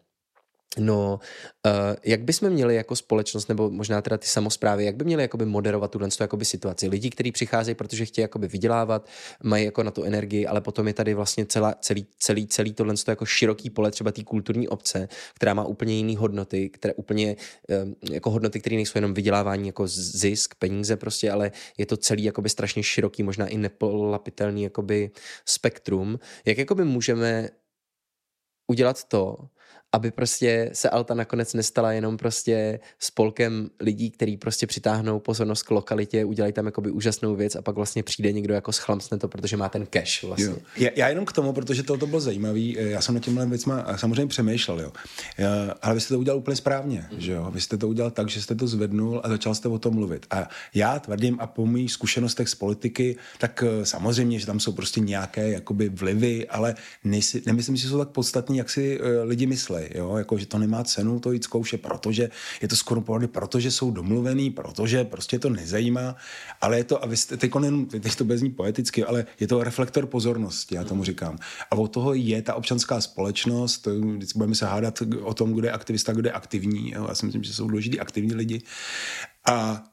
[0.77, 1.19] No,
[1.65, 1.71] uh,
[2.03, 5.91] jak bychom měli jako společnost, nebo možná teda ty samozprávy, jak by měli jakoby moderovat
[5.91, 6.87] tuhle jakoby situaci?
[6.87, 9.09] Lidi, kteří přicházejí, protože chtějí jakoby vydělávat,
[9.43, 12.93] mají jako na tu energii, ale potom je tady vlastně celá, celý, celý, celý tohle
[13.07, 17.35] jako široký pole třeba té kulturní obce, která má úplně jiné hodnoty, které úplně
[17.83, 22.23] um, jako hodnoty, které nejsou jenom vydělávání jako zisk, peníze prostě, ale je to celý
[22.23, 25.11] jakoby strašně široký, možná i nepolapitelný jakoby
[25.45, 26.19] spektrum.
[26.45, 27.49] Jak jakoby můžeme
[28.67, 29.37] udělat to,
[29.93, 35.71] aby prostě se Alta nakonec nestala jenom prostě spolkem lidí, který prostě přitáhnou pozornost k
[35.71, 39.57] lokalitě, udělají tam jakoby úžasnou věc a pak vlastně přijde někdo jako schlamsne to, protože
[39.57, 40.45] má ten cash vlastně.
[40.45, 40.57] Jo.
[40.77, 44.27] Já, já jenom k tomu, protože to, bylo zajímavý, já jsem na těmhle věcma samozřejmě
[44.27, 44.91] přemýšlel, jo.
[45.81, 47.21] Ale vy jste to udělal úplně správně, mm.
[47.21, 47.51] že jo.
[47.51, 50.25] Vy jste to udělal tak, že jste to zvednul a začal jste o tom mluvit.
[50.31, 54.71] A já tvrdím a po mých zkušenostech z politiky, tak eh, samozřejmě, že tam jsou
[54.71, 59.45] prostě nějaké jakoby vlivy, ale nejsi, nemyslím si, že jsou tak podstatní, jak si lidi
[59.45, 62.29] myslí jo, jako, že to nemá cenu to jít zkoušet, protože
[62.61, 66.15] je to skoro pohody, protože jsou domluvený, protože prostě to nezajímá,
[66.61, 69.63] ale je to, a vy jste, teď, nejen, teď to bezní poeticky, ale je to
[69.63, 71.37] reflektor pozornosti, já tomu říkám.
[71.71, 75.71] A od toho je ta občanská společnost, vždycky budeme se hádat o tom, kdo je
[75.71, 78.61] aktivista, kdo je aktivní, jo, já si myslím, že jsou důležitý aktivní lidi.
[79.45, 79.83] A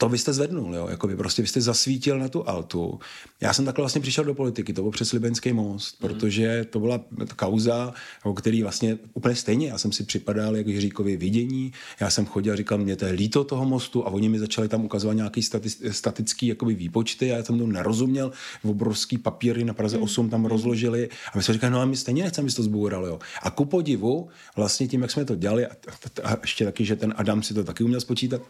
[0.00, 0.88] to vy jste zvednul, jo?
[0.90, 3.00] Jako vy prostě vy jste zasvítil na tu altu.
[3.40, 6.08] Já jsem takhle vlastně přišel do politiky, to byl přes Libenský most, mm.
[6.08, 7.00] protože to byla
[7.36, 7.94] kauza,
[8.24, 12.52] o který vlastně úplně stejně, já jsem si připadal jako Jiříkovi vidění, já jsem chodil
[12.52, 15.40] a říkal, mě to je líto toho mostu a oni mi začali tam ukazovat nějaký
[15.40, 18.32] stati- statický jakoby výpočty a já jsem to nerozuměl,
[18.64, 21.96] v obrovský papíry na Praze 8 tam rozložili a my jsme říkali, no a my
[21.96, 23.18] stejně nechceme, aby to zboural, jo.
[23.42, 25.70] A ku podivu, vlastně tím, jak jsme to dělali, a,
[26.22, 28.42] a, a ještě taky, že ten Adam si to taky uměl spočítat,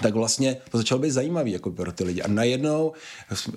[0.00, 2.22] tak vlastně to začalo být zajímavý jako pro ty lidi.
[2.22, 2.92] A najednou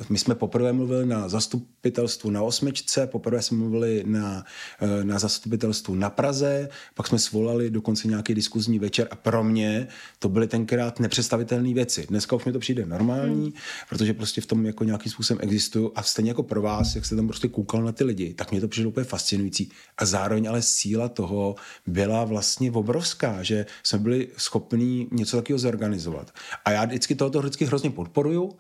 [0.10, 4.46] my jsme poprvé mluvili na zastupitelstvu na Osmičce, poprvé jsme mluvili na,
[4.82, 9.88] eh, na zastupitelstvu na Praze, pak jsme svolali dokonce nějaký diskuzní večer a pro mě
[10.20, 12.06] to byly tenkrát nepředstavitelné věci.
[12.10, 13.54] Dneska už mi to přijde normální, hmm.
[13.90, 17.16] protože prostě v tom jako nějakým způsobem existuju a stejně jako pro vás, jak jste
[17.16, 19.70] tam prostě koukal na ty lidi, tak mě to přišlo úplně fascinující.
[19.98, 21.56] A zároveň ale síla toho
[21.88, 26.32] byla vlastně obrovská, že jsme byli schopni něco takového zorganizovat dělat.
[26.66, 28.58] A já vždycky tohoto vždycky hrozně podporuju,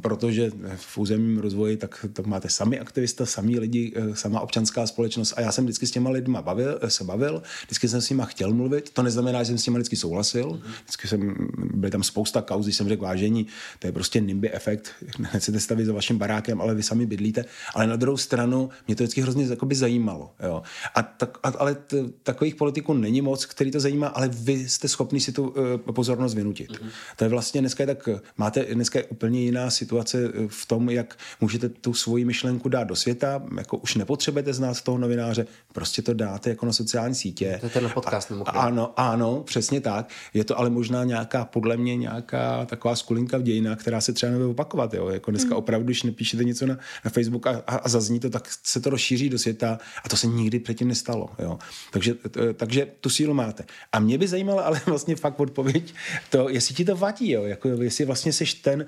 [0.00, 5.34] protože v územním rozvoji tak, tak máte sami aktivista, sami lidi, eh, sama občanská společnost
[5.36, 8.24] a já jsem vždycky s těma lidma bavil, eh, se bavil, vždycky jsem s nima
[8.24, 11.34] chtěl mluvit, to neznamená, že jsem s nimi vždycky souhlasil, vždycky jsem,
[11.74, 13.46] byly tam spousta kauz, jsem řekl vážení,
[13.78, 17.86] to je prostě NIMBY efekt, nechcete stavit za vaším barákem, ale vy sami bydlíte, ale
[17.86, 20.62] na druhou stranu mě to vždycky hrozně jakoby zajímalo, jo.
[20.94, 24.88] A tak, a, ale t, takových politiků není moc, který to zajímá, ale vy jste
[24.88, 25.54] schopni si tu uh,
[25.92, 26.70] pozornost vynutit.
[26.70, 26.90] Mm-hmm.
[27.16, 30.90] To je vlastně dneska je tak, máte dneska je úplně jiná situace eh, v tom,
[30.90, 36.02] jak můžete tu svoji myšlenku dát do světa, jako už nepotřebujete znát toho novináře, prostě
[36.02, 37.58] to dáte jako na sociální sítě.
[37.60, 38.32] To je ten podcast.
[38.44, 40.10] A, ano, ano, přesně tak.
[40.34, 44.32] Je to ale možná nějaká, podle mě nějaká taková skulinka v dějinách, která se třeba
[44.32, 44.94] nebude opakovat.
[44.94, 45.08] Jo?
[45.08, 45.56] Jako dneska mm.
[45.56, 48.90] opravdu, když napíšete něco na, na Facebook a, a, a zazní to, tak se to
[48.90, 51.28] rozšíří do světa a to se nikdy předtím nestalo.
[51.38, 51.58] Jo?
[51.90, 52.14] Takže,
[52.54, 53.64] takže tu sílu máte.
[53.92, 55.94] A mě by zajímalo ale vlastně fakt odpověď
[56.30, 57.44] to, jestli ti to vadí, jo?
[57.44, 58.86] Jako, jestli vlastně jsi ten,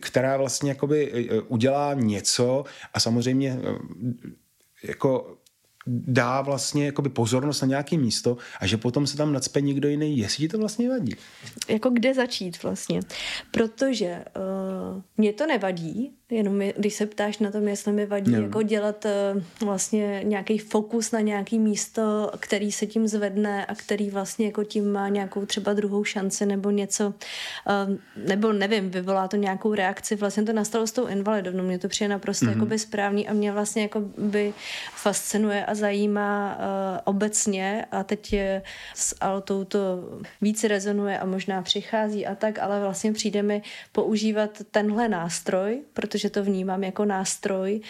[0.00, 2.64] která vlastně jakoby e, udělá něco
[2.94, 3.58] a samozřejmě e,
[4.88, 5.38] jako
[5.86, 10.18] dá vlastně jakoby pozornost na nějaké místo a že potom se tam nadspe někdo jiný,
[10.18, 11.16] jestli ti to vlastně vadí.
[11.68, 13.00] Jako kde začít vlastně?
[13.50, 18.32] Protože uh, mě to nevadí, Jenom je, když se ptáš na tom, jestli mi vadí
[18.32, 18.42] Jo.
[18.42, 24.10] jako dělat uh, vlastně nějaký fokus na nějaký místo, který se tím zvedne a který
[24.10, 27.96] vlastně jako tím má nějakou třeba druhou šanci nebo něco, uh,
[28.28, 30.16] nebo nevím, vyvolá to nějakou reakci.
[30.16, 32.52] Vlastně to nastalo s tou invalidovnou, mě to přijde naprosto mm-hmm.
[32.52, 34.54] jakoby správný a mě vlastně jakoby
[34.94, 38.62] fascinuje a zajímá uh, obecně a teď je
[38.94, 39.78] s Altou to
[40.40, 43.62] víc rezonuje a možná přichází a tak, ale vlastně přijde mi
[43.92, 47.80] používat tenhle nástroj, protože to vnímám jako nástroj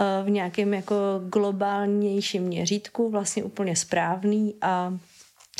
[0.00, 0.94] uh, v nějakém jako
[1.28, 4.94] globálnějším měřítku, vlastně úplně správný a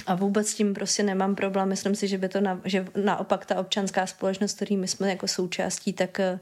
[0.07, 1.69] a vůbec s tím prostě nemám problém.
[1.69, 5.29] Myslím si, že by to na, že naopak ta občanská společnost, který my jsme jako
[5.29, 6.39] součástí, tak eh,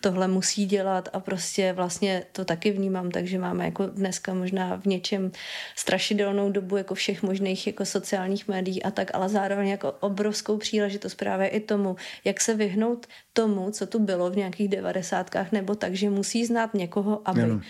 [0.00, 4.86] tohle musí dělat a prostě vlastně to taky vnímám, takže máme jako dneska možná v
[4.86, 5.32] něčem
[5.76, 11.14] strašidelnou dobu jako všech možných jako sociálních médií a tak, ale zároveň jako obrovskou příležitost
[11.14, 15.94] právě i tomu, jak se vyhnout tomu, co tu bylo v nějakých devadesátkách, nebo tak,
[15.94, 17.42] že musí znát někoho, aby.
[17.42, 17.60] Ano.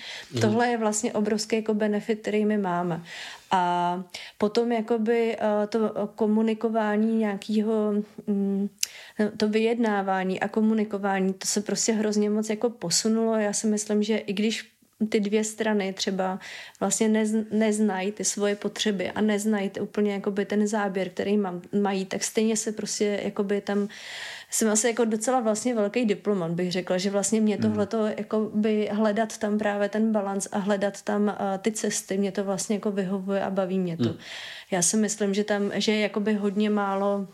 [0.41, 3.03] Tohle je vlastně obrovský jako benefit, který my máme.
[3.53, 4.05] A
[4.39, 7.93] potom jakoby eh, to komunikování nějakého,
[8.27, 8.69] mm,
[9.37, 13.37] to vyjednávání a komunikování, to se prostě hrozně moc jako posunulo.
[13.37, 14.73] Já si myslím, že i když
[15.09, 16.39] ty dvě strany třeba
[16.81, 22.05] vlastně nez, neznají ty svoje potřeby a neznají úplně jakoby ten záběr, který mám, mají,
[22.05, 23.89] tak stejně se prostě jakoby tam
[24.53, 28.89] jsem asi jako docela vlastně velký diplomat, bych řekla, že vlastně mě tohleto jako by
[28.93, 32.91] hledat tam právě ten balans a hledat tam uh, ty cesty, mě to vlastně jako
[32.91, 34.15] vyhovuje a baví mě to.
[34.71, 37.29] Já si myslím, že tam, že je jakoby hodně málo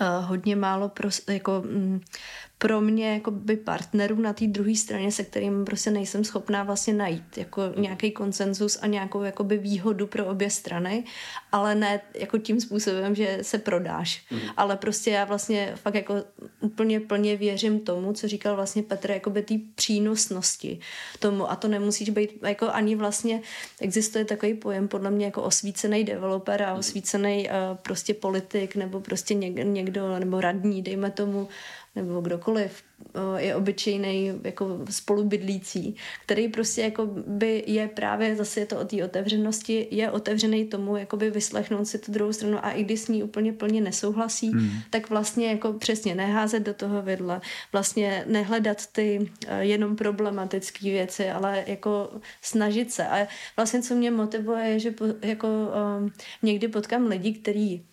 [0.00, 2.00] uh, hodně málo pros, jako, mm,
[2.64, 6.94] pro mě jako by partnerů na té druhé straně, se kterým prostě nejsem schopná vlastně
[6.94, 11.04] najít jako nějaký konsenzus a nějakou jakoby výhodu pro obě strany,
[11.52, 14.26] ale ne jako tím způsobem, že se prodáš.
[14.30, 14.38] Mm.
[14.56, 16.14] Ale prostě já vlastně fakt jako
[16.60, 20.78] úplně plně věřím tomu, co říkal vlastně Petr, jakoby té přínosnosti
[21.18, 23.40] tomu a to nemusíš být jako ani vlastně
[23.80, 29.34] existuje takový pojem podle mě jako osvícený developer a osvícený uh, prostě politik nebo prostě
[29.34, 31.48] něk, někdo nebo radní, dejme tomu,
[31.96, 32.82] nebo kdokoliv
[33.36, 39.04] je obyčejný jako spolubydlící, který prostě jako by je právě zase je to o té
[39.04, 43.22] otevřenosti, je otevřený tomu jakoby vyslechnout si tu druhou stranu a i když s ní
[43.22, 44.70] úplně plně nesouhlasí, hmm.
[44.90, 47.40] tak vlastně jako přesně neházet do toho vidle,
[47.72, 52.10] vlastně nehledat ty jenom problematické věci, ale jako
[52.42, 53.06] snažit se.
[53.06, 53.26] A
[53.56, 56.12] vlastně co mě motivuje je, že po, jako um,
[56.42, 57.86] někdy potkám lidi, kteří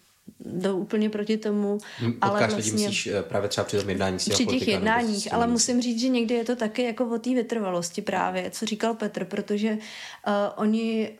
[0.46, 1.78] jdou úplně proti tomu.
[2.00, 5.34] Potkáš ale lidi, vlastně, myslíš eh, právě třeba při tom jednání s při těch jednáních,
[5.34, 8.94] ale musím říct, že někdy je to taky jako o té vytrvalosti právě, co říkal
[8.94, 11.18] Petr, protože uh, oni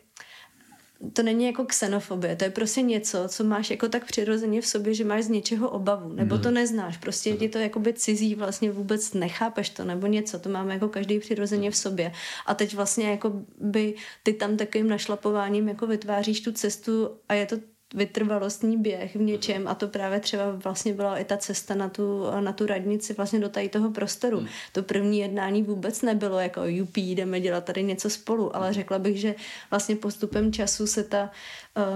[1.12, 4.94] to není jako xenofobie, to je prostě něco, co máš jako tak přirozeně v sobě,
[4.94, 8.70] že máš z něčeho obavu, nebo to neznáš, prostě je ti to jakoby cizí, vlastně
[8.70, 12.12] vůbec nechápeš to, nebo něco, to máme jako každý přirozeně v sobě.
[12.46, 17.46] A teď vlastně jako by ty tam takovým našlapováním jako vytváříš tu cestu a je
[17.46, 17.56] to
[17.94, 22.24] vytrvalostní běh v něčem a to právě třeba vlastně byla i ta cesta na tu,
[22.40, 24.38] na tu radnici vlastně do tady toho prostoru.
[24.38, 24.48] Hmm.
[24.72, 29.16] To první jednání vůbec nebylo jako UP, jdeme dělat tady něco spolu, ale řekla bych,
[29.20, 29.34] že
[29.70, 31.30] vlastně postupem času se ta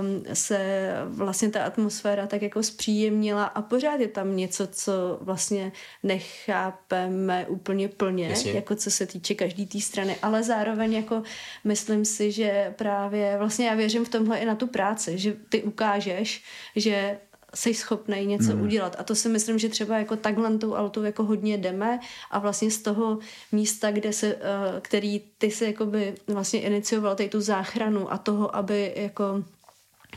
[0.01, 5.73] um, se vlastně ta atmosféra tak jako zpříjemnila a pořád je tam něco, co vlastně
[6.03, 8.53] nechápeme úplně plně, Jasně.
[8.53, 11.23] jako co se týče každý té strany, ale zároveň jako
[11.65, 15.63] myslím si, že právě vlastně já věřím v tomhle i na tu práci, že ty
[15.63, 16.45] ukážeš,
[16.77, 17.19] že
[17.55, 18.63] jsi schopný něco hmm.
[18.63, 18.97] udělat.
[18.99, 22.01] A to si myslím, že třeba jako takhle tou altou jako hodně jdeme
[22.31, 23.19] a vlastně z toho
[23.53, 28.57] místa, kde se, eh, který ty se jakoby vlastně inicioval tady tu záchranu a toho,
[28.57, 29.45] aby jako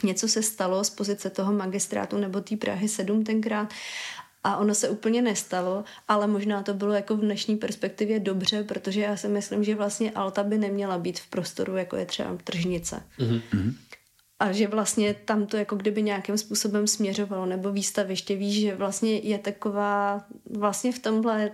[0.03, 3.73] něco se stalo z pozice toho magistrátu nebo té Prahy 7 tenkrát
[4.43, 9.01] a ono se úplně nestalo, ale možná to bylo jako v dnešní perspektivě dobře, protože
[9.01, 13.03] já si myslím, že vlastně Alta by neměla být v prostoru, jako je třeba tržnice.
[13.17, 13.75] Mhm.
[14.39, 19.17] A že vlastně tam to jako kdyby nějakým způsobem směřovalo, nebo výstaviště, víš, že vlastně
[19.17, 20.25] je taková,
[20.57, 21.51] vlastně v tomhle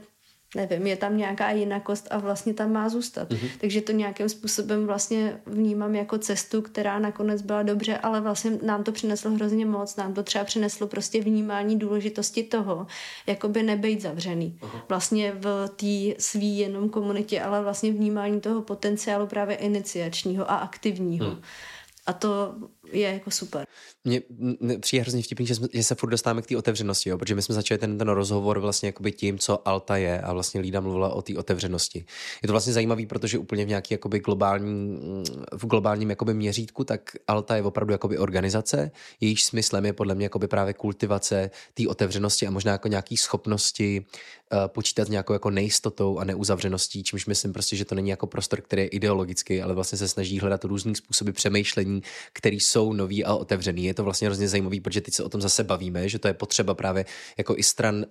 [0.55, 3.29] nevím, je tam nějaká jinakost a vlastně tam má zůstat.
[3.29, 3.49] Mm-hmm.
[3.61, 8.83] Takže to nějakým způsobem vlastně vnímám jako cestu, která nakonec byla dobře, ale vlastně nám
[8.83, 9.95] to přineslo hrozně moc.
[9.95, 12.87] Nám to třeba přineslo prostě vnímání důležitosti toho,
[13.27, 14.57] jakoby nebejt zavřený.
[14.61, 14.81] Uh-huh.
[14.89, 21.25] Vlastně v té svý jenom komunitě, ale vlastně vnímání toho potenciálu právě iniciačního a aktivního.
[21.25, 21.41] Mm.
[22.05, 22.55] A to
[22.91, 23.67] je jako super.
[24.03, 24.21] Mně
[24.79, 27.17] přijde hrozně vtipný, že, jsme, že se furt dostáváme k té otevřenosti, jo?
[27.17, 30.61] protože my jsme začali ten, ten rozhovor vlastně jakoby tím, co Alta je a vlastně
[30.61, 32.05] Lída mluvila o té otevřenosti.
[32.43, 34.99] Je to vlastně zajímavý, protože úplně v nějaký jakoby globální,
[35.51, 38.91] v globálním jakoby měřítku, tak Alta je opravdu jakoby organizace,
[39.21, 44.05] jejíž smyslem je podle mě jakoby právě kultivace té otevřenosti a možná jako nějaký schopnosti
[44.67, 48.61] počítat s nějakou jako nejistotou a neuzavřeností, čímž myslím prostě, že to není jako prostor,
[48.61, 52.01] který je ideologický, ale vlastně se snaží hledat různý způsoby přemýšlení,
[52.33, 53.85] které jsou nový a otevřený.
[53.85, 56.33] Je to vlastně hrozně zajímavý, protože teď se o tom zase bavíme, že to je
[56.33, 57.05] potřeba právě
[57.37, 58.05] jako i stran uh,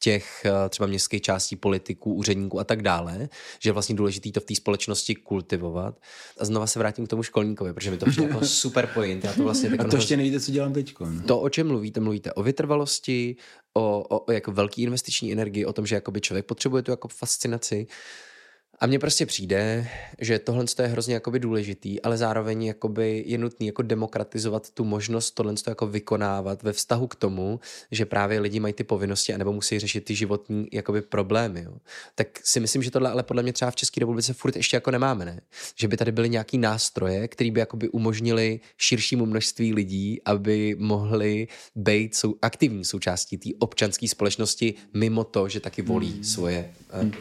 [0.00, 4.40] těch eh, třeba městských částí politiků, úředníků a tak dále, že je vlastně důležité to
[4.40, 6.00] v té společnosti kultivovat.
[6.38, 9.24] A znova se vrátím k tomu školníkovi, protože mi to přijde jako super point.
[9.24, 10.94] Já to vlastně a to ještě nevíte, co dělám teď.
[11.26, 13.36] To, o čem mluvíte, mluvíte o vytrvalosti,
[13.74, 17.08] o, o, o jako velký investiční energii, o tom, že jakoby člověk potřebuje tu jako
[17.08, 17.86] fascinaci.
[18.80, 19.88] A mně prostě přijde,
[20.20, 25.30] že tohle je hrozně jakoby důležitý, ale zároveň jakoby je nutný jako demokratizovat tu možnost
[25.30, 29.78] tohle jako vykonávat ve vztahu k tomu, že právě lidi mají ty povinnosti anebo musí
[29.78, 31.62] řešit ty životní jakoby problémy.
[31.62, 31.74] Jo.
[32.14, 34.90] Tak si myslím, že tohle ale podle mě třeba v České republice furt ještě jako
[34.90, 35.40] nemáme, ne?
[35.76, 41.48] Že by tady byly nějaký nástroje, které by jakoby umožnili širšímu množství lidí, aby mohli
[41.74, 46.24] být sou, aktivní součástí té občanské společnosti mimo to, že taky volí hmm.
[46.24, 47.12] svoje hmm.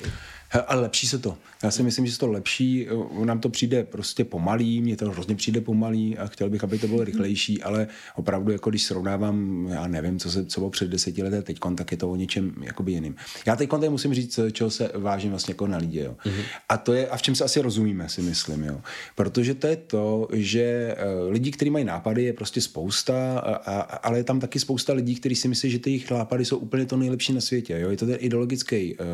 [0.68, 1.38] Ale lepší se to.
[1.64, 2.88] Já si myslím, že se to lepší.
[3.24, 6.88] Nám to přijde prostě pomalý, mně to hrozně přijde pomalý a chtěl bych, aby to
[6.88, 11.24] bylo rychlejší, ale opravdu, jako když srovnávám, já nevím, co, se, co bylo před deseti
[11.24, 13.16] lety teď, tak je to o něčem jakoby jiným.
[13.46, 16.00] Já teď tady musím říct, čeho se vážím vlastně jako na lidi.
[16.00, 16.16] Jo.
[16.26, 16.44] Mm-hmm.
[16.70, 18.64] A to je, a v čem se asi rozumíme, si myslím.
[18.64, 18.82] Jo.
[19.16, 23.82] Protože to je to, že eh, lidi, kteří mají nápady, je prostě spousta, a, a,
[23.82, 26.86] ale je tam taky spousta lidí, kteří si myslí, že ty jejich nápady jsou úplně
[26.86, 27.80] to nejlepší na světě.
[27.80, 27.90] Jo.
[27.90, 29.06] Je to ten ideologický uh,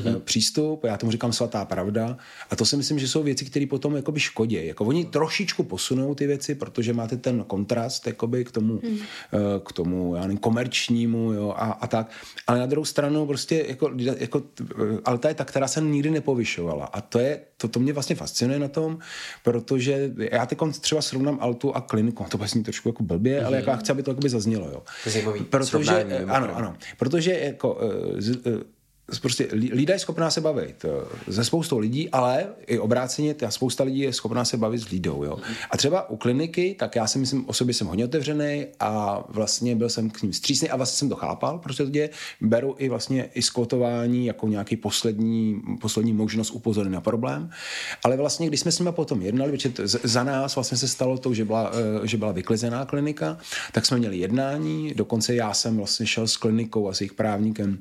[0.00, 0.20] mm-hmm.
[0.20, 2.16] přístup, já tomu říkám svatá pravda.
[2.50, 4.66] A to si myslím, že jsou věci, které potom jakoby škodí.
[4.66, 8.98] Jako oni trošičku posunou ty věci, protože máte ten kontrast jakoby k tomu, hmm.
[9.32, 12.10] Eh, k tomu já nevím, komerčnímu jo, a, a, tak.
[12.46, 16.84] Ale na druhou stranu prostě jako, jako eh, Alta je ta, která se nikdy nepovyšovala.
[16.84, 18.98] A to je, to, to mě vlastně fascinuje na tom,
[19.42, 23.46] protože já teď třeba srovnám Altu a kliniku, to vlastně trošku jako blbě, hmm.
[23.46, 24.68] ale jako já chci, aby to zaznělo.
[24.68, 24.82] Jo.
[25.06, 27.78] Zajímavý protože, ano, ano, protože jako,
[29.22, 30.84] prostě lída je schopná se bavit
[31.30, 34.88] se eh, spoustou lidí, ale i obráceně, ta spousta lidí je schopná se bavit s
[34.88, 35.24] lídou.
[35.24, 35.38] Jo.
[35.70, 39.76] A třeba u kliniky, tak já si myslím, o sobě jsem hodně otevřený a vlastně
[39.76, 42.10] byl jsem k ním střísný a vlastně jsem to chápal, to děje.
[42.40, 47.50] Beru i vlastně i skvotování jako nějaký poslední, poslední možnost upozornit na problém.
[48.04, 51.34] Ale vlastně, když jsme s nimi potom jednali, protože za nás vlastně se stalo to,
[51.34, 51.70] že byla,
[52.02, 53.38] eh, že byla vyklizená klinika,
[53.72, 57.78] tak jsme měli jednání, dokonce já jsem vlastně šel s klinikou a s jejich právníkem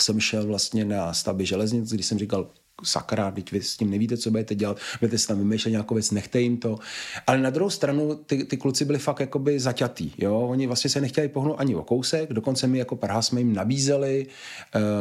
[0.00, 2.50] jsem šel vlastně na stavby železnic, když jsem říkal,
[2.84, 6.10] sakra, teď vy s tím nevíte, co budete dělat, budete si tam vymýšlet nějakou věc,
[6.10, 6.78] nechte jim to.
[7.26, 11.00] Ale na druhou stranu ty, ty kluci byli fakt jakoby zaťatý, jo, oni vlastně se
[11.00, 14.26] nechtěli pohnout ani o kousek, dokonce mi jako Praha jsme jim nabízeli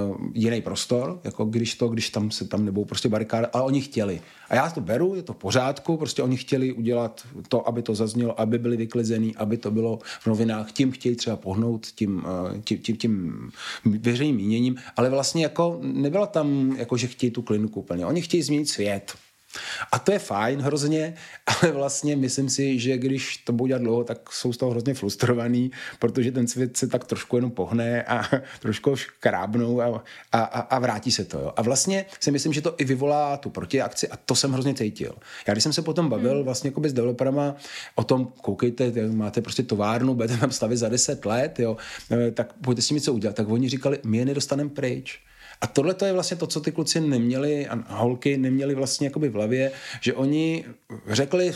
[0.09, 3.81] uh, jiný prostor, jako když to, když tam se tam nebou prostě barikáda, ale oni
[3.81, 4.21] chtěli.
[4.49, 7.95] A já to beru, je to v pořádku, prostě oni chtěli udělat to, aby to
[7.95, 12.61] zaznělo, aby byli vyklizený, aby to bylo v novinách, tím chtějí třeba pohnout tím, uh,
[12.61, 13.49] tím, tím, tím
[13.85, 18.05] veřejným míněním, ale vlastně jako nebyla tam, jako že chtějí tu kliniku úplně.
[18.05, 19.13] Oni chtějí změnit svět.
[19.91, 21.13] A to je fajn hrozně,
[21.45, 24.93] ale vlastně myslím si, že když to budou dělat dlouho, tak jsou z toho hrozně
[24.93, 28.23] frustrovaný, protože ten svět se tak trošku jenom pohne a
[28.59, 31.39] trošku krábnou a, a, a vrátí se to.
[31.39, 31.53] Jo.
[31.55, 35.15] A vlastně si myslím, že to i vyvolá tu protiakci a to jsem hrozně cítil.
[35.47, 36.43] Já když jsem se potom bavil hmm.
[36.43, 37.55] vlastně jako s developerama
[37.95, 41.77] o tom, koukejte, máte prostě továrnu, budete tam stavit za 10 let, jo,
[42.11, 43.35] eh, tak pojďte s tím něco udělat.
[43.35, 45.19] Tak oni říkali, my je nedostaneme pryč.
[45.61, 49.29] A tohle to je vlastně to, co ty kluci neměli a holky neměli vlastně jakoby
[49.29, 49.71] v hlavě,
[50.01, 50.65] že oni
[51.07, 51.53] řekli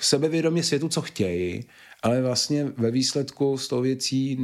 [0.00, 1.64] sebevědomě světu, co chtějí,
[2.02, 4.38] ale vlastně ve výsledku s tou věcí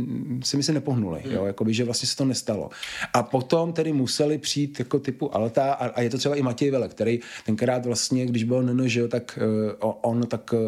[0.45, 1.35] si myslím nepohnuli, hmm.
[1.35, 2.71] jo, jakoby, že vlastně se to nestalo.
[3.13, 6.71] A potom tedy museli přijít jako typu Alta a, a je to třeba i Matěj
[6.71, 9.39] Vele, který tenkrát vlastně, když byl NNŽ, tak
[9.83, 10.61] uh, on tak uh,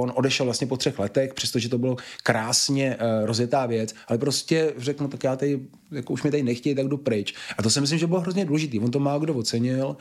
[0.00, 4.72] on odešel vlastně po třech letech, přestože to bylo krásně uh, rozjetá věc, ale prostě
[4.76, 5.60] řekl, no tak já tady,
[5.90, 7.34] jako už mi tady nechtějí, tak jdu pryč.
[7.58, 8.80] A to si myslím, že bylo hrozně důležitý.
[8.80, 9.96] On to má kdo ocenil,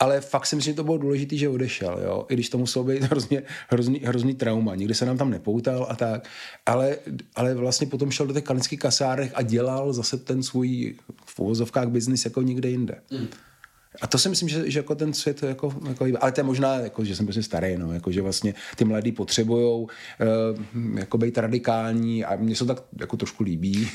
[0.00, 2.26] ale fakt si myslím, že to bylo důležité, že odešel, jo?
[2.28, 4.74] i když to muselo být hrozně, hrozný, hrozný trauma.
[4.74, 6.28] Nikdy se nám tam nepoutal a tak,
[6.66, 6.96] ale,
[7.34, 10.94] ale vlastně potom šel do těch kalických kasárek a dělal zase ten svůj
[11.26, 12.94] v uvozovkách biznis jako nikde jinde.
[13.10, 13.26] Mm.
[14.00, 16.74] A to si myslím, že, že jako ten svět jako, jako ale to je možná,
[16.74, 21.38] jako, že jsem prostě starý, no, jako, že vlastně ty mladí potřebují uh, jako být
[21.38, 23.88] radikální a mě se to tak jako trošku líbí.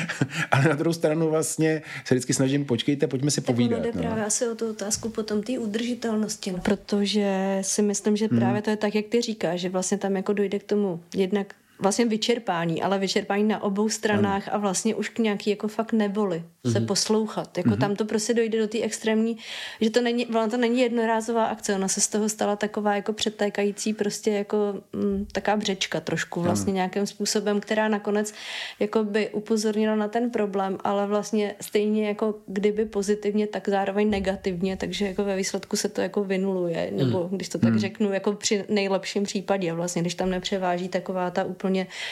[0.50, 3.82] ale na druhou stranu vlastně se vždycky snažím, počkejte, pojďme si tak povídat.
[3.82, 4.02] Tak no.
[4.02, 6.58] právě asi o tu otázku potom té udržitelnosti, no.
[6.58, 8.38] protože si myslím, že hmm.
[8.38, 11.54] právě to je tak, jak ty říkáš, že vlastně tam jako dojde k tomu jednak
[11.78, 16.42] vlastně vyčerpání, ale vyčerpání na obou stranách a vlastně už k nějaký jako fakt neboli
[16.72, 17.58] se poslouchat.
[17.58, 19.36] Jako tam to prostě dojde do té extrémní,
[19.80, 23.12] že to není, ona to není jednorázová akce, ona se z toho stala taková jako
[23.12, 28.34] přetékající prostě jako mm, taká břečka trošku vlastně nějakým způsobem, která nakonec
[28.80, 34.76] jako by upozornila na ten problém, ale vlastně stejně jako kdyby pozitivně, tak zároveň negativně,
[34.76, 38.64] takže jako ve výsledku se to jako vynuluje, nebo když to tak řeknu, jako při
[38.68, 41.65] nejlepším případě vlastně, když tam nepřeváží taková ta úplně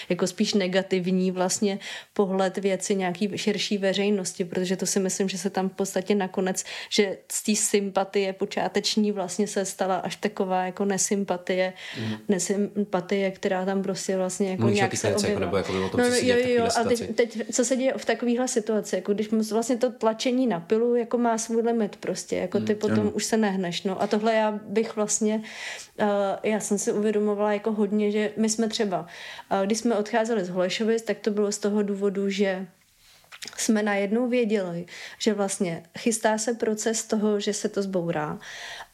[0.09, 1.79] jako spíš negativní vlastně
[2.13, 6.65] pohled věci nějaký širší veřejnosti, protože to si myslím, že se tam v podstatě nakonec,
[6.91, 11.73] že z té sympatie počáteční vlastně se stala až taková jako nesympatie,
[12.29, 15.47] nesympatie, která tam prostě vlastně jako Mluvíš nějak se klinice, jako, objevila.
[15.47, 18.05] nebo jako no, co no, jo, jo, takovéhle a teď, teď, co se děje v
[18.05, 22.61] takovéhle situaci, jako když vlastně to tlačení na pilu jako má svůj limit prostě, jako
[22.61, 25.43] ty potom už se nehneš, no a tohle já bych vlastně,
[26.43, 30.49] já jsem si uvědomovala jako hodně, že my jsme třeba, uh, když jsme odcházeli z
[30.49, 32.67] Holešovic, tak to bylo z toho důvodu, že
[33.57, 34.87] jsme najednou věděli,
[35.19, 38.39] že vlastně chystá se proces toho, že se to zbourá.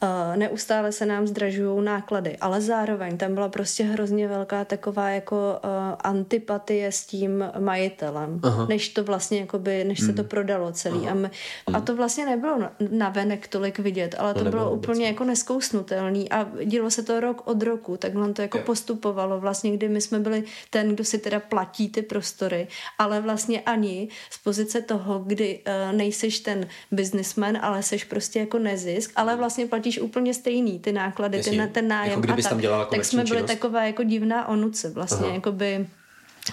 [0.02, 5.60] Uh, neustále se nám zdražují náklady, ale zároveň tam byla prostě hrozně velká taková jako
[5.64, 5.70] uh,
[6.00, 8.66] antipatie s tím majitelem, Aha.
[8.66, 11.08] než to vlastně jakoby, než se to prodalo celý.
[11.08, 11.30] A, my,
[11.72, 15.24] a to vlastně nebylo na- navenek tolik vidět, ale to, nebylo bylo vůbec, úplně jako
[15.24, 19.40] neskousnutelný a dělo se to rok od roku, takhle to jako postupovalo.
[19.40, 22.68] Vlastně, kdy my jsme byli ten, kdo si teda platí ty prostory,
[22.98, 28.58] ale vlastně ani z pozice toho, kdy uh, nejseš ten businessman, ale seš prostě jako
[28.58, 31.58] nezisk, ale vlastně platíš úplně stejný ty náklady, ty, Jasně.
[31.58, 32.50] na ten nájem Jako a tak.
[32.50, 33.50] tam dělala tak jsme byli činnost?
[33.50, 35.34] taková jako divná onuce vlastně, Aha.
[35.34, 35.86] jakoby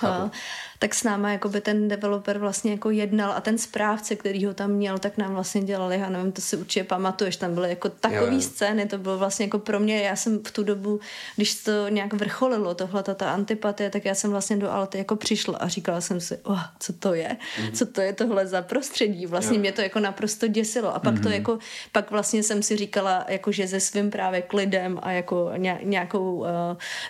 [0.03, 0.29] Uh,
[0.79, 4.71] tak s náma jakoby ten developer vlastně jako jednal a ten správce, který ho tam
[4.71, 8.21] měl, tak nám vlastně dělali, já nevím, to si určitě pamatuješ, tam byly jako takové
[8.21, 8.41] Jo, jo.
[8.41, 10.99] scény, to bylo vlastně jako pro mě, já jsem v tu dobu,
[11.35, 15.57] když to nějak vrcholilo, tohle ta antipatie, tak já jsem vlastně do Alty jako přišla
[15.57, 17.37] a říkala jsem si, oh, co to je,
[17.73, 21.29] co to je tohle za prostředí, vlastně mě to jako naprosto děsilo a pak to
[21.29, 21.59] jako,
[21.91, 26.35] pak vlastně jsem si říkala, jako že se svým právě klidem a jako ně- nějakou
[26.35, 26.45] uh,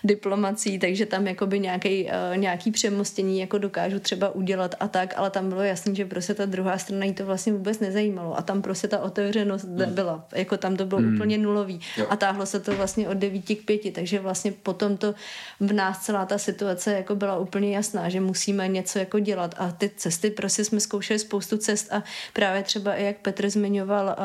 [0.03, 5.29] diplomací, takže tam jakoby nějaký, uh, nějaký přemostění jako dokážu třeba udělat a tak, ale
[5.29, 8.37] tam bylo jasný, že prostě ta druhá strana jí to vlastně vůbec nezajímalo.
[8.37, 11.79] A tam prostě ta otevřenost nebyla, jako tam to bylo úplně nulový.
[12.09, 15.15] A táhlo se to vlastně od devíti k pěti, takže vlastně potom to
[15.59, 19.55] v nás celá ta situace jako byla úplně jasná, že musíme něco jako dělat.
[19.57, 22.03] A ty cesty, prostě jsme zkoušeli spoustu cest a
[22.33, 24.15] právě třeba i jak Petr zmiňoval,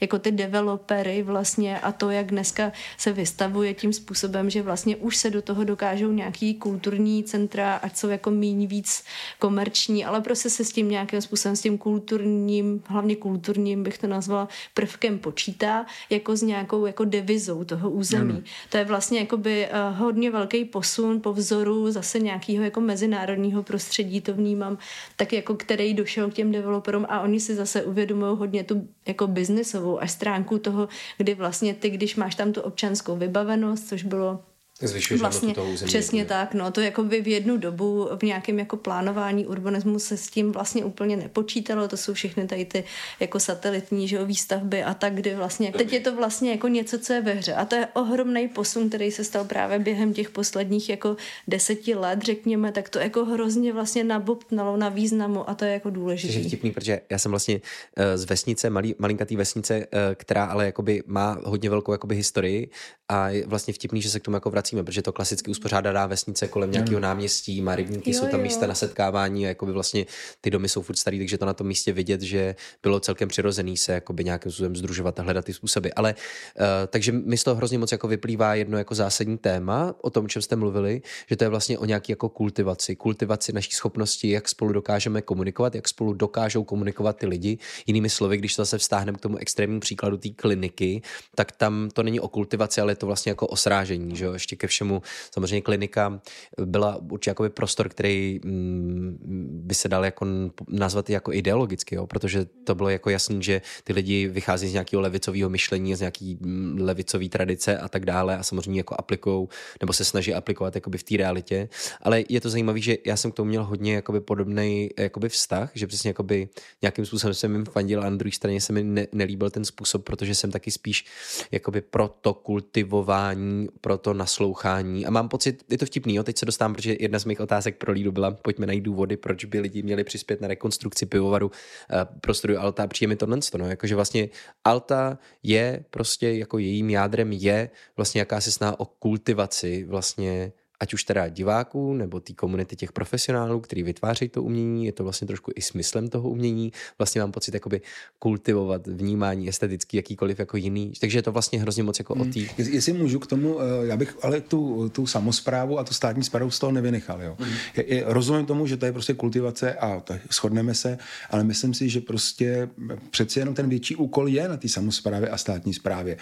[0.00, 5.16] jako ty developery vlastně a to, jak dneska se vystavuje tím způsobem, že vlastně už
[5.16, 9.04] se do toho dokážou nějaký kulturní centra, ať jsou jako míň víc
[9.38, 14.06] komerční, ale prostě se s tím nějakým způsobem, s tím kulturním, hlavně kulturním bych to
[14.06, 18.44] nazvala, prvkem počítá, jako s nějakou jako devizou toho území.
[18.70, 24.20] To je vlastně jakoby uh, hodně velký posun po vzoru zase nějakého jako mezinárodního prostředí,
[24.20, 24.78] to vnímám,
[25.16, 29.26] tak jako který došel k těm developerům a oni si zase uvědomují hodně tu jako
[29.26, 30.88] biznesovou až stránku toho,
[31.18, 34.40] kdy vlastně ty, když máš tam tu občanskou vybavenost, což bylo
[34.82, 35.88] Zvyšuješ vlastně území.
[35.88, 39.98] přesně jako- tak, no to jako by v jednu dobu v nějakém jako plánování urbanismu
[39.98, 42.84] se s tím vlastně úplně nepočítalo, to jsou všechny tady ty
[43.20, 46.98] jako satelitní že jo, výstavby a tak, kdy vlastně, teď je to vlastně jako něco,
[46.98, 50.30] co je ve hře a to je ohromný posun, který se stal právě během těch
[50.30, 51.16] posledních jako
[51.48, 55.88] deseti let, řekněme, tak to jako hrozně vlastně nabobtnalo na významu a to je jako
[55.88, 56.48] Což je důležité.
[56.48, 57.60] vtipný, protože já jsem vlastně
[57.96, 62.70] eh, z vesnice, malý, malinkatý vesnice, eh, která ale jakoby má hodně velkou jakoby historii
[63.08, 66.48] a je vlastně vtipný, že se k tomu jako vracíme, protože to klasicky uspořádaná vesnice
[66.48, 68.44] kolem nějakého náměstí, má rybníky, Jo, jsou tam jo.
[68.44, 70.06] místa na setkávání a jakoby vlastně
[70.40, 73.76] ty domy jsou furt starý, takže to na tom místě vidět, že bylo celkem přirozený
[73.76, 75.88] se jakoby nějakým způsobem združovat a hledat ty způsoby.
[75.96, 80.10] Ale uh, takže mi z toho hrozně moc jako vyplývá jedno jako zásadní téma, o
[80.10, 83.72] tom, o čem jste mluvili, že to je vlastně o nějaký jako kultivaci, kultivaci naší
[83.72, 87.58] schopnosti, jak spolu dokážeme komunikovat, jak spolu dokážou komunikovat ty lidi.
[87.86, 91.02] Jinými slovy, když to zase vztáhneme k tomu extrémnímu příkladu té kliniky,
[91.34, 94.32] tak tam to není o kultivaci, ale je to vlastně jako o srážení, že jo?
[94.32, 96.20] Ještě ke všemu, samozřejmě klinika
[96.64, 99.18] byla určitě jakoby prostor, který mm,
[99.66, 100.26] by se dal jako
[100.68, 102.06] nazvat jako ideologicky, jo?
[102.06, 106.38] protože to bylo jako jasný, že ty lidi vychází z nějakého levicového myšlení, z nějaký
[106.40, 109.48] mm, levicové tradice a tak dále a samozřejmě jako aplikují
[109.80, 111.68] nebo se snaží aplikovat jakoby v té realitě,
[112.02, 115.70] ale je to zajímavé, že já jsem k tomu měl hodně jakoby podobný jakoby vztah,
[115.74, 116.48] že přesně jakoby
[116.82, 120.04] nějakým způsobem jsem jim fandil a na druhé straně se mi ne, nelíbil ten způsob,
[120.04, 121.04] protože jsem taky spíš
[121.50, 124.14] jakoby pro to kultivování, pro to
[124.44, 126.22] naslouchání a mám pocit, je to vtipný, jo?
[126.22, 129.44] teď se dostávám, protože jedna z mých otázek pro Lídu byla, pojďme najít důvody, proč
[129.44, 133.38] by lidi měli přispět na rekonstrukci pivovaru uh, pro studio Alta a přijde mi tohle,
[133.58, 134.28] no, jakože vlastně
[134.64, 141.04] Alta je prostě jako jejím jádrem je vlastně jakási snaha o kultivaci vlastně ať už
[141.04, 145.52] teda diváků nebo té komunity těch profesionálů, který vytvářejí to umění, je to vlastně trošku
[145.56, 146.72] i smyslem toho umění.
[146.98, 147.80] Vlastně mám pocit jakoby
[148.18, 150.92] kultivovat vnímání estetický jakýkoliv jako jiný.
[151.00, 152.40] Takže je to vlastně hrozně moc jako o tý.
[152.40, 152.68] Hmm.
[152.72, 156.50] Jestli můžu k tomu, eh, já bych ale tu, tu samozprávu a tu státní zprávu
[156.50, 157.22] z toho nevynechal.
[157.22, 157.36] Jo.
[157.38, 157.46] Mm.
[157.76, 160.98] Je, je, rozumím tomu, že to je prostě kultivace a tak shodneme se,
[161.30, 162.68] ale myslím si, že prostě
[163.10, 166.16] přeci jenom ten větší úkol je na té samozprávě a státní správě.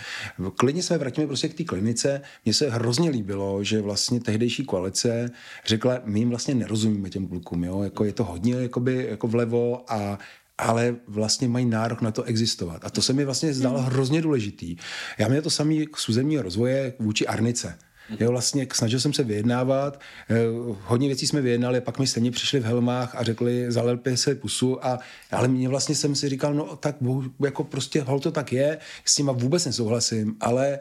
[0.56, 2.20] Klidně se vrátíme prostě k té klinice.
[2.44, 4.20] Mně se hrozně líbilo, že vlastně
[4.52, 5.30] tehdejší koalice
[5.66, 7.82] řekla, my jim vlastně nerozumíme těm klukům, jo?
[7.82, 10.18] Jako je to hodně jakoby, jako vlevo a
[10.58, 12.84] ale vlastně mají nárok na to existovat.
[12.84, 13.86] A to se mi vlastně zdalo hmm.
[13.86, 14.76] hrozně důležitý.
[15.18, 17.78] Já měl to samý k územního rozvoje vůči Arnice.
[18.20, 20.00] Jo, vlastně snažil jsem se vyjednávat,
[20.30, 20.36] eh,
[20.80, 24.86] hodně věcí jsme vyjednali, pak mi stejně přišli v helmách a řekli, zalepě se pusu,
[24.86, 24.98] a,
[25.30, 26.96] ale mě vlastně jsem si říkal, no tak
[27.44, 30.78] jako prostě hol to tak je, s nima vůbec nesouhlasím, ale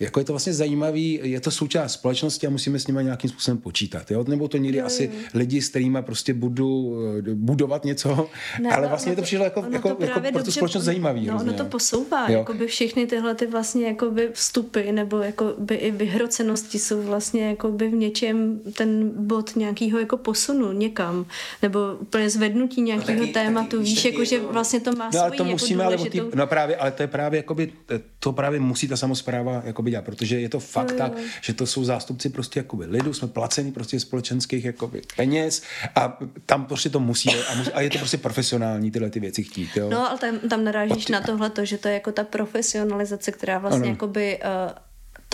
[0.00, 3.58] jako je to vlastně zajímavý, je to součást společnosti a musíme s nimi nějakým způsobem
[3.58, 4.24] počítat, jo?
[4.28, 5.28] nebo to někdy jo, asi jo.
[5.34, 8.28] lidi, s kterými prostě budu eh, budovat něco,
[8.60, 11.26] ne, ale vlastně no, to přišlo jako, jako, to jako pro tu společnost zajímavý.
[11.26, 15.90] No, ono to posouvá, jako by všechny tyhle ty vlastně jakoby vstupy nebo jakoby i
[15.90, 21.26] vyhrocenosti události jsou vlastně jako by v něčem ten bod nějakého jako posunu někam,
[21.62, 25.30] nebo úplně zvednutí nějakého no, tématu, taky, víš, jako, že vlastně to má no, ale
[25.30, 27.72] to jako musíme, ale tý, no právě, ale to je právě jakoby,
[28.18, 31.12] to právě musí ta samozpráva jakoby dělat, protože je to fakt no, tak,
[31.42, 35.62] že to jsou zástupci prostě jakoby lidu, jsme placeni prostě společenských jakoby peněz
[35.94, 39.42] a tam prostě to musí a, musí, a je to prostě profesionální tyhle ty věci
[39.42, 39.90] chtít, jo.
[39.90, 41.12] No, ale tam, tam narážíš ty...
[41.12, 43.90] na tohle, že to je jako ta profesionalizace, která vlastně ano.
[43.90, 44.72] jakoby uh,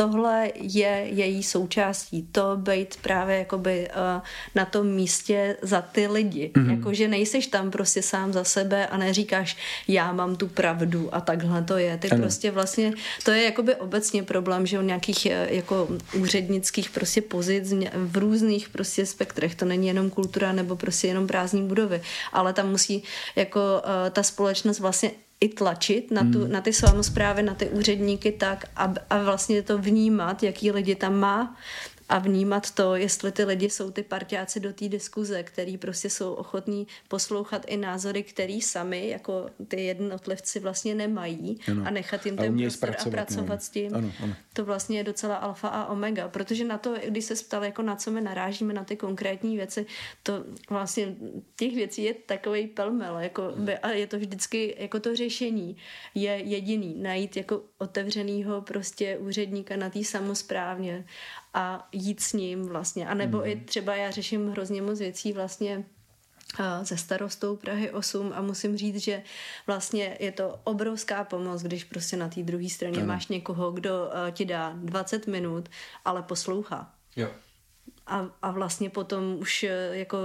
[0.00, 4.22] tohle je její součástí, to být právě jakoby uh,
[4.54, 6.50] na tom místě za ty lidi.
[6.54, 6.70] Mm-hmm.
[6.70, 9.56] Jakože nejseš tam prostě sám za sebe a neříkáš,
[9.88, 11.96] já mám tu pravdu a takhle to je.
[11.96, 12.22] Ty ano.
[12.22, 12.92] prostě vlastně,
[13.24, 18.68] to je jakoby obecně problém, že u nějakých eh, jako úřednických prostě pozic v různých
[18.68, 22.02] prostě spektrech, to není jenom kultura nebo prostě jenom prázdní budovy,
[22.32, 23.02] ale tam musí
[23.36, 25.10] jako uh, ta společnost vlastně
[25.40, 26.52] i tlačit na, tu, hmm.
[26.52, 31.18] na ty samozprávy, na ty úředníky tak a, a vlastně to vnímat, jaký lidi tam
[31.18, 31.56] má
[32.10, 36.32] a vnímat to, jestli ty lidi jsou ty partiáci do té diskuze, který prostě jsou
[36.32, 41.82] ochotní poslouchat i názory, který sami, jako ty jednotlivci vlastně nemají ano.
[41.86, 43.60] a nechat jim ten prostor a pracovat no.
[43.60, 43.94] s tím.
[43.94, 44.34] Ano, ano.
[44.52, 47.96] To vlastně je docela alfa a omega, protože na to, když se ptal, jako na
[47.96, 49.86] co my narážíme, na ty konkrétní věci,
[50.22, 51.16] to vlastně
[51.56, 55.76] těch věcí je takový pelmel, jako by, a je to vždycky, jako to řešení
[56.14, 61.04] je jediný, najít jako otevřenýho prostě úředníka na té samozprávně
[61.54, 63.08] a jít s ním vlastně.
[63.08, 63.46] A nebo mm.
[63.46, 65.84] i třeba já řeším hrozně moc věcí vlastně
[66.82, 69.22] se starostou Prahy 8 a musím říct, že
[69.66, 73.06] vlastně je to obrovská pomoc, když prostě na té druhé straně ano.
[73.06, 75.68] máš někoho, kdo uh, ti dá 20 minut,
[76.04, 76.94] ale poslouchá.
[77.16, 77.28] Jo
[78.06, 80.18] a, a vlastně potom už eh, jako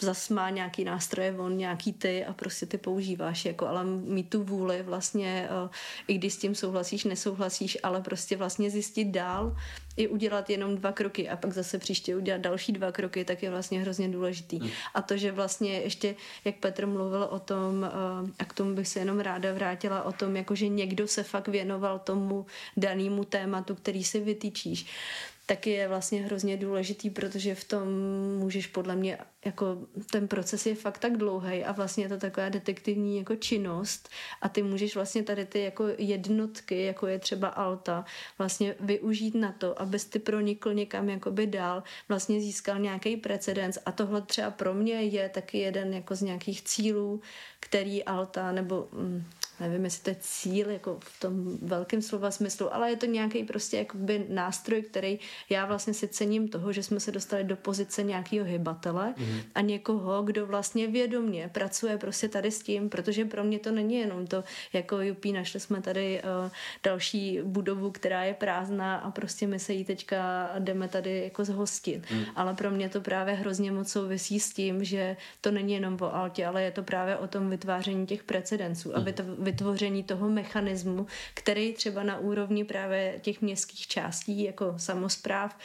[0.00, 4.44] zas má nějaký nástroje, on nějaký ty a prostě ty používáš, jako, ale mít tu
[4.44, 5.68] vůli vlastně, eh,
[6.08, 9.56] i když s tím souhlasíš, nesouhlasíš, ale prostě vlastně zjistit dál
[9.96, 13.50] i udělat jenom dva kroky a pak zase příště udělat další dva kroky, tak je
[13.50, 14.58] vlastně hrozně důležitý.
[14.58, 14.70] Hmm.
[14.94, 16.14] A to, že vlastně ještě,
[16.44, 20.12] jak Petr mluvil o tom, eh, a k tomu bych se jenom ráda vrátila, o
[20.12, 22.46] tom, jako že někdo se fakt věnoval tomu
[22.76, 24.86] danému tématu, který si vytýčíš,
[25.46, 27.88] taky je vlastně hrozně důležitý, protože v tom
[28.38, 29.78] můžeš podle mě, jako
[30.10, 34.08] ten proces je fakt tak dlouhý a vlastně je to taková detektivní jako činnost
[34.42, 38.04] a ty můžeš vlastně tady ty jako jednotky, jako je třeba Alta,
[38.38, 43.78] vlastně využít na to, abys ty pronikl někam jakoby dál, vlastně získal nějaký precedens.
[43.86, 47.20] A tohle třeba pro mě je taky jeden jako z nějakých cílů,
[47.60, 49.24] který Alta nebo mm,
[49.62, 53.44] nevím, jestli to je cíl jako v tom velkém slova smyslu, ale je to nějaký
[53.44, 55.18] prostě jakoby nástroj, který
[55.50, 59.42] já vlastně si cením toho, že jsme se dostali do pozice nějakého hybatele mm-hmm.
[59.54, 63.94] a někoho, kdo vlastně vědomně pracuje prostě tady s tím, protože pro mě to není
[63.94, 66.50] jenom to, jako jupí, našli jsme tady uh,
[66.84, 72.10] další budovu, která je prázdná a prostě my se jí teďka jdeme tady jako zhostit.
[72.10, 72.24] Mm.
[72.36, 76.14] Ale pro mě to právě hrozně moc souvisí s tím, že to není jenom o
[76.14, 78.94] altě, ale je to právě o tom vytváření těch precedenců, mm.
[78.94, 79.22] aby to
[79.52, 85.56] vytvoření toho mechanismu, který třeba na úrovni právě těch městských částí jako samozpráv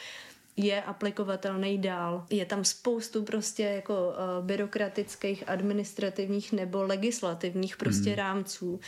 [0.56, 2.26] je aplikovatelný dál.
[2.30, 8.18] Je tam spoustu prostě jako uh, byrokratických, administrativních nebo legislativních prostě hmm.
[8.18, 8.80] rámců,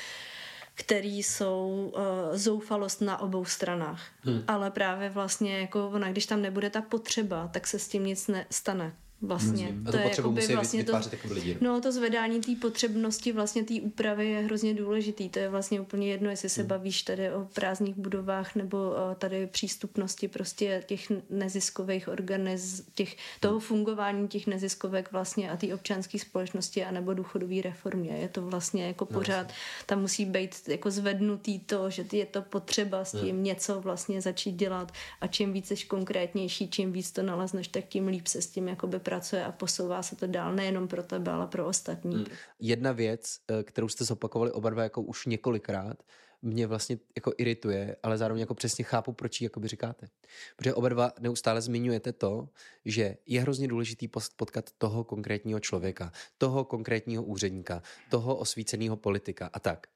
[0.74, 2.02] který jsou uh,
[2.36, 4.02] zoufalost na obou stranách.
[4.22, 4.42] Hmm.
[4.48, 8.28] Ale právě vlastně jako ona, když tam nebude ta potřeba, tak se s tím nic
[8.28, 8.92] nestane.
[9.22, 9.66] Vlastně.
[9.66, 9.88] Hmm.
[9.88, 11.56] A to tu je potřebu jakoby musí vlastně to, vytvářet jakoby lidi.
[11.60, 15.28] No to zvedání té potřebnosti vlastně té úpravy je hrozně důležitý.
[15.28, 19.46] To je vlastně úplně jedno, jestli se bavíš tady o prázdných budovách nebo o tady
[19.46, 26.84] přístupnosti prostě těch neziskových organiz, těch, toho fungování těch neziskovek vlastně a té občanské společnosti
[26.84, 28.10] anebo důchodové reformě.
[28.10, 29.52] Je to vlastně jako pořád,
[29.86, 34.52] tam musí být jako zvednutý to, že je to potřeba s tím něco vlastně začít
[34.52, 38.46] dělat a čím víc jsi konkrétnější, čím víc to nalezneš, tak tím líp se s
[38.46, 42.14] tím jakoby pracuje a posouvá se to dál nejenom pro tebe, ale pro ostatní.
[42.14, 42.26] Hmm.
[42.58, 46.02] Jedna věc, eh, kterou jste zopakovali oba dva jako už několikrát,
[46.42, 50.08] mě vlastně jako irituje, ale zároveň jako přesně chápu, proč ji jakoby říkáte.
[50.56, 52.48] Protože oba dva neustále zmiňujete to,
[52.84, 59.60] že je hrozně důležitý potkat toho konkrétního člověka, toho konkrétního úředníka, toho osvíceného politika a
[59.60, 59.86] tak.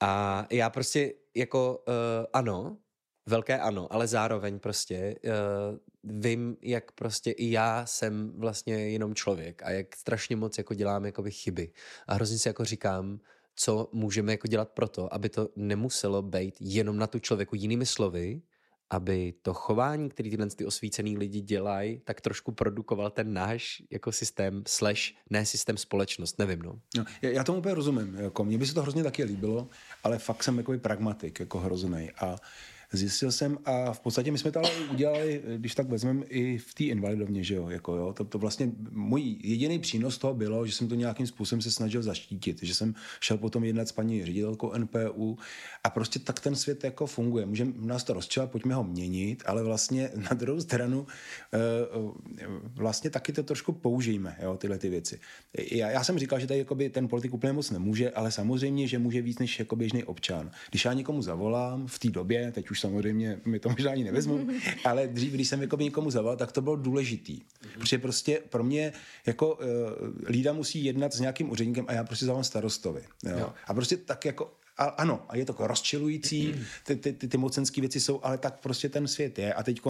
[0.00, 1.94] A já prostě jako uh,
[2.32, 2.76] ano,
[3.28, 9.62] velké ano, ale zároveň prostě uh, vím, jak prostě i já jsem vlastně jenom člověk
[9.62, 11.72] a jak strašně moc jako dělám jakoby chyby.
[12.06, 13.20] A hrozně si jako říkám,
[13.54, 18.42] co můžeme jako dělat proto, aby to nemuselo být jenom na tu člověku jinými slovy,
[18.90, 24.12] aby to chování, který tyhle ty osvícený lidi dělají, tak trošku produkoval ten náš jako
[24.12, 25.00] systém slash
[25.30, 26.80] ne systém společnost, nevím no.
[26.96, 29.68] no já tomu úplně rozumím, jako mně by se to hrozně taky líbilo,
[30.04, 32.36] ale fakt jsem jako pragmatik, jako hrozný a
[32.92, 36.74] zjistil jsem a v podstatě my jsme to ale udělali, když tak vezmeme i v
[36.74, 40.72] té invalidovně, že jo, jako jo, to, to vlastně můj jediný přínos toho bylo, že
[40.72, 44.72] jsem to nějakým způsobem se snažil zaštítit, že jsem šel potom jednat s paní ředitelkou
[44.78, 45.38] NPU
[45.84, 47.46] a prostě tak ten svět jako funguje.
[47.46, 51.06] Můžeme nás to rozčelat, pojďme ho měnit, ale vlastně na druhou stranu
[51.54, 55.20] eh, vlastně taky to trošku použijeme, jo, tyhle ty věci.
[55.70, 58.98] Já, já jsem říkal, že tady jakoby ten politik úplně moc nemůže, ale samozřejmě, že
[58.98, 60.50] může víc než jako běžný občan.
[60.70, 64.04] Když já někomu zavolám v té době, teď už už samozřejmě mi to možná ani
[64.04, 64.48] nevezmu,
[64.84, 67.40] ale dřív, když jsem jako by někomu zavolal, tak to bylo důležitý.
[67.78, 68.92] Protože prostě pro mě
[69.26, 69.64] jako uh,
[70.28, 73.02] lída musí jednat s nějakým úředníkem a já prostě zavolám starostovi.
[73.24, 73.38] Jo?
[73.38, 73.52] Jo.
[73.66, 77.80] A prostě tak jako a ano, a je to rozčilující, ty, ty, ty, ty mocenské
[77.80, 79.54] věci jsou, ale tak prostě ten svět je.
[79.54, 79.80] A teď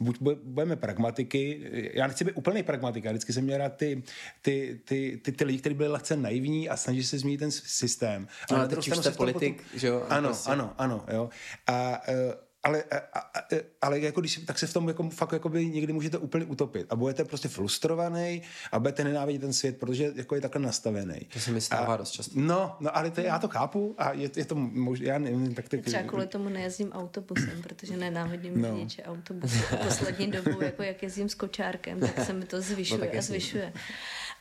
[0.00, 1.60] buď budeme pragmatiky,
[1.94, 4.02] já nechci být úplný pragmatik, já vždycky jsem měl rád ty,
[4.42, 8.28] ty, ty, ty, ty lidi, kteří byli lehce naivní a snaží se změnit ten systém.
[8.50, 10.06] No, ale teď už jste politik, potom, že jo?
[10.08, 10.50] Ano, prostě.
[10.50, 11.30] ano, ano, jo.
[11.66, 12.14] A uh,
[12.62, 12.82] ale,
[13.12, 13.42] a, a,
[13.82, 16.86] ale jako když, tak se v tom jako, fakt jako by někdy můžete úplně utopit
[16.90, 21.20] a budete prostě frustrovaný a budete nenávidět ten svět, protože jako je takhle nastavený.
[21.32, 22.32] To se mi stává dost často.
[22.36, 25.68] No, no ale to, já to chápu a je, je to možná, já nevím, tak
[25.68, 25.78] ty...
[25.78, 28.76] Třeba kvůli tomu nejezdím autobusem, protože nenávidím no.
[28.76, 29.58] řidiče autobusy.
[29.72, 33.22] A poslední dobu, jako jak jezdím s kočárkem, tak se mi to zvyšuje no, a
[33.22, 33.72] zvyšuje.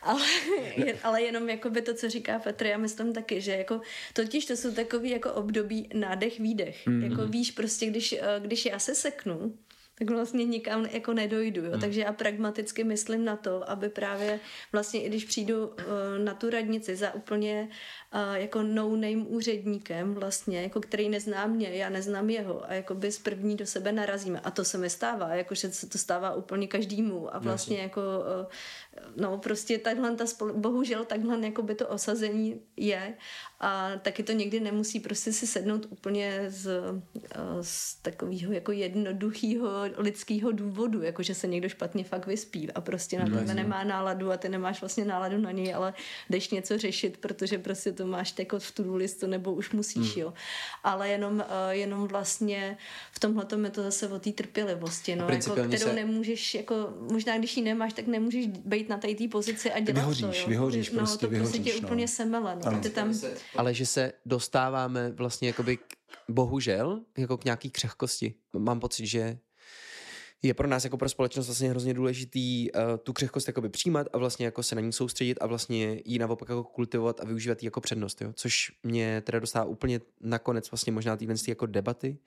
[0.01, 0.25] Ale,
[1.03, 3.81] ale jenom jako by to, co říká Petr, já myslím taky, že jako
[4.13, 6.87] totiž to jsou takový jako období nádech, výdech.
[6.87, 7.09] Mm-hmm.
[7.09, 9.57] Jako víš, prostě když, eh, když já se seknu,
[9.99, 11.63] tak vlastně nikam jako nedojdu.
[11.63, 11.71] Jo?
[11.71, 11.81] Hmm.
[11.81, 14.39] Takže já pragmaticky myslím na to, aby právě
[14.71, 15.73] vlastně i když přijdu uh,
[16.23, 17.69] na tu radnici za úplně
[18.33, 23.19] jako no-name úředníkem vlastně, jako který nezná mě, já neznám jeho a jako by z
[23.19, 24.39] první do sebe narazíme.
[24.39, 28.45] A to se mi stává, jakože se to stává úplně každému a vlastně jako uh,
[29.15, 33.13] no prostě takhle ta spol- bohužel takhle jako by to osazení je.
[33.59, 36.81] A taky to někdy nemusí prostě si sednout úplně z,
[37.61, 43.19] z takového jako jednoduchého lidského důvodu, jako že se někdo špatně fakt vyspí a prostě
[43.19, 45.93] na tebe no, nemá náladu a ty nemáš vlastně náladu na něj, ale
[46.29, 50.21] jdeš něco řešit, protože prostě to máš jako v tu listu nebo už musíš, hmm.
[50.21, 50.33] jo.
[50.83, 52.77] Ale jenom, jenom vlastně
[53.11, 55.93] v tomhle je to zase o té trpělivosti, no, jako, kterou se...
[55.93, 60.21] nemůžeš, jako možná když ji nemáš, tak nemůžeš být na té pozici a dělat vyhoříš,
[60.21, 60.47] to, jo.
[60.47, 61.87] Vyhoříš, no, prostě to vyhoříš, prostě tě no.
[61.87, 62.79] úplně semele, no.
[62.79, 63.13] Ty tam...
[63.55, 65.81] Ale že se dostáváme vlastně jakoby k,
[66.29, 68.33] bohužel jako k nějaký křehkosti.
[68.53, 69.37] Mám pocit, že
[70.41, 74.17] je pro nás jako pro společnost vlastně hrozně důležitý uh, tu křehkost jakoby přijímat a
[74.17, 77.67] vlastně jako se na ní soustředit a vlastně ji naopak jako kultivovat a využívat ji
[77.67, 78.33] jako přednost, jo?
[78.33, 82.17] což mě teda dostává úplně nakonec vlastně možná týhle jako debaty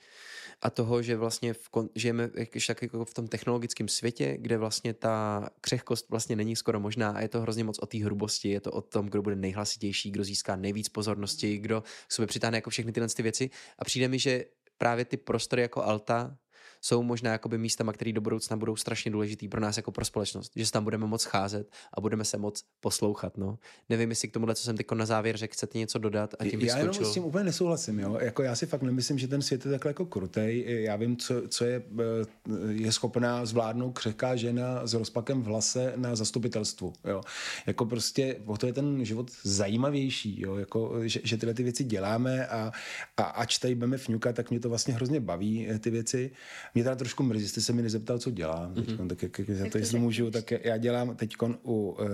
[0.62, 2.30] a toho, že vlastně v žijeme
[2.66, 7.20] tak jako v tom technologickém světě, kde vlastně ta křehkost vlastně není skoro možná a
[7.20, 10.24] je to hrozně moc o té hrubosti, je to o tom, kdo bude nejhlasitější, kdo
[10.24, 14.44] získá nejvíc pozornosti, kdo sobě přitáhne jako všechny tyhle ty věci a přijde mi, že
[14.78, 16.36] právě ty prostory jako Alta
[16.80, 20.52] jsou možná jakoby místama, které do budoucna budou strašně důležitý pro nás jako pro společnost,
[20.56, 23.38] že se tam budeme moc cházet a budeme se moc poslouchat.
[23.38, 23.58] No.
[23.88, 26.60] Nevím, jestli k tomuhle, co jsem teď na závěr řekl, chcete něco dodat a tím
[26.60, 27.98] Já jenom s tím úplně nesouhlasím.
[27.98, 28.18] Jo?
[28.20, 30.64] Jako já si fakt nemyslím, že ten svět je takhle jako krutej.
[30.68, 35.92] Já vím, co, co je, eh, je schopná zvládnout křehká žena s rozpakem v hlase
[35.96, 36.92] na zastupitelstvu.
[37.04, 37.20] Jo?
[37.66, 40.56] Jako prostě o to je ten život zajímavější, jo?
[40.56, 42.72] Jako, že, že tyhle ty věci děláme a,
[43.16, 46.30] a ač tady budeme fňukat, tak mě to vlastně hrozně baví, eh, ty věci.
[46.74, 48.74] Mě teda trošku mrzí, jste se mi nezeptal, co dělám.
[48.74, 48.84] Mm-hmm.
[48.84, 52.06] Teďkon, tak jak, jak, jak to, jestli můžu, tak já dělám teď u, uh, uh,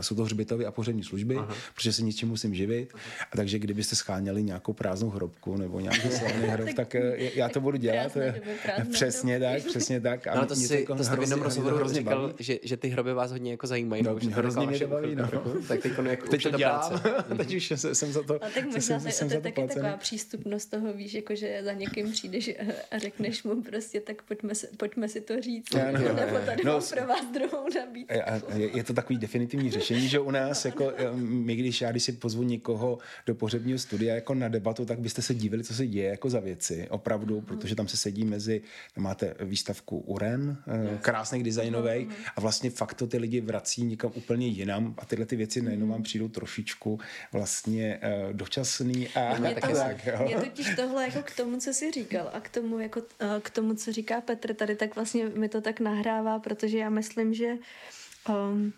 [0.00, 1.54] jsou to hřbitovy a pohřební služby, Aha.
[1.74, 2.92] protože se ničím musím živit.
[3.32, 7.00] A takže kdybyste scháněli nějakou prázdnou hrobku nebo nějaký slavný hrob, tak uh,
[7.34, 8.16] já to budu dělat.
[8.92, 10.26] Přesně tak, přesně tak.
[10.26, 13.14] A no, ale to, si, to jste v jednom rozhovoru říkal, že, že ty hroby
[13.14, 14.02] vás hodně jako zajímají.
[14.02, 15.28] No, hrozně mě to baví, no.
[15.68, 17.02] Tak teď, jako teď to dělám,
[17.36, 21.14] teď už jsem za to A tak možná to je taky taková přístupnost toho, víš,
[21.14, 22.50] jako že za někým přijdeš
[22.90, 25.74] a řekneš mu prostě, tak pojďme, si, pojďme si to říct.
[25.74, 28.14] Já, no, nebo tady no, mám pro vás druhou nabídku.
[28.54, 32.12] Je, je to takový definitivní řešení, že u nás, jako my, když já, když si
[32.12, 36.10] pozvu někoho do pohřebního studia jako na debatu, tak byste se divili, co se děje
[36.10, 38.62] jako za věci, opravdu, protože tam se sedí mezi,
[38.96, 44.46] máte výstavku Uren, eh, krásný designový a vlastně fakt to ty lidi vrací někam úplně
[44.46, 47.00] jinam a tyhle ty věci najednou vám přijdou trošičku
[47.32, 50.06] vlastně uh, dočasný a mě to, tak.
[50.06, 50.24] Jo.
[50.26, 53.02] Mě totiž tohle jako k tomu, co jsi říkal a k tomu, jako,
[53.42, 57.34] k tomu, co říká Petr tady, tak vlastně mi to tak nahrává, protože já myslím,
[57.34, 57.54] že
[58.28, 58.72] um,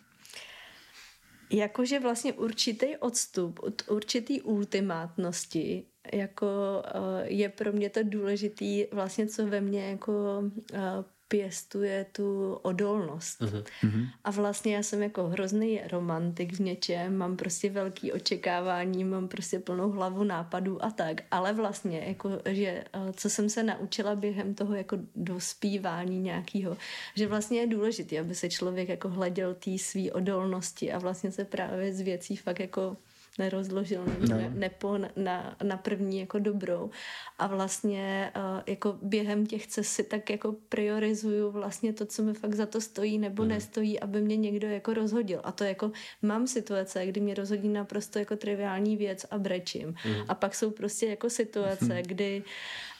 [1.50, 9.26] jakože vlastně určitý odstup od určitý ultimátnosti jako uh, je pro mě to důležitý vlastně,
[9.26, 10.42] co ve mně jako
[10.72, 13.40] uh, pěstuje tu odolnost.
[13.40, 14.08] Uh-huh.
[14.24, 19.58] A vlastně já jsem jako hrozný romantik v něčem, mám prostě velký očekávání, mám prostě
[19.58, 24.54] plnou hlavu nápadů a tak, ale vlastně jako, že eh, co jsem se naučila během
[24.54, 26.76] toho jako dospívání nějakého,
[27.14, 31.44] že vlastně je důležité, aby se člověk jako hleděl té své odolnosti a vlastně se
[31.44, 32.96] právě z věcí fakt jako
[33.38, 34.36] nerozložil nebo no.
[34.36, 36.90] ne, nepo na, na první jako dobrou.
[37.38, 42.34] A vlastně uh, jako během těch cest si tak jako priorizuju vlastně to, co mi
[42.34, 43.48] fakt za to stojí nebo mm.
[43.48, 45.40] nestojí, aby mě někdo jako rozhodil.
[45.44, 45.92] A to jako
[46.22, 49.88] mám situace, kdy mě rozhodí naprosto jako triviální věc a brečím.
[49.88, 50.14] Mm.
[50.28, 52.42] A pak jsou prostě jako situace, kdy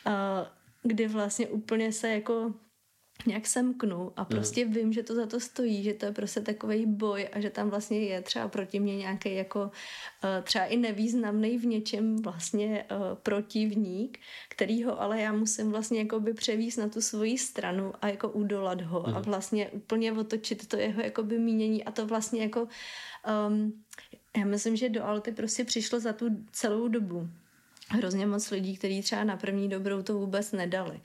[0.06, 0.12] uh,
[0.82, 2.54] kdy vlastně úplně se jako
[3.26, 4.72] nějak semknu a prostě mm.
[4.72, 7.70] vím, že to za to stojí, že to je prostě takový boj a že tam
[7.70, 12.98] vlastně je třeba proti mě nějaký jako uh, třeba i nevýznamný v něčem vlastně uh,
[13.14, 14.18] protivník,
[14.48, 18.80] kterýho ale já musím vlastně jako by převíst na tu svoji stranu a jako udolat
[18.80, 19.16] ho mm.
[19.16, 22.68] a vlastně úplně otočit to jeho jako by mínění a to vlastně jako
[23.48, 23.84] um,
[24.36, 27.28] já myslím, že do Alty prostě přišlo za tu celou dobu
[27.88, 31.00] hrozně moc lidí, kteří třeba na první dobrou to vůbec nedali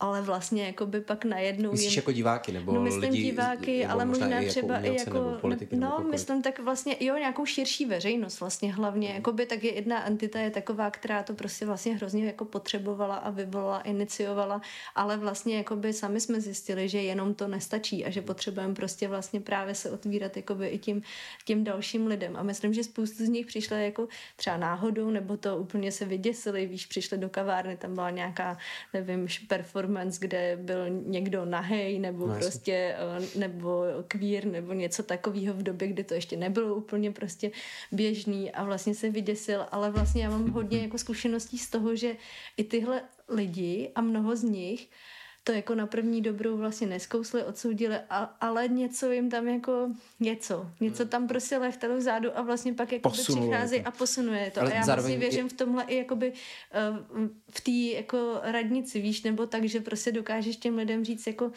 [0.00, 1.70] ale vlastně jako by pak najednou...
[1.70, 1.98] Myslíš jim...
[1.98, 5.14] jako diváky nebo no, myslím lidi, diváky, ale možná, možná třeba jako i jako...
[5.14, 9.08] Nebo politiky, no, nebo myslím tak vlastně, jo, nějakou širší veřejnost vlastně hlavně.
[9.08, 9.14] Mm.
[9.14, 13.30] Jakoby tak je jedna entita je taková, která to prostě vlastně hrozně jako potřebovala a
[13.30, 14.60] vyvolala, iniciovala,
[14.94, 19.40] ale vlastně jakoby sami jsme zjistili, že jenom to nestačí a že potřebujeme prostě vlastně
[19.40, 21.02] právě se otvírat jakoby i tím,
[21.44, 22.36] tím dalším lidem.
[22.36, 26.66] A myslím, že spoustu z nich přišla jako třeba náhodou, nebo to úplně se vyděsili,
[26.66, 28.58] víš, přišli do kavárny, tam byla nějaká,
[28.92, 35.02] nevím, performance performance, kde byl někdo nahej nebo no, prostě eh, nebo queer nebo něco
[35.02, 37.50] takového v době, kdy to ještě nebylo úplně prostě
[37.92, 42.16] běžný a vlastně se vyděsil, ale vlastně já mám hodně jako zkušeností z toho, že
[42.56, 44.88] i tyhle lidi a mnoho z nich
[45.46, 49.88] to jako na první dobrou vlastně neskousli, odsoudili, a, ale něco jim tam jako
[50.20, 54.60] něco, něco tam prostě lechtalo vzadu a vlastně pak jako přichází a posunuje to.
[54.60, 59.22] Ale a já vlastně věřím v tomhle i jakoby uh, v té jako radnici, víš,
[59.22, 61.52] nebo tak, že prostě dokážeš těm lidem říct jako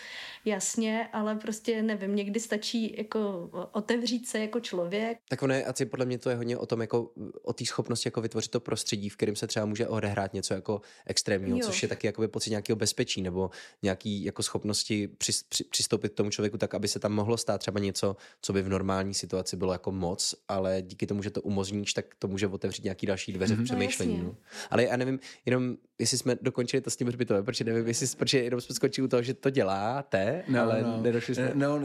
[0.45, 5.18] jasně, ale prostě nevím, někdy stačí jako otevřít se jako člověk.
[5.30, 7.11] Tak ono je, asi podle mě to je hodně o tom, jako
[7.44, 10.82] o té schopnosti jako vytvořit to prostředí, v kterém se třeba může odehrát něco jako
[11.06, 11.66] extrémního, jo.
[11.66, 13.49] což je taky jakoby pocit nějakého bezpečí nebo
[13.84, 17.57] nějaký jako schopnosti při, při, přistoupit k tomu člověku tak, aby se tam mohlo stát
[17.57, 21.41] třeba něco, co by v normální situaci bylo jako moc, ale díky tomu, že to
[21.41, 23.57] umožníš, tak to může otevřít nějaký další dveře mm-hmm.
[23.57, 24.18] v no, přemýšlení.
[24.18, 24.35] No, no.
[24.69, 28.43] Ale já nevím, jenom jestli jsme dokončili to s tím hřbitovem, protože nevím, jestli, protože
[28.43, 31.01] jenom jsme skočili u toho, že to děláte, no, ale no.
[31.01, 31.51] nedošli jsme.
[31.53, 31.81] No,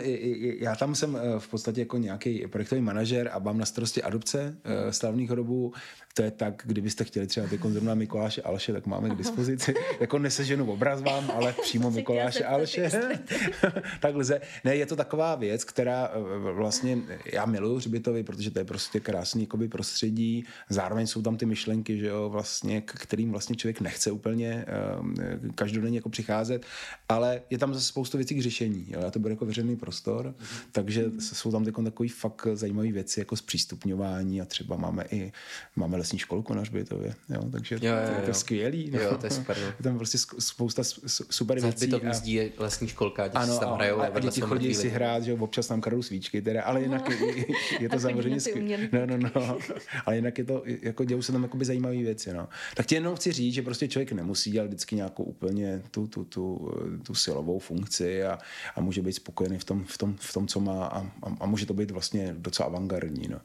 [0.58, 4.56] já tam jsem eh, v podstatě jako nějaký projektový manažer a mám na starosti adopce
[4.64, 4.92] mm.
[4.92, 5.72] slavných hrobů.
[6.14, 9.74] To je tak, kdybyste chtěli třeba ty zrovna Mikuláše Alše, tak máme k dispozici.
[10.00, 12.90] jako neseženu obraz vám, ale přímo Mikuláše Alše.
[14.00, 14.40] tak lze.
[14.64, 16.98] Ne, je to taková věc, která eh, vlastně,
[17.32, 20.44] já miluju hřbitovy, protože to je prostě krásný jakoby prostředí.
[20.68, 24.64] Zároveň jsou tam ty myšlenky, že jo, vlastně, k kterým vlastně člověk nechce úplně
[25.00, 26.66] uh, každodenně jako přicházet,
[27.08, 28.86] ale je tam zase spoustu věcí k řešení.
[28.88, 29.00] Jo.
[29.02, 30.58] Já to beru jako veřejný prostor, mm-hmm.
[30.72, 35.32] takže jsou tam takový fakt zajímavé věci jako zpřístupňování a třeba máme i
[35.76, 38.20] máme lesní školku na hřbitově, jo, takže jo, jo, jo.
[38.20, 38.90] to je skvělý.
[38.90, 39.00] No.
[39.00, 39.56] Jo, to je super.
[39.60, 39.66] No.
[39.66, 40.82] Je tam prostě spousta
[41.30, 44.00] super věcí Ať by to v je lesní školka, děti ano, tam hrajou.
[44.00, 47.44] A, a děti chodí si hrát, že občas tam kradou svíčky, teda, ale jinak je,
[47.80, 48.88] je to samozřejmě skvělé.
[48.92, 49.58] No, no, no,
[50.06, 52.48] ale jinak je to, jako dějou se tam jakoby zajímavé věci, no.
[52.74, 56.24] Tak ti jenom chci říct, že prostě člověk nemusí dělat vždycky nějakou úplně tu, tu,
[56.24, 56.72] tu,
[57.06, 58.38] tu silovou funkci a,
[58.76, 61.46] a může být spokojený v tom, v tom, v tom co má a, a, a
[61.46, 63.40] může to být vlastně docela avantgardní, no.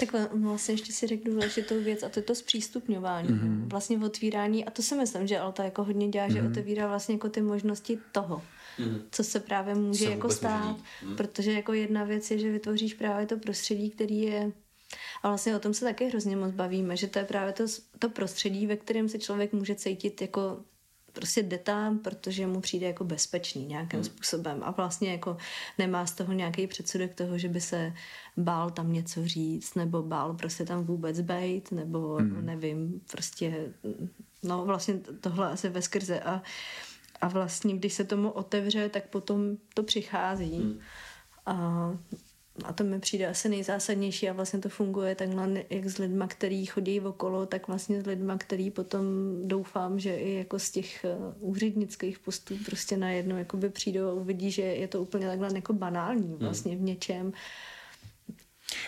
[0.00, 3.68] Tak vlastně ještě si řeknu důležitou věc a to je to zpřístupňování, mm-hmm.
[3.68, 6.32] vlastně otvírání a to si myslím, že Alta jako hodně dělá, mm-hmm.
[6.32, 6.50] že mhm.
[6.50, 8.42] otevírá vlastně jako ty možnosti toho,
[8.78, 9.02] mm-hmm.
[9.10, 11.16] co se právě může co jako stát, mm-hmm.
[11.16, 14.52] protože jako jedna věc je, že vytvoříš právě to prostředí, který je
[15.22, 17.64] a vlastně o tom se taky hrozně moc bavíme, že to je právě to,
[17.98, 20.60] to prostředí, ve kterém se člověk může cítit jako
[21.18, 24.04] prostě jde tam, protože mu přijde jako bezpečný nějakým hmm.
[24.04, 25.36] způsobem a vlastně jako
[25.78, 27.92] nemá z toho nějaký předsudek toho, že by se
[28.36, 32.46] bál tam něco říct, nebo bál prostě tam vůbec bejt, nebo hmm.
[32.46, 33.72] nevím, prostě
[34.42, 36.42] no vlastně tohle asi ve skrze a,
[37.20, 40.58] a vlastně když se tomu otevře, tak potom to přichází.
[40.58, 40.78] Hmm.
[41.46, 41.90] A
[42.64, 46.66] a to mi přijde asi nejzásadnější a vlastně to funguje takhle jak s lidma, který
[46.66, 49.04] chodí okolo, tak vlastně s lidma, který potom
[49.44, 54.50] doufám, že i jako z těch eh, úřednických postů prostě najednou jakoby přijdou a uvidí,
[54.50, 56.38] že je to úplně takhle jako banální hmm.
[56.38, 57.32] vlastně v něčem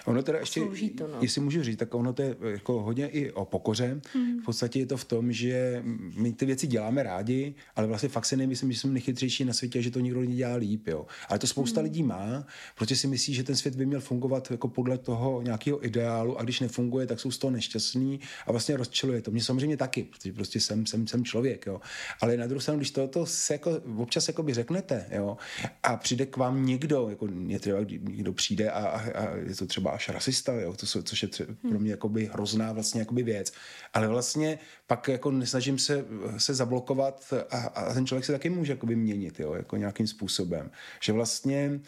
[0.05, 0.61] Ono teda ještě,
[0.98, 1.19] to, no.
[1.20, 4.01] jestli můžu říct, tak ono to je jako hodně i o pokoře.
[4.15, 4.40] Hmm.
[4.40, 5.82] V podstatě je to v tom, že
[6.16, 9.82] my ty věci děláme rádi, ale vlastně fakt si nemyslím, že jsme nejchytřejší na světě,
[9.82, 10.89] že to nikdo nedělá líp.
[10.89, 11.07] Jo.
[11.28, 11.85] Ale to spousta hmm.
[11.85, 15.86] lidí má, protože si myslí, že ten svět by měl fungovat jako podle toho nějakého
[15.86, 19.31] ideálu a když nefunguje, tak jsou z toho nešťastní a vlastně rozčiluje to.
[19.31, 21.66] Mě samozřejmě taky, protože prostě jsem, jsem, jsem člověk.
[21.66, 21.81] Jo.
[22.20, 25.36] Ale na druhou stranu, když to, to se jako, občas jako by řeknete jo,
[25.82, 29.66] a přijde k vám někdo, jako mě třeba někdo přijde a, a, a je to
[29.70, 33.52] třeba až rasista, jo, to, což je třeba pro mě jakoby hrozná vlastně jakoby věc.
[33.94, 36.05] Ale vlastně pak jako nesnažím se,
[36.38, 40.70] se zablokovat a, a ten člověk se taky může jakoby měnit, jo, jako nějakým způsobem.
[41.01, 41.80] Že vlastně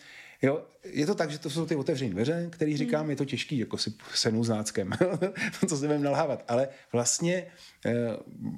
[0.43, 3.11] Jo, je to tak, že to jsou ty otevřené dveře, který říkám, hmm.
[3.11, 4.91] je to těžký, jako si senu s náckem,
[5.69, 7.47] co si budeme nalhávat, ale vlastně
[7.87, 7.95] eh,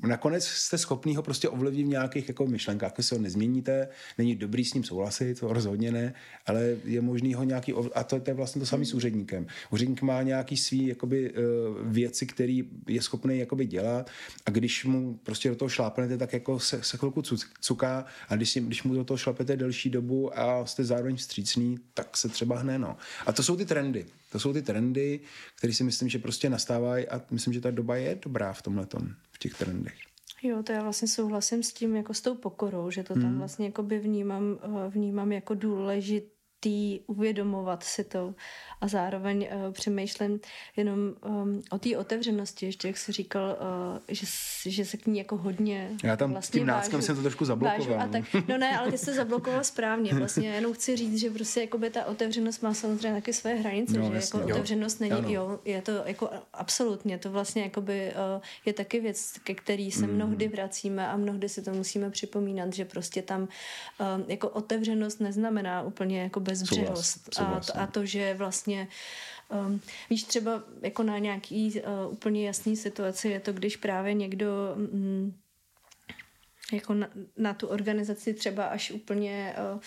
[0.06, 3.88] nakonec jste schopný ho prostě ovlivnit v nějakých jako myšlenkách, když se ho nezměníte,
[4.18, 6.14] není dobrý s ním souhlasit, to rozhodně ne,
[6.46, 8.96] ale je možný ho nějaký, a to, to je vlastně to samé s hmm.
[8.96, 9.46] úředníkem.
[9.70, 11.40] Úředník má nějaký svý jakoby, eh,
[11.82, 14.10] věci, který je schopný jakoby dělat
[14.46, 17.22] a když mu prostě do toho šlápnete, tak jako se, se chvilku
[17.60, 21.78] cuká a když, si, když mu do toho šlapete delší dobu a jste zároveň vstřícný,
[21.94, 22.78] tak se třeba hne.
[22.78, 22.96] No.
[23.26, 24.06] A to jsou ty trendy.
[24.32, 25.20] To jsou ty trendy,
[25.58, 28.86] které si myslím, že prostě nastávají a myslím, že ta doba je dobrá v tomhle
[29.32, 29.94] v těch trendech.
[30.42, 33.38] Jo, to já vlastně souhlasím s tím, jako s tou pokorou, že to tam hmm.
[33.38, 36.33] vlastně jako by vnímám, eh, vnímám jako důležit,
[36.64, 38.34] tý, uvědomovat si to
[38.80, 40.40] a zároveň uh, přemýšlím
[40.76, 44.26] jenom um, o té otevřenosti, ještě jak jsi říkal, uh, že,
[44.70, 48.00] že se k ní jako hodně Já tam vlastně tím náckem jsem to trošku zablokoval.
[48.00, 50.14] a tak, no ne, ale ty jsi to zablokoval správně.
[50.14, 53.98] Vlastně jenom chci říct, že prostě jako by ta otevřenost má samozřejmě taky své hranice,
[53.98, 54.56] no, že jasně, jako jo.
[54.56, 55.28] otevřenost není, ano.
[55.28, 59.90] jo, je to jako absolutně, to vlastně jako by uh, je taky věc, ke který
[59.90, 60.14] se mm.
[60.14, 63.48] mnohdy vracíme a mnohdy si to musíme připomínat, že prostě tam uh,
[64.28, 68.88] jako otevřenost neznamená úplně jako bez bezbřehost a, a to, že vlastně
[69.48, 74.46] um, víš třeba jako na nějaký uh, úplně jasný situaci je to, když právě někdo
[74.76, 75.34] um,
[76.72, 79.80] jako na, na tu organizaci třeba až úplně uh,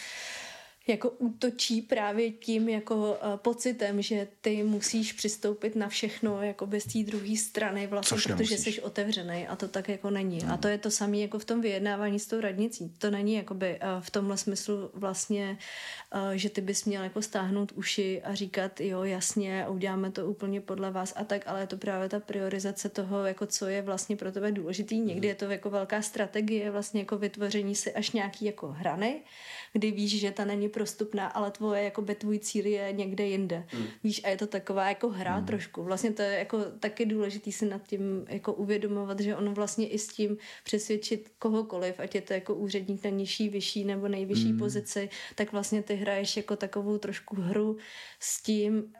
[0.87, 6.85] jako útočí právě tím jako uh, pocitem, že ty musíš přistoupit na všechno jako bez
[6.85, 10.41] té druhé strany vlastně, Což protože jsi otevřený a to tak jako není.
[10.41, 10.51] Hmm.
[10.51, 12.91] A to je to samé jako v tom vyjednávání s tou radnicí.
[12.97, 15.57] To není jakoby uh, v tomhle smyslu vlastně,
[16.15, 20.61] uh, že ty bys měl jako stáhnout uši a říkat jo jasně uděláme to úplně
[20.61, 24.15] podle vás a tak, ale je to právě ta priorizace toho, jako co je vlastně
[24.15, 24.99] pro tebe důležitý.
[24.99, 29.21] Někdy je to jako velká strategie vlastně jako vytvoření si až nějaký jako hrany,
[29.77, 33.65] kdy víš, že ta není prostupná, ale tvoje, jako by tvůj cíl je někde jinde.
[33.73, 33.85] Mm.
[34.03, 35.45] Víš, a je to taková jako hra mm.
[35.45, 35.83] trošku.
[35.83, 39.99] Vlastně to je jako taky důležitý si nad tím jako uvědomovat, že ono vlastně i
[39.99, 44.59] s tím přesvědčit kohokoliv, ať je to jako úředník na nižší, vyšší nebo nejvyšší mm.
[44.59, 47.77] pozici, tak vlastně ty hraješ jako takovou trošku hru
[48.19, 48.93] s tím,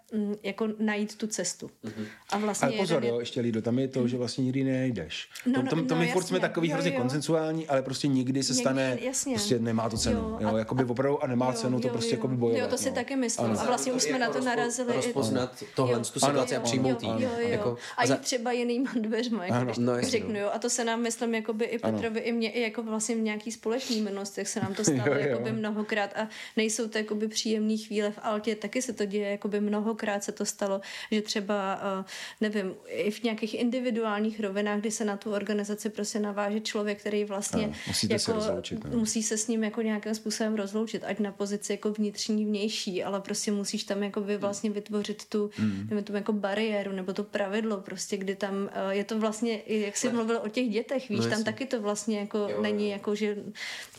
[0.44, 1.68] jako najít tu cestu.
[1.86, 2.06] Mm-hmm.
[2.30, 3.10] A vlastně ale pozor, je...
[3.10, 4.08] jo, ještě Lido, tam je to, mm.
[4.08, 5.30] že vlastně nikdy nejdeš.
[5.46, 8.44] No, to, to, to, to no, my furt jsme takový hrozně konsensuální, ale prostě nikdy
[8.44, 9.34] se nikdy, stane, jasně.
[9.34, 10.20] prostě nemá to cenu.
[10.20, 12.18] Jo, jo, jakoby opravdu a nemá co, cenu to jo, prostě jo.
[12.18, 12.62] jako bojovat.
[12.62, 12.96] Jo, to si no.
[12.96, 13.46] taky myslím.
[13.46, 13.60] Ano.
[13.60, 14.94] A vlastně už jsme na to narazili.
[14.94, 16.00] i- Rozpoznat tohle, Jo.
[16.14, 17.24] tu situaci a přijmout jo, jí.
[17.24, 17.48] jo, jo.
[17.48, 20.40] Jako, a jít třeba jinýma dveřma, No, no, jasně, řeknu, no.
[20.40, 20.50] jo.
[20.54, 21.80] A to se nám, myslím, jakoby i.
[21.80, 25.14] Petrovi, i mě, i jako vlastně v nějaký společný minulostech se nám to stalo Jo,
[25.14, 25.20] jo.
[25.20, 26.28] jakoby mnohokrát a
[26.58, 29.60] nejsou to jakoby příjemné chvíle v Altě, taky se to děje, jakoby
[29.98, 32.06] mnohokrát se to stalo, že třeba, uh,
[32.42, 37.26] nevím, i v nějakých individuálních rovinách, kdy se na tu organizaci prostě naváže člověk, který
[37.26, 41.32] vlastně Ano, musíte se rozloučit, musí se s ním jako nějakým způsobem rozloučit, ať na
[41.32, 45.88] pozici jako vnitřní, vnější, ale prostě musíš tam jako by vlastně vytvořit tu, Hmm.
[45.92, 46.04] mm.
[46.04, 50.10] tu jako bariéru nebo to pravidlo prostě, kdy tam eh, je to vlastně, jak jsi
[50.10, 53.38] mluvil o těch dětech, víš, No, tam taky to vlastně jako jo, není jako, že,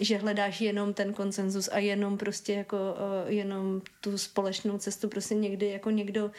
[0.00, 5.34] že hledáš jenom ten konsenzus a jenom prostě jako eh, jenom tu společnou cestu, prostě
[5.34, 6.30] někdy jako někdo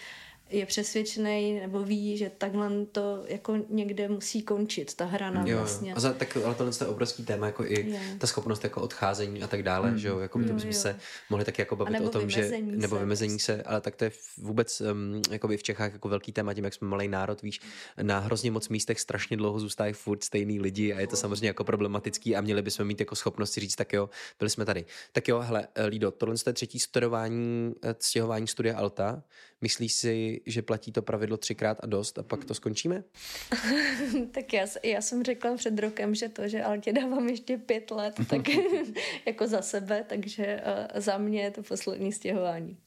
[0.49, 5.89] je přesvědčený nebo ví, že takhle to jako někde musí končit, ta hrana Jo, vlastně.
[5.91, 5.97] jo.
[5.97, 7.97] A za, tak, ale tohle je obrovský téma, jako i Jo.
[8.17, 10.99] ta schopnost jako odcházení a tak dále, že jo, jako by to Jo, se
[11.29, 13.45] mohli taky jako bavit o tom, že, nebo se vymezení prostě.
[13.45, 16.73] se, ale tak to je vůbec um, jakoby v Čechách jako velký téma, tím, jak
[16.73, 17.59] jsme malý národ, víš,
[18.01, 21.63] na hrozně moc místech strašně dlouho zůstávají furt stejný lidi a je to samozřejmě jako
[21.63, 24.09] problematický a měli bychom mít jako schopnost si říct, tak jo,
[24.39, 24.85] byli jsme tady.
[25.11, 29.23] Tak jo, hele, Lido, tohle je třetí studování, eh, stěhování studia Alta.
[29.61, 33.03] Myslíš si, že platí to pravidlo třikrát a dost a pak to skončíme?
[34.31, 38.15] Tak já, já jsem řekla před rokem, že to, že Altě dávám ještě pět let,
[38.29, 38.41] tak
[39.25, 42.77] jako za sebe, takže uh, za mě je to poslední stěhování.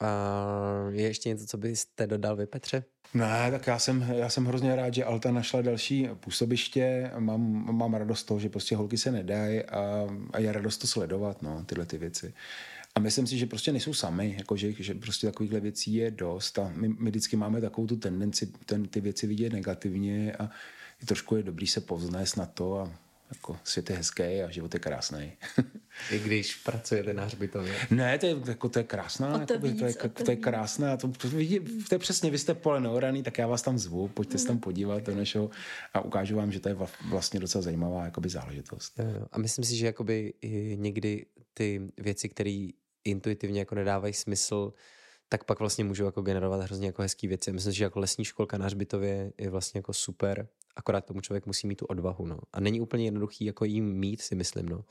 [0.00, 2.84] A je ještě něco, co byste dodal vy, Petře?
[3.14, 7.10] Ne, tak já jsem, já jsem hrozně rád, že Alta našla další působiště.
[7.18, 7.40] Mám,
[7.76, 11.42] mám radost z toho, že prostě holky se nedají a, a je radost to sledovat,
[11.42, 12.34] no, tyhle ty věci.
[12.96, 16.58] A myslím si, že prostě nejsou sami, jako že, že prostě takovýchhle věcí je dost
[16.58, 20.42] a my, my vždycky máme takovou tu tendenci ten, ty věci vidět negativně a
[21.00, 22.92] je trošku je dobrý se povznést na to a
[23.34, 25.32] jako svět je hezký a život je krásný.
[26.10, 27.74] I když pracujete na hřbitově.
[27.90, 30.24] Ne, to je, jako, to je krásná, O to jakoby, to, je, víc, o to
[30.24, 30.44] to je víc.
[30.44, 33.78] krásná, to, to, vidí, to je přesně, vy jste pole neoraný, tak já vás tam
[33.78, 35.50] zvu, pojďte se tam podívat do našeho
[35.94, 36.76] a ukážu vám, že to je
[37.08, 38.98] vlastně docela zajímavá jakoby záležitost.
[38.98, 39.26] Jo, jo.
[39.32, 42.68] A myslím si, že jakoby i někdy ty věci, které
[43.04, 44.72] intuitivně jako nedávají smysl,
[45.28, 47.52] tak pak vlastně můžou jako generovat hrozně jako hezký věci.
[47.52, 51.66] Myslím že jako lesní školka na hřbitově je vlastně jako super, akorát tomu člověk musí
[51.66, 52.38] mít tu odvahu, no.
[52.52, 54.84] A není úplně jednoduchý jako jim mít, si myslím, no.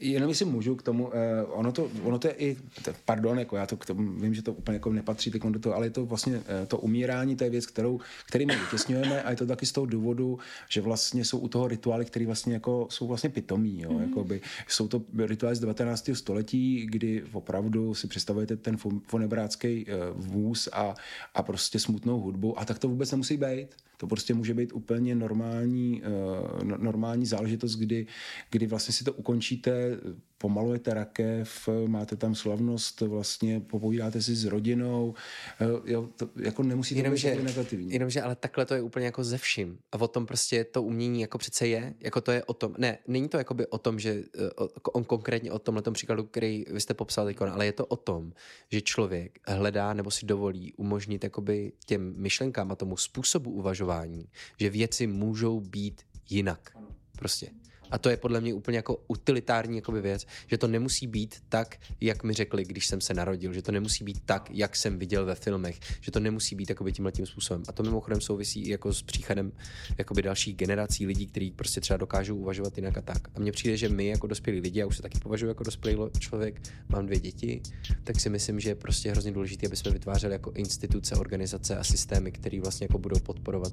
[0.00, 3.56] Jenom jestli můžu k tomu, eh, ono, to, ono to je i, t- pardon, jako
[3.56, 5.90] já to k tomu, vím, že to úplně jako nepatří teď do toho, ale je
[5.90, 9.46] to vlastně eh, to umírání, to je věc, kterou, který my vytěsňujeme a je to
[9.46, 10.38] taky z toho důvodu,
[10.68, 14.02] že vlastně jsou u toho rituály, které vlastně jako, jsou vlastně pitomí, jo, mm.
[14.02, 16.10] jakoby, jsou to rituály z 19.
[16.14, 20.94] století, kdy opravdu si představujete ten fo- fonebrácký eh, vůz a,
[21.34, 23.68] a prostě smutnou hudbu a tak to vůbec nemusí být.
[24.00, 28.06] To prostě může být úplně normální, uh, normální záležitost, kdy,
[28.50, 30.00] kdy vlastně si to ukončíte,
[30.40, 35.14] pomalujete rakev, máte tam slavnost, vlastně popovídáte si s rodinou,
[35.60, 37.92] uh, jo, to, jako nemusí to být negativní.
[37.92, 39.78] jenomže ale takhle to je úplně jako ze vším.
[39.92, 42.98] A o tom prostě to umění jako přece je, jako to je o tom, ne,
[43.06, 46.80] není to jakoby o tom, že eh, o, on konkrétně o tomhle příkladu, který vy
[46.80, 48.32] jste popsal teď, ale je to o tom,
[48.72, 54.28] že člověk hledá nebo si dovolí umožnit jakoby těm myšlenkám a tomu způsobu uvažování,
[54.60, 56.76] že věci můžou být jinak.
[57.18, 57.50] Prostě.
[57.90, 61.76] A to je podle mě úplně jako utilitární jakoby věc, že to nemusí být tak,
[62.00, 65.26] jak mi řekli, když jsem se narodil, že to nemusí být tak, jak jsem viděl
[65.26, 67.62] ve filmech, že to nemusí být jakoby tímhle tím způsobem.
[67.68, 69.52] A to mimochodem souvisí i jako s příchodem
[69.98, 73.28] jakoby dalších generací lidí, kteří prostě třeba dokážou uvažovat jinak a tak.
[73.34, 75.96] A mně přijde, že my jako dospělí lidi, já už se taky považuji jako dospělý
[75.96, 77.62] lo- člověk, mám dvě děti,
[78.04, 81.84] tak si myslím, že je prostě hrozně důležité, aby jsme vytvářeli jako instituce, organizace a
[81.84, 83.72] systémy, které vlastně jako budou podporovat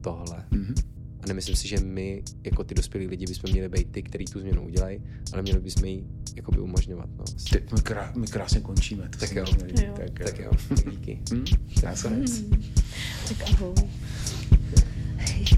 [0.00, 0.46] tohle.
[0.50, 1.01] Mm-hmm.
[1.22, 4.40] A nemyslím si, že my, jako ty dospělí lidi, bychom měli být ty, kteří tu
[4.40, 5.00] změnu udělají,
[5.32, 6.04] ale měli bychom ji
[6.36, 7.08] jakoby umožňovat.
[7.18, 7.24] No.
[7.50, 9.08] Ty, my, krá, my krásně končíme.
[9.08, 9.44] To Tak jo.
[9.82, 9.94] Jo.
[9.96, 10.50] Tak, Tak jo,
[10.90, 11.20] díky.
[11.32, 11.44] Hm?
[11.82, 12.42] Nakonec.
[13.28, 13.74] Tak ahoj.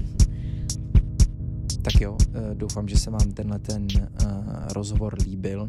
[1.85, 4.25] Tak jo, eh, doufám, že se vám tenhle ten eh,
[4.73, 5.67] rozhovor líbil.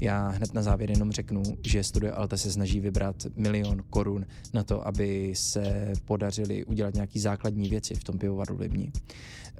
[0.00, 4.62] Já hned na závěr jenom řeknu, že Studio Alta se snaží vybrat milion korun na
[4.62, 8.92] to, aby se podařili udělat nějaký základní věci v tom pivovaru Libni.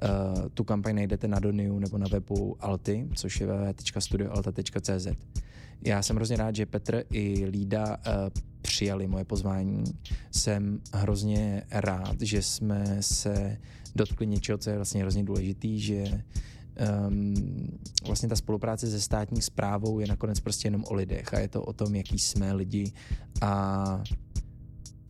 [0.03, 5.07] Eh, Tu kampaň najdete na Doniu nebo na webu Alty, což je www.studioalta.cz.
[5.85, 7.97] Já jsem hrozně rád, že Petr i Lída
[8.61, 9.83] přijali moje pozvání.
[10.31, 13.57] Jsem hrozně rád, že jsme se
[13.95, 16.23] dotkli něčeho, co je vlastně hrozně důležitý, že
[17.07, 17.33] um,
[18.05, 21.63] vlastně ta spolupráce se státní zprávou je nakonec prostě jenom o lidech a je to
[21.63, 22.93] o tom, jaký jsme lidi.
[23.41, 24.03] A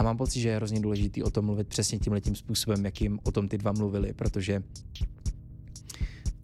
[0.01, 3.19] a mám pocit, že je hrozně důležitý o tom mluvit přesně tímhle tím způsobem, jakým
[3.23, 4.63] o tom ty dva mluvili, protože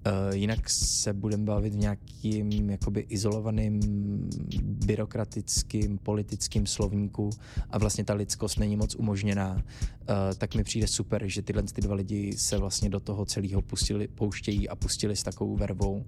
[0.08, 3.80] Uh, jinak se budeme bavit v nějakým jakoby izolovaným
[4.62, 7.30] byrokratickým politickým slovníku
[7.70, 9.62] a vlastně ta lidskost není moc umožněná, uh,
[10.38, 14.08] tak mi přijde super, že tyhle ty dva lidi se vlastně do toho celého pustili,
[14.08, 16.06] pouštějí a pustili s takovou vervou.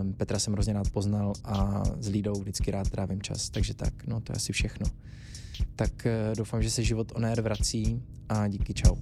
[0.00, 4.06] Um, Petra jsem hrozně rád poznal a s Lídou vždycky rád trávím čas, takže tak,
[4.06, 4.86] no to je asi všechno.
[5.76, 8.96] Tak uh, doufám, že se život on vrací a díky, čau.